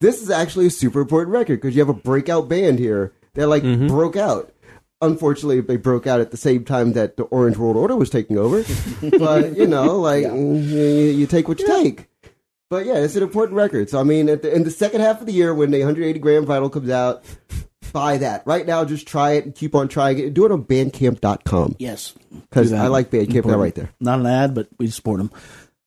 this 0.00 0.22
is 0.22 0.30
actually 0.30 0.66
a 0.66 0.70
super 0.70 1.00
important 1.02 1.32
record 1.32 1.60
because 1.60 1.76
you 1.76 1.80
have 1.84 1.88
a 1.94 2.00
breakout 2.00 2.48
band 2.48 2.78
here 2.78 3.12
that 3.34 3.48
like 3.48 3.62
broke 3.62 4.16
out. 4.16 4.52
Unfortunately, 5.00 5.60
they 5.60 5.76
broke 5.76 6.06
out 6.06 6.20
at 6.20 6.30
the 6.30 6.36
same 6.36 6.64
time 6.64 6.92
that 6.94 7.16
the 7.16 7.24
Orange 7.24 7.58
World 7.58 7.76
Order 7.76 7.96
was 7.96 8.08
taking 8.10 8.38
over. 8.38 8.64
but 9.18 9.56
you 9.56 9.66
know, 9.66 9.96
like 9.98 10.24
mm, 10.24 10.66
you, 10.66 11.10
you 11.10 11.26
take 11.26 11.48
what 11.48 11.60
you 11.60 11.66
take. 11.66 12.08
But 12.70 12.86
yeah, 12.86 12.96
it's 12.96 13.14
an 13.14 13.22
important 13.22 13.56
record. 13.56 13.90
So 13.90 14.00
I 14.00 14.02
mean, 14.02 14.28
at 14.28 14.42
the, 14.42 14.54
in 14.54 14.64
the 14.64 14.70
second 14.70 15.02
half 15.02 15.20
of 15.20 15.26
the 15.26 15.32
year, 15.32 15.54
when 15.54 15.70
the 15.70 15.78
180 15.78 16.18
gram 16.20 16.46
vinyl 16.46 16.72
comes 16.72 16.90
out, 16.90 17.24
buy 17.92 18.18
that. 18.18 18.46
Right 18.46 18.66
now, 18.66 18.84
just 18.84 19.06
try 19.06 19.32
it 19.32 19.44
and 19.44 19.54
keep 19.54 19.74
on 19.74 19.88
trying 19.88 20.18
it. 20.18 20.34
Do 20.34 20.44
it 20.46 20.52
on 20.52 20.64
Bandcamp.com 20.64 21.76
yes, 21.78 22.14
because 22.50 22.72
I 22.72 22.86
like 22.88 23.10
Bandcamp. 23.10 23.28
That 23.28 23.36
Important. 23.36 23.62
right 23.62 23.74
there. 23.74 23.90
Not 24.00 24.20
an 24.20 24.26
ad, 24.26 24.54
but 24.54 24.68
we 24.78 24.88
support 24.88 25.18
them. 25.18 25.30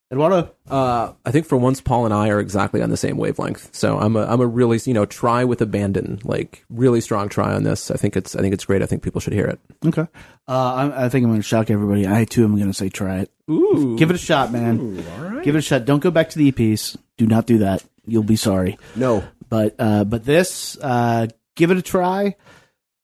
Eduardo, 0.10 0.50
Uh, 0.70 1.12
I 1.26 1.32
think 1.32 1.46
for 1.46 1.58
once, 1.58 1.82
Paul 1.82 2.06
and 2.06 2.14
I 2.14 2.30
are 2.30 2.40
exactly 2.40 2.82
on 2.82 2.90
the 2.90 2.96
same 2.96 3.18
wavelength. 3.18 3.76
So 3.76 4.00
I'm 4.00 4.16
a 4.16 4.22
I'm 4.26 4.40
a 4.40 4.48
really 4.48 4.80
you 4.86 4.94
know 4.94 5.06
try 5.06 5.44
with 5.44 5.62
abandon, 5.62 6.20
like 6.24 6.64
really 6.70 7.02
strong 7.02 7.28
try 7.28 7.54
on 7.54 7.64
this. 7.64 7.92
I 7.92 7.96
think 7.98 8.16
it's 8.16 8.34
I 8.36 8.40
think 8.42 8.54
it's 8.54 8.64
great. 8.64 8.82
I 8.82 8.86
think 8.86 9.04
people 9.04 9.20
should 9.20 9.34
hear 9.34 9.48
it. 9.48 9.60
okay. 9.86 10.08
Uh, 10.48 10.92
I, 10.96 11.06
I 11.06 11.10
think 11.10 11.24
I'm 11.26 11.32
going 11.32 11.42
to 11.42 11.48
shock 11.48 11.70
everybody. 11.70 12.08
I 12.08 12.24
too 12.24 12.46
am 12.46 12.56
going 12.56 12.68
to 12.68 12.74
say 12.74 12.88
try 12.88 13.20
it. 13.20 13.32
Ooh, 13.52 13.98
Give 13.98 14.10
it 14.10 14.16
a 14.16 14.20
shot, 14.20 14.50
man. 14.52 15.04
All 15.18 15.24
right, 15.26 15.44
Give 15.44 15.56
it 15.56 15.60
a 15.60 15.62
shot. 15.62 15.84
Don't 15.84 16.00
go 16.00 16.10
back 16.12 16.30
to 16.30 16.38
the 16.38 16.52
EPs. 16.54 16.96
Do 17.18 17.28
not 17.28 17.46
do 17.46 17.58
that. 17.58 17.84
You'll 18.06 18.24
be 18.24 18.38
sorry. 18.38 18.78
No, 18.96 19.26
But 19.50 19.76
uh, 19.78 20.06
but 20.06 20.24
this, 20.24 20.78
uh, 20.82 21.28
give 21.56 21.70
it 21.72 21.78
a 21.78 21.82
try. 21.82 22.38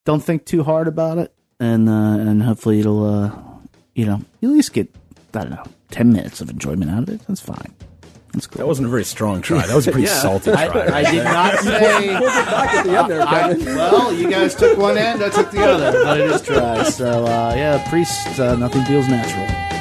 Don't 0.06 0.24
think 0.24 0.46
too 0.46 0.64
hard 0.64 0.88
about 0.88 1.18
it, 1.18 1.34
and 1.60 1.90
uh, 1.90 1.92
and 1.92 2.42
hopefully 2.44 2.80
it'll 2.80 3.04
uh, 3.06 3.32
you 3.94 4.06
know 4.06 4.22
you 4.40 4.50
at 4.50 4.54
least 4.56 4.72
get 4.72 4.90
I 5.36 5.42
don't 5.42 5.52
know 5.52 5.64
ten 5.90 6.12
minutes 6.12 6.42
of 6.42 6.50
enjoyment 6.50 6.92
out 6.92 7.04
of 7.04 7.10
it. 7.10 7.22
That's 7.28 7.42
fine. 7.42 7.74
That's 8.34 8.48
cool. 8.48 8.58
That 8.60 8.68
wasn't 8.68 8.88
a 8.88 8.90
very 8.90 9.04
strong 9.04 9.42
try. 9.42 9.66
That 9.66 9.76
was 9.76 9.88
a 9.88 9.92
pretty 9.92 10.08
salty 10.24 10.52
I, 10.52 10.68
try. 10.68 10.88
I 10.88 11.12
did 11.12 11.24
not 11.24 11.60
say. 11.60 12.08
back 12.08 12.74
at 12.74 12.86
the 12.86 12.98
end 12.98 13.12
there, 13.12 13.22
I, 13.28 13.54
well, 13.54 14.12
you 14.12 14.30
guys 14.30 14.56
took 14.56 14.76
one 14.78 14.98
end, 14.98 15.24
I 15.24 15.30
took 15.30 15.52
the 15.52 15.64
other, 15.64 16.04
but 16.04 16.20
it 16.20 16.32
is 16.32 16.42
dry. 16.42 16.84
So 16.84 17.26
uh, 17.26 17.54
yeah, 17.56 17.88
priest, 17.90 18.40
uh, 18.40 18.56
nothing 18.56 18.84
feels 18.86 19.08
natural. 19.08 19.73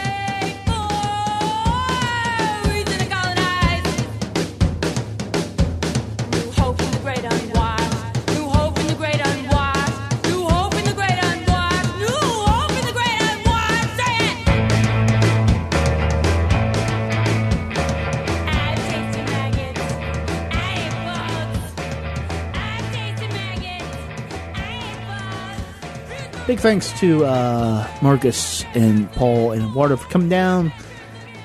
Big 26.47 26.59
thanks 26.59 26.93
to 26.99 27.25
uh, 27.25 27.89
Marcus 28.03 28.65
and 28.75 29.11
Paul 29.13 29.53
and 29.53 29.63
Eduardo 29.63 29.97
for 29.97 30.09
coming 30.11 30.29
down 30.29 30.73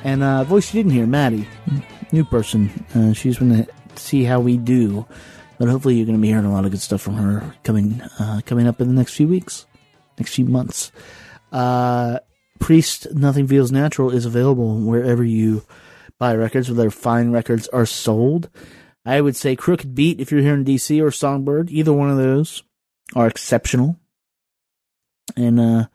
And 0.04 0.24
uh, 0.24 0.44
voice 0.44 0.74
you 0.74 0.80
didn't 0.82 0.94
hear, 0.94 1.06
Maddie, 1.06 1.48
new 2.12 2.26
person. 2.26 2.86
Uh, 2.96 3.14
she's 3.14 3.38
going 3.38 3.64
to 3.64 3.68
see 3.96 4.24
how 4.24 4.40
we 4.40 4.58
do, 4.58 5.06
but 5.60 5.68
hopefully 5.68 5.96
you're 5.96 6.06
going 6.06 6.18
to 6.18 6.22
be 6.22 6.30
hearing 6.30 6.46
a 6.46 6.52
lot 6.52 6.66
of 6.66 6.72
good 6.72 6.82
stuff 6.82 7.02
from 7.02 7.16
her 7.16 7.54
coming 7.64 8.02
uh, 8.20 8.42
coming 8.46 8.68
up 8.68 8.82
in 8.82 8.88
the 8.88 8.94
next 8.94 9.14
few 9.14 9.28
weeks, 9.28 9.66
next 10.18 10.34
few 10.34 10.46
months. 10.46 10.92
Uh, 11.52 12.20
Priest, 12.60 13.08
Nothing 13.14 13.48
Feels 13.48 13.72
Natural 13.72 14.10
is 14.10 14.26
available 14.26 14.80
wherever 14.80 15.24
you 15.24 15.64
buy 16.18 16.36
records, 16.36 16.70
whether 16.70 16.90
fine 16.90 17.32
records 17.32 17.68
are 17.68 17.86
sold. 17.86 18.50
I 19.06 19.22
would 19.22 19.36
say 19.36 19.56
Crooked 19.56 19.94
Beat 19.94 20.20
if 20.20 20.32
you're 20.32 20.42
here 20.42 20.56
in 20.56 20.66
DC 20.66 21.00
or 21.02 21.12
Songbyrd, 21.12 21.70
either 21.70 21.94
one 21.94 22.10
of 22.10 22.18
those 22.18 22.64
are 23.16 23.28
exceptional, 23.28 24.00
and 25.36 25.60
uh, 25.60 25.88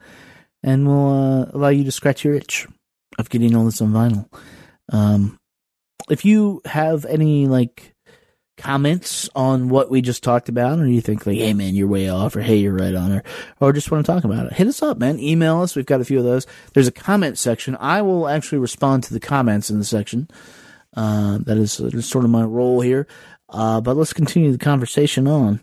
and 0.61 0.87
will 0.87 1.09
uh, 1.09 1.45
allow 1.53 1.69
you 1.69 1.83
to 1.83 1.91
scratch 1.91 2.23
your 2.23 2.33
itch 2.35 2.67
of 3.17 3.29
getting 3.29 3.55
all 3.55 3.65
this 3.65 3.81
on 3.81 3.91
vinyl. 3.91 4.27
Um, 4.89 5.39
if 6.09 6.25
you 6.25 6.61
have 6.65 7.05
any 7.05 7.47
like 7.47 7.93
comments 8.57 9.29
on 9.35 9.69
what 9.69 9.89
we 9.89 10.01
just 10.01 10.23
talked 10.23 10.49
about, 10.49 10.79
or 10.79 10.87
you 10.87 11.01
think 11.01 11.25
like, 11.25 11.37
hey 11.37 11.53
man, 11.53 11.75
you're 11.75 11.87
way 11.87 12.09
off, 12.09 12.35
or 12.35 12.41
hey, 12.41 12.57
you're 12.57 12.73
right 12.73 12.95
on, 12.95 13.11
or 13.11 13.23
or 13.59 13.73
just 13.73 13.91
want 13.91 14.05
to 14.05 14.11
talk 14.11 14.23
about 14.23 14.45
it, 14.45 14.53
hit 14.53 14.67
us 14.67 14.81
up, 14.81 14.97
man. 14.97 15.19
Email 15.19 15.61
us. 15.61 15.75
We've 15.75 15.85
got 15.85 16.01
a 16.01 16.05
few 16.05 16.19
of 16.19 16.25
those. 16.25 16.45
There's 16.73 16.87
a 16.87 16.91
comment 16.91 17.37
section. 17.37 17.77
I 17.79 18.01
will 18.01 18.27
actually 18.27 18.59
respond 18.59 19.03
to 19.05 19.13
the 19.13 19.19
comments 19.19 19.69
in 19.69 19.79
the 19.79 19.85
section. 19.85 20.29
Uh, 20.95 21.39
that 21.39 21.57
is 21.57 21.79
uh, 21.79 22.01
sort 22.01 22.23
of 22.23 22.29
my 22.29 22.43
role 22.43 22.81
here. 22.81 23.07
Uh, 23.49 23.81
but 23.81 23.97
let's 23.97 24.13
continue 24.13 24.51
the 24.51 24.57
conversation 24.57 25.27
on. 25.27 25.61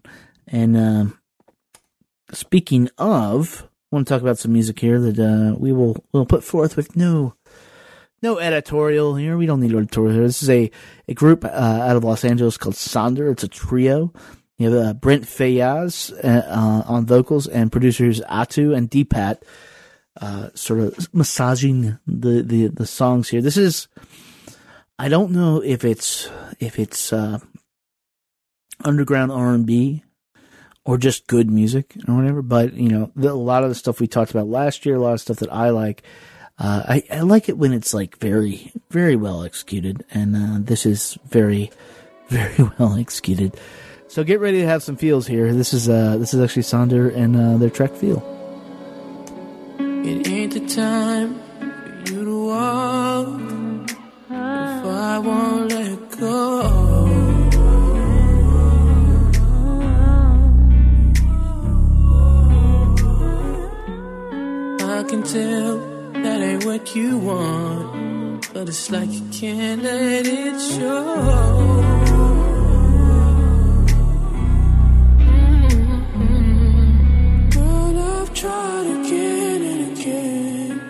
And 0.49 0.77
um 0.77 1.20
speaking 2.33 2.89
of, 2.99 3.69
I 3.93 3.97
want 3.97 4.07
to 4.07 4.15
talk 4.15 4.23
about 4.23 4.39
some 4.39 4.53
music 4.53 4.79
here 4.79 5.01
that 5.01 5.19
uh, 5.19 5.57
we 5.59 5.73
will 5.73 6.05
will 6.13 6.27
put 6.27 6.45
forth 6.45 6.77
with 6.77 6.97
no 6.97 7.35
no 8.23 8.39
editorial 8.39 9.15
here. 9.17 9.37
We 9.37 9.47
don't 9.47 9.61
need 9.61 9.75
editorial 9.75 10.15
here. 10.15 10.27
This 10.27 10.43
is 10.43 10.51
a, 10.51 10.71
a 11.09 11.15
group 11.15 11.45
uh, 11.45 11.49
out 11.49 11.97
of 11.97 12.05
Los 12.05 12.25
Angeles 12.25 12.57
called 12.57 12.75
Sonder. 12.75 13.33
It's 13.33 13.45
a 13.45 13.49
trio. 13.49 14.13
You 14.59 14.71
have 14.71 14.87
uh, 14.87 14.93
Brent 14.93 15.25
Faiyaz 15.25 16.13
uh, 16.23 16.47
uh, 16.47 16.83
on 16.87 17.07
vocals 17.07 17.47
and 17.47 17.73
producers 17.73 18.21
Atu 18.23 18.77
and 18.77 18.91
Dpat 18.91 19.43
uh, 20.21 20.51
sort 20.55 20.81
of 20.81 21.15
massaging 21.15 21.99
the, 22.07 22.43
the, 22.43 22.67
the 22.67 22.87
songs 22.87 23.31
here. 23.31 23.41
This 23.41 23.57
is, 23.57 23.89
I 24.99 25.09
don't 25.09 25.31
know 25.31 25.63
if 25.63 25.83
it's, 25.83 26.29
if 26.59 26.79
it's, 26.79 27.13
underground 28.83 29.31
R&B 29.31 30.03
or 30.85 30.97
just 30.97 31.27
good 31.27 31.51
music 31.51 31.95
or 32.09 32.15
whatever, 32.17 32.43
but 32.43 32.75
you 32.75 32.89
know, 32.89 33.11
the, 33.15 33.31
a 33.31 33.35
lot 33.35 33.63
of 33.63 33.69
the 33.69 33.75
stuff 33.75 34.01
we 34.01 34.07
talked 34.07 34.31
about 34.31 34.49
last 34.49 34.87
year, 34.87 34.97
a 34.97 35.01
lot 35.01 35.13
of 35.13 35.21
stuff 35.21 35.39
that 35.39 35.53
I 35.53 35.71
like, 35.71 36.03
uh, 36.59 36.83
I, 36.89 37.03
I 37.11 37.21
like 37.21 37.49
it 37.49 37.57
when 37.57 37.73
it's 37.73 37.95
like 37.95 38.19
very, 38.19 38.73
very 38.91 39.17
well 39.17 39.45
executed, 39.45 40.05
and 40.13 40.37
uh, 40.37 40.59
this 40.61 40.85
is 40.85 41.19
very, 41.27 41.71
very 42.29 42.71
well 42.79 42.97
executed. 42.97 43.59
So 44.09 44.25
get 44.25 44.41
ready 44.41 44.61
to 44.61 44.67
have 44.67 44.83
some 44.83 44.97
feels 44.97 45.27
here. 45.27 45.55
This 45.55 45.73
is 45.73 45.89
uh, 45.89 46.17
this 46.17 46.35
is 46.35 46.41
actually 46.41 46.65
Sonder 46.65 47.15
and 47.15 47.37
uh, 47.37 47.57
their 47.59 47.71
track 47.71 47.95
"Feel." 47.95 48.19
It 49.79 50.27
ain't 50.27 50.53
the 50.53 50.67
time 50.67 51.41
for 51.61 52.13
you 52.13 52.25
to 52.25 52.47
walk 52.47 53.91
if 53.91 54.87
I 54.87 55.19
won't 55.19 55.71
let 55.71 56.19
go. 56.19 56.50
Can 65.11 65.23
tell 65.25 65.79
that 66.23 66.41
ain't 66.41 66.65
what 66.65 66.95
you 66.95 67.19
want, 67.19 68.49
but 68.55 68.69
it's 68.69 68.93
like 68.93 69.11
you 69.11 69.23
can't 69.33 69.83
let 69.83 70.25
it 70.25 70.61
show. 70.61 71.83
But 77.57 77.95
I've 77.97 78.33
tried 78.35 78.87
again 78.87 79.63
and 79.73 79.99
again 79.99 80.81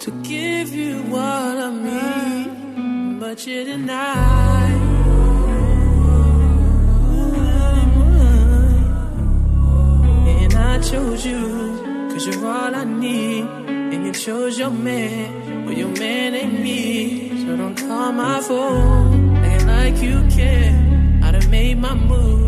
to 0.00 0.10
give 0.22 0.74
you 0.74 1.02
what 1.02 1.56
I 1.68 1.70
need, 1.86 3.20
but 3.20 3.46
you 3.46 3.62
deny. 3.62 4.66
And 10.42 10.54
I 10.54 10.80
chose 10.80 11.24
you, 11.24 11.83
cause 12.14 12.26
you're 12.26 12.46
all 12.46 12.74
I 12.74 12.84
need. 12.84 13.44
And 13.94 14.06
you 14.06 14.12
chose 14.12 14.58
your 14.58 14.70
man, 14.70 15.66
but 15.66 15.76
your 15.76 15.88
man 15.88 16.34
ain't 16.34 16.60
me. 16.60 17.28
So 17.42 17.56
don't 17.56 17.76
call 17.76 18.12
my 18.12 18.40
phone, 18.40 19.36
ain't 19.44 19.66
like 19.66 19.96
you 20.00 20.16
care. 20.30 20.74
I 21.22 21.32
done 21.32 21.50
made 21.50 21.78
my 21.78 21.94
move, 21.94 22.43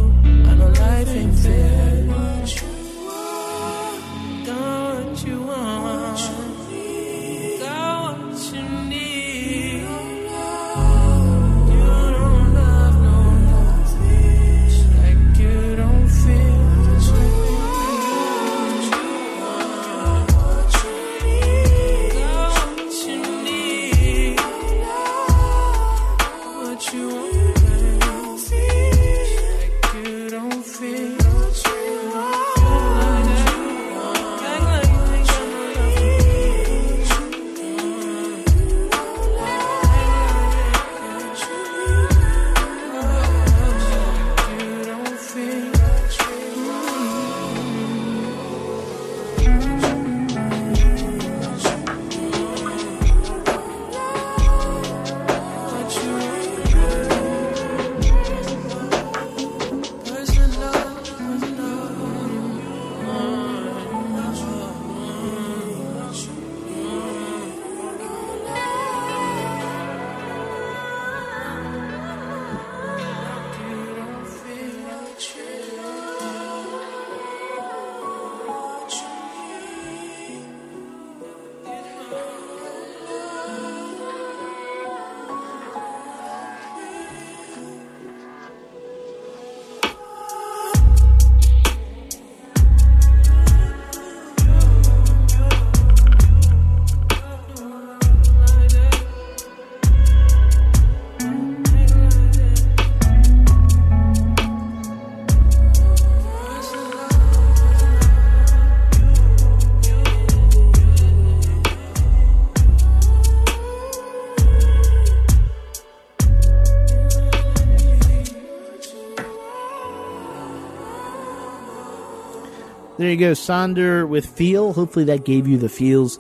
There 123.06 123.12
you 123.12 123.20
go, 123.20 123.32
Sonder 123.34 124.08
with 124.08 124.26
"Feel." 124.26 124.72
Hopefully 124.72 125.04
that 125.04 125.24
gave 125.24 125.46
you 125.46 125.58
the 125.58 125.68
feels, 125.68 126.18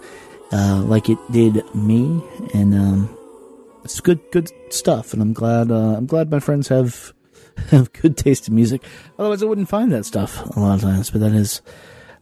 uh, 0.52 0.84
like 0.86 1.08
it 1.08 1.18
did 1.32 1.60
me, 1.74 2.22
and 2.54 2.72
um, 2.76 3.18
it's 3.82 3.98
good, 3.98 4.20
good 4.30 4.48
stuff. 4.72 5.12
And 5.12 5.20
I'm 5.20 5.32
glad, 5.32 5.72
uh, 5.72 5.96
I'm 5.96 6.06
glad 6.06 6.30
my 6.30 6.38
friends 6.38 6.68
have 6.68 7.12
have 7.70 7.92
good 7.92 8.16
taste 8.16 8.46
in 8.46 8.54
music. 8.54 8.84
Otherwise, 9.18 9.42
I 9.42 9.46
wouldn't 9.46 9.68
find 9.68 9.90
that 9.90 10.06
stuff 10.06 10.46
a 10.54 10.60
lot 10.60 10.76
of 10.76 10.82
times. 10.82 11.10
But 11.10 11.22
that 11.22 11.32
is 11.32 11.60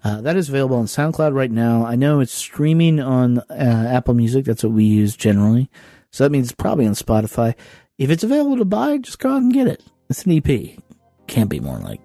Uh, 0.03 0.23
that 0.23 0.35
is 0.35 0.49
available 0.49 0.79
on 0.79 0.87
SoundCloud 0.87 1.35
right 1.35 1.51
now. 1.51 1.85
I 1.85 1.95
know 1.95 2.21
it's 2.21 2.33
streaming 2.33 3.01
on 3.01 3.41
uh, 3.51 3.89
Apple 3.93 4.15
Music. 4.15 4.47
That's 4.47 4.65
what 4.65 4.73
we 4.73 4.85
use 4.85 5.15
generally. 5.15 5.69
So 6.11 6.25
that 6.25 6.31
means 6.31 6.47
it's 6.47 6.55
probably 6.55 6.87
on 6.87 6.95
Spotify. 6.95 7.55
If 7.99 8.09
it's 8.09 8.25
available 8.25 8.57
to 8.57 8.65
buy, 8.65 8.97
just 8.97 9.19
go 9.19 9.29
out 9.31 9.43
and 9.43 9.53
get 9.53 9.67
it. 9.67 9.83
It's 10.09 10.25
an 10.25 10.33
EP. 10.33 10.79
Can't 11.27 11.51
be 11.51 11.61
more 11.61 11.81
like 11.81 12.01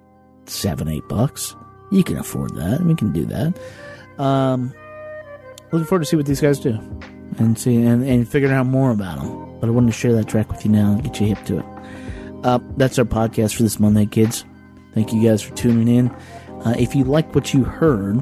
seven, 0.45 0.89
eight 0.89 1.07
bucks. 1.07 1.55
You 1.91 2.03
can 2.03 2.17
afford 2.17 2.55
that. 2.55 2.81
We 2.81 2.95
can 2.95 3.11
do 3.11 3.25
that. 3.25 3.53
Um, 4.21 4.73
looking 5.71 5.87
forward 5.87 6.03
to 6.03 6.05
see 6.05 6.15
what 6.15 6.25
these 6.25 6.41
guys 6.41 6.59
do 6.59 6.77
and 7.37 7.57
see 7.57 7.81
and, 7.81 8.03
and 8.03 8.27
figuring 8.27 8.53
out 8.53 8.65
more 8.65 8.91
about 8.91 9.19
them. 9.19 9.59
But 9.59 9.67
I 9.67 9.71
wanted 9.71 9.87
to 9.87 9.93
share 9.93 10.13
that 10.13 10.27
track 10.27 10.51
with 10.51 10.65
you 10.65 10.71
now 10.71 10.93
and 10.93 11.03
get 11.03 11.19
you 11.19 11.27
hip 11.27 11.43
to 11.45 11.59
it. 11.59 11.65
Uh, 12.43 12.59
that's 12.77 12.97
our 12.97 13.05
podcast 13.05 13.55
for 13.55 13.63
this 13.63 13.79
Monday, 13.79 14.05
kids. 14.05 14.45
Thank 14.93 15.13
you 15.13 15.27
guys 15.27 15.41
for 15.41 15.53
tuning 15.55 15.87
in. 15.87 16.09
Uh, 16.65 16.75
if 16.77 16.95
you 16.95 17.03
like 17.03 17.33
what 17.35 17.53
you 17.53 17.63
heard, 17.63 18.21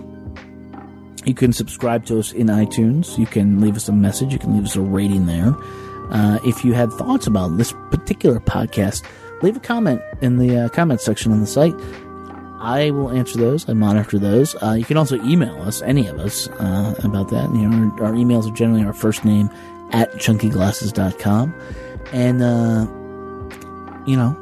you 1.26 1.34
can 1.34 1.52
subscribe 1.54 2.06
to 2.06 2.20
us 2.20 2.32
in 2.32 2.48
iTunes. 2.48 3.18
You 3.18 3.26
can 3.26 3.60
leave 3.62 3.76
us 3.76 3.90
a 3.90 3.94
message. 3.94 4.32
You 4.34 4.40
can 4.40 4.56
leave 4.56 4.66
us 4.66 4.76
a 4.76 4.82
rating 4.82 5.26
there. 5.26 5.56
Uh, 6.10 6.40
if 6.46 6.64
you 6.64 6.74
had 6.74 6.92
thoughts 6.94 7.28
about 7.28 7.58
this 7.58 7.74
particular 7.92 8.40
podcast, 8.40 9.04
leave 9.42 9.58
a 9.58 9.60
comment 9.60 10.02
in 10.22 10.38
the 10.38 10.58
uh, 10.58 10.70
comment 10.70 11.02
section 11.02 11.32
on 11.32 11.42
the 11.42 11.48
site. 11.48 11.76
I 12.60 12.92
will 12.92 13.10
answer 13.10 13.38
those. 13.38 13.68
I 13.70 13.74
monitor 13.74 14.18
those. 14.18 14.56
Uh, 14.62 14.74
you 14.74 14.86
can 14.86 14.98
also 14.98 15.22
email 15.24 15.62
us, 15.62 15.82
any 15.82 16.08
of 16.08 16.20
us, 16.20 16.48
uh, 16.50 16.96
about 17.04 17.30
that. 17.30 17.50
You 17.54 17.68
know, 17.68 17.94
our, 18.00 18.06
our 18.06 18.14
emails 18.14 18.50
are 18.50 18.56
generally 18.56 18.84
our 18.84 18.94
first 18.94 19.24
name 19.24 19.50
at 19.92 20.12
chunkyglasses.com. 20.14 21.54
And, 22.14 22.42
uh, 22.42 22.88
you 24.06 24.16
know, 24.16 24.36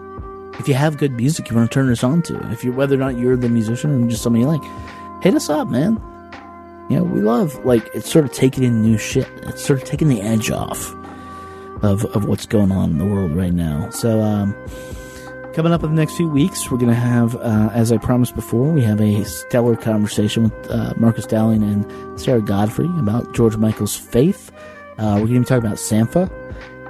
if 0.59 0.67
you 0.67 0.73
have 0.73 0.97
good 0.97 1.11
music 1.13 1.49
you 1.49 1.55
want 1.55 1.69
to 1.69 1.73
turn 1.73 1.91
us 1.91 2.03
on 2.03 2.21
to, 2.23 2.51
if 2.51 2.63
you're 2.63 2.73
whether 2.73 2.95
or 2.95 2.99
not 2.99 3.17
you're 3.17 3.35
the 3.35 3.49
musician 3.49 4.03
or 4.03 4.09
just 4.09 4.23
somebody 4.23 4.43
you 4.43 4.47
like, 4.47 5.23
hit 5.23 5.35
us 5.35 5.49
up, 5.49 5.67
man. 5.67 6.01
You 6.89 6.97
know, 6.97 7.03
we 7.03 7.19
love 7.19 7.65
like 7.65 7.89
it's 7.93 8.09
sort 8.09 8.25
of 8.25 8.31
taking 8.31 8.63
in 8.63 8.81
new 8.81 8.97
shit. 8.97 9.27
It's 9.43 9.63
sort 9.65 9.81
of 9.81 9.87
taking 9.87 10.07
the 10.07 10.21
edge 10.21 10.51
off 10.51 10.93
of 11.81 12.05
of 12.15 12.25
what's 12.25 12.45
going 12.45 12.71
on 12.71 12.91
in 12.91 12.97
the 12.99 13.05
world 13.05 13.35
right 13.35 13.53
now. 13.53 13.89
So, 13.89 14.21
um, 14.21 14.55
coming 15.55 15.71
up 15.71 15.83
in 15.85 15.89
the 15.89 15.95
next 15.95 16.17
few 16.17 16.27
weeks, 16.27 16.69
we're 16.69 16.77
gonna 16.77 16.93
have, 16.93 17.37
uh, 17.37 17.69
as 17.73 17.89
I 17.89 17.97
promised 17.97 18.35
before, 18.35 18.73
we 18.73 18.83
have 18.83 18.99
a 18.99 19.23
stellar 19.23 19.77
conversation 19.77 20.43
with 20.43 20.69
uh, 20.69 20.93
Marcus 20.97 21.25
Dowling 21.25 21.63
and 21.63 22.19
Sarah 22.19 22.41
Godfrey 22.41 22.87
about 22.99 23.33
George 23.33 23.55
Michael's 23.55 23.95
faith. 23.95 24.51
Uh, 24.97 25.17
we're 25.21 25.27
gonna 25.27 25.39
be 25.39 25.45
talking 25.45 25.65
about 25.65 25.77
Sampha. 25.77 26.29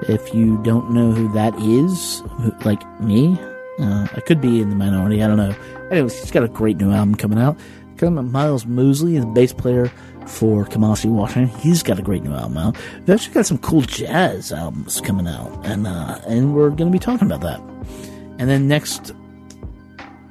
If 0.09 0.33
you 0.33 0.61
don't 0.63 0.89
know 0.89 1.11
who 1.11 1.31
that 1.33 1.53
is, 1.59 2.23
who, 2.41 2.51
like 2.65 2.81
me, 2.99 3.39
uh, 3.79 4.07
I 4.11 4.19
could 4.21 4.41
be 4.41 4.61
in 4.61 4.71
the 4.71 4.75
minority. 4.75 5.21
I 5.21 5.27
don't 5.27 5.37
know. 5.37 5.55
Anyways, 5.91 6.19
he's 6.19 6.31
got 6.31 6.43
a 6.43 6.47
great 6.47 6.77
new 6.77 6.91
album 6.91 7.13
coming 7.13 7.37
out. 7.37 7.57
Coming 7.97 8.31
Miles 8.31 8.65
Mosley, 8.65 9.19
the 9.19 9.27
bass 9.27 9.53
player 9.53 9.91
for 10.25 10.65
Kamasi 10.65 11.05
Washington. 11.05 11.55
He's 11.59 11.83
got 11.83 11.99
a 11.99 12.01
great 12.01 12.23
new 12.23 12.33
album 12.33 12.57
out. 12.57 12.77
We've 13.01 13.11
actually 13.11 13.35
got 13.35 13.45
some 13.45 13.59
cool 13.59 13.81
jazz 13.81 14.51
albums 14.51 15.01
coming 15.01 15.27
out, 15.27 15.63
and 15.65 15.85
uh, 15.85 16.19
and 16.27 16.55
we're 16.55 16.71
going 16.71 16.91
to 16.91 16.91
be 16.91 16.99
talking 16.99 17.31
about 17.31 17.41
that. 17.41 18.14
And 18.37 18.49
then 18.49 18.67
next 18.67 19.13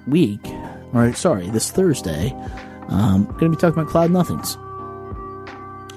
week, 0.07 0.41
or 0.93 1.13
sorry, 1.15 1.49
this 1.51 1.71
Thursday, 1.71 2.33
um, 2.89 3.25
going 3.39 3.51
to 3.51 3.51
be 3.51 3.57
talking 3.57 3.81
about 3.81 3.89
Cloud 3.89 4.11
Nothings. 4.11 4.57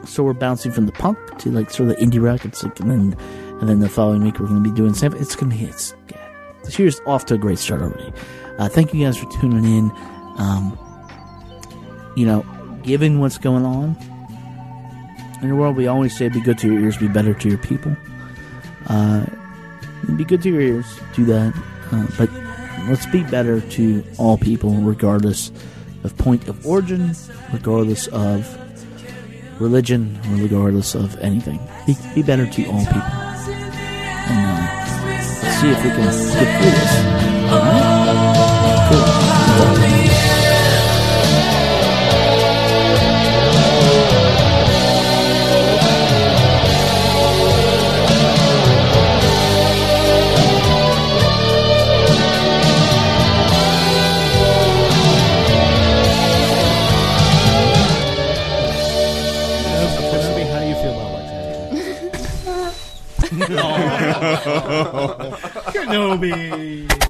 So 0.09 0.23
we're 0.23 0.33
bouncing 0.33 0.71
from 0.71 0.85
the 0.85 0.93
punk 0.93 1.17
to 1.39 1.51
like 1.51 1.69
sort 1.69 1.89
of 1.89 1.97
the 1.97 2.01
indie 2.03 2.23
rock. 2.23 2.45
It's 2.45 2.63
like, 2.63 2.79
and 2.79 2.89
then 2.89 3.19
and 3.59 3.67
then 3.67 3.79
the 3.79 3.89
following 3.89 4.23
week 4.23 4.39
we're 4.39 4.47
going 4.47 4.63
to 4.63 4.69
be 4.69 4.75
doing 4.75 4.93
Sam. 4.93 5.13
It's 5.15 5.35
going 5.35 5.51
to 5.51 5.57
be 5.57 5.65
it's 5.65 5.93
this 6.63 6.77
year's 6.79 6.99
off 7.05 7.25
to 7.25 7.35
a 7.35 7.37
great 7.37 7.59
start 7.59 7.81
already. 7.81 8.13
Uh, 8.57 8.69
thank 8.69 8.93
you 8.93 9.03
guys 9.03 9.17
for 9.17 9.29
tuning 9.39 9.63
in. 9.65 9.91
Um, 10.37 10.77
you 12.15 12.25
know, 12.25 12.45
given 12.83 13.19
what's 13.19 13.37
going 13.37 13.65
on 13.65 13.95
in 15.41 15.49
the 15.49 15.55
world, 15.55 15.75
we 15.75 15.87
always 15.87 16.17
say 16.17 16.29
be 16.29 16.41
good 16.41 16.57
to 16.59 16.71
your 16.71 16.81
ears, 16.81 16.97
be 16.97 17.07
better 17.07 17.33
to 17.33 17.49
your 17.49 17.57
people. 17.57 17.95
Uh, 18.87 19.25
be 20.15 20.23
good 20.23 20.41
to 20.43 20.49
your 20.49 20.61
ears, 20.61 20.99
do 21.13 21.25
that. 21.25 21.53
Uh, 21.91 22.07
but 22.17 22.29
let's 22.89 23.05
be 23.07 23.23
better 23.23 23.61
to 23.61 24.03
all 24.17 24.37
people, 24.37 24.71
regardless 24.73 25.51
of 26.03 26.17
point 26.17 26.47
of 26.47 26.65
origin, 26.65 27.13
regardless 27.53 28.07
of 28.07 28.57
religion, 29.61 30.19
or 30.29 30.35
regardless 30.43 30.95
of 30.95 31.15
anything. 31.17 31.59
Be, 31.85 31.95
be 32.15 32.21
better 32.21 32.45
to 32.45 32.65
all 32.65 32.85
people. 32.85 33.01
And 34.29 34.45
uh, 34.45 35.21
see 35.21 35.69
if 35.69 35.83
we 35.83 35.89
can 35.89 36.05
get 36.05 36.61
through 36.61 36.71
this. 36.71 36.93
All 37.51 37.59
right? 37.59 39.97
Cool. 40.01 40.06
Kenobi. 65.73 67.06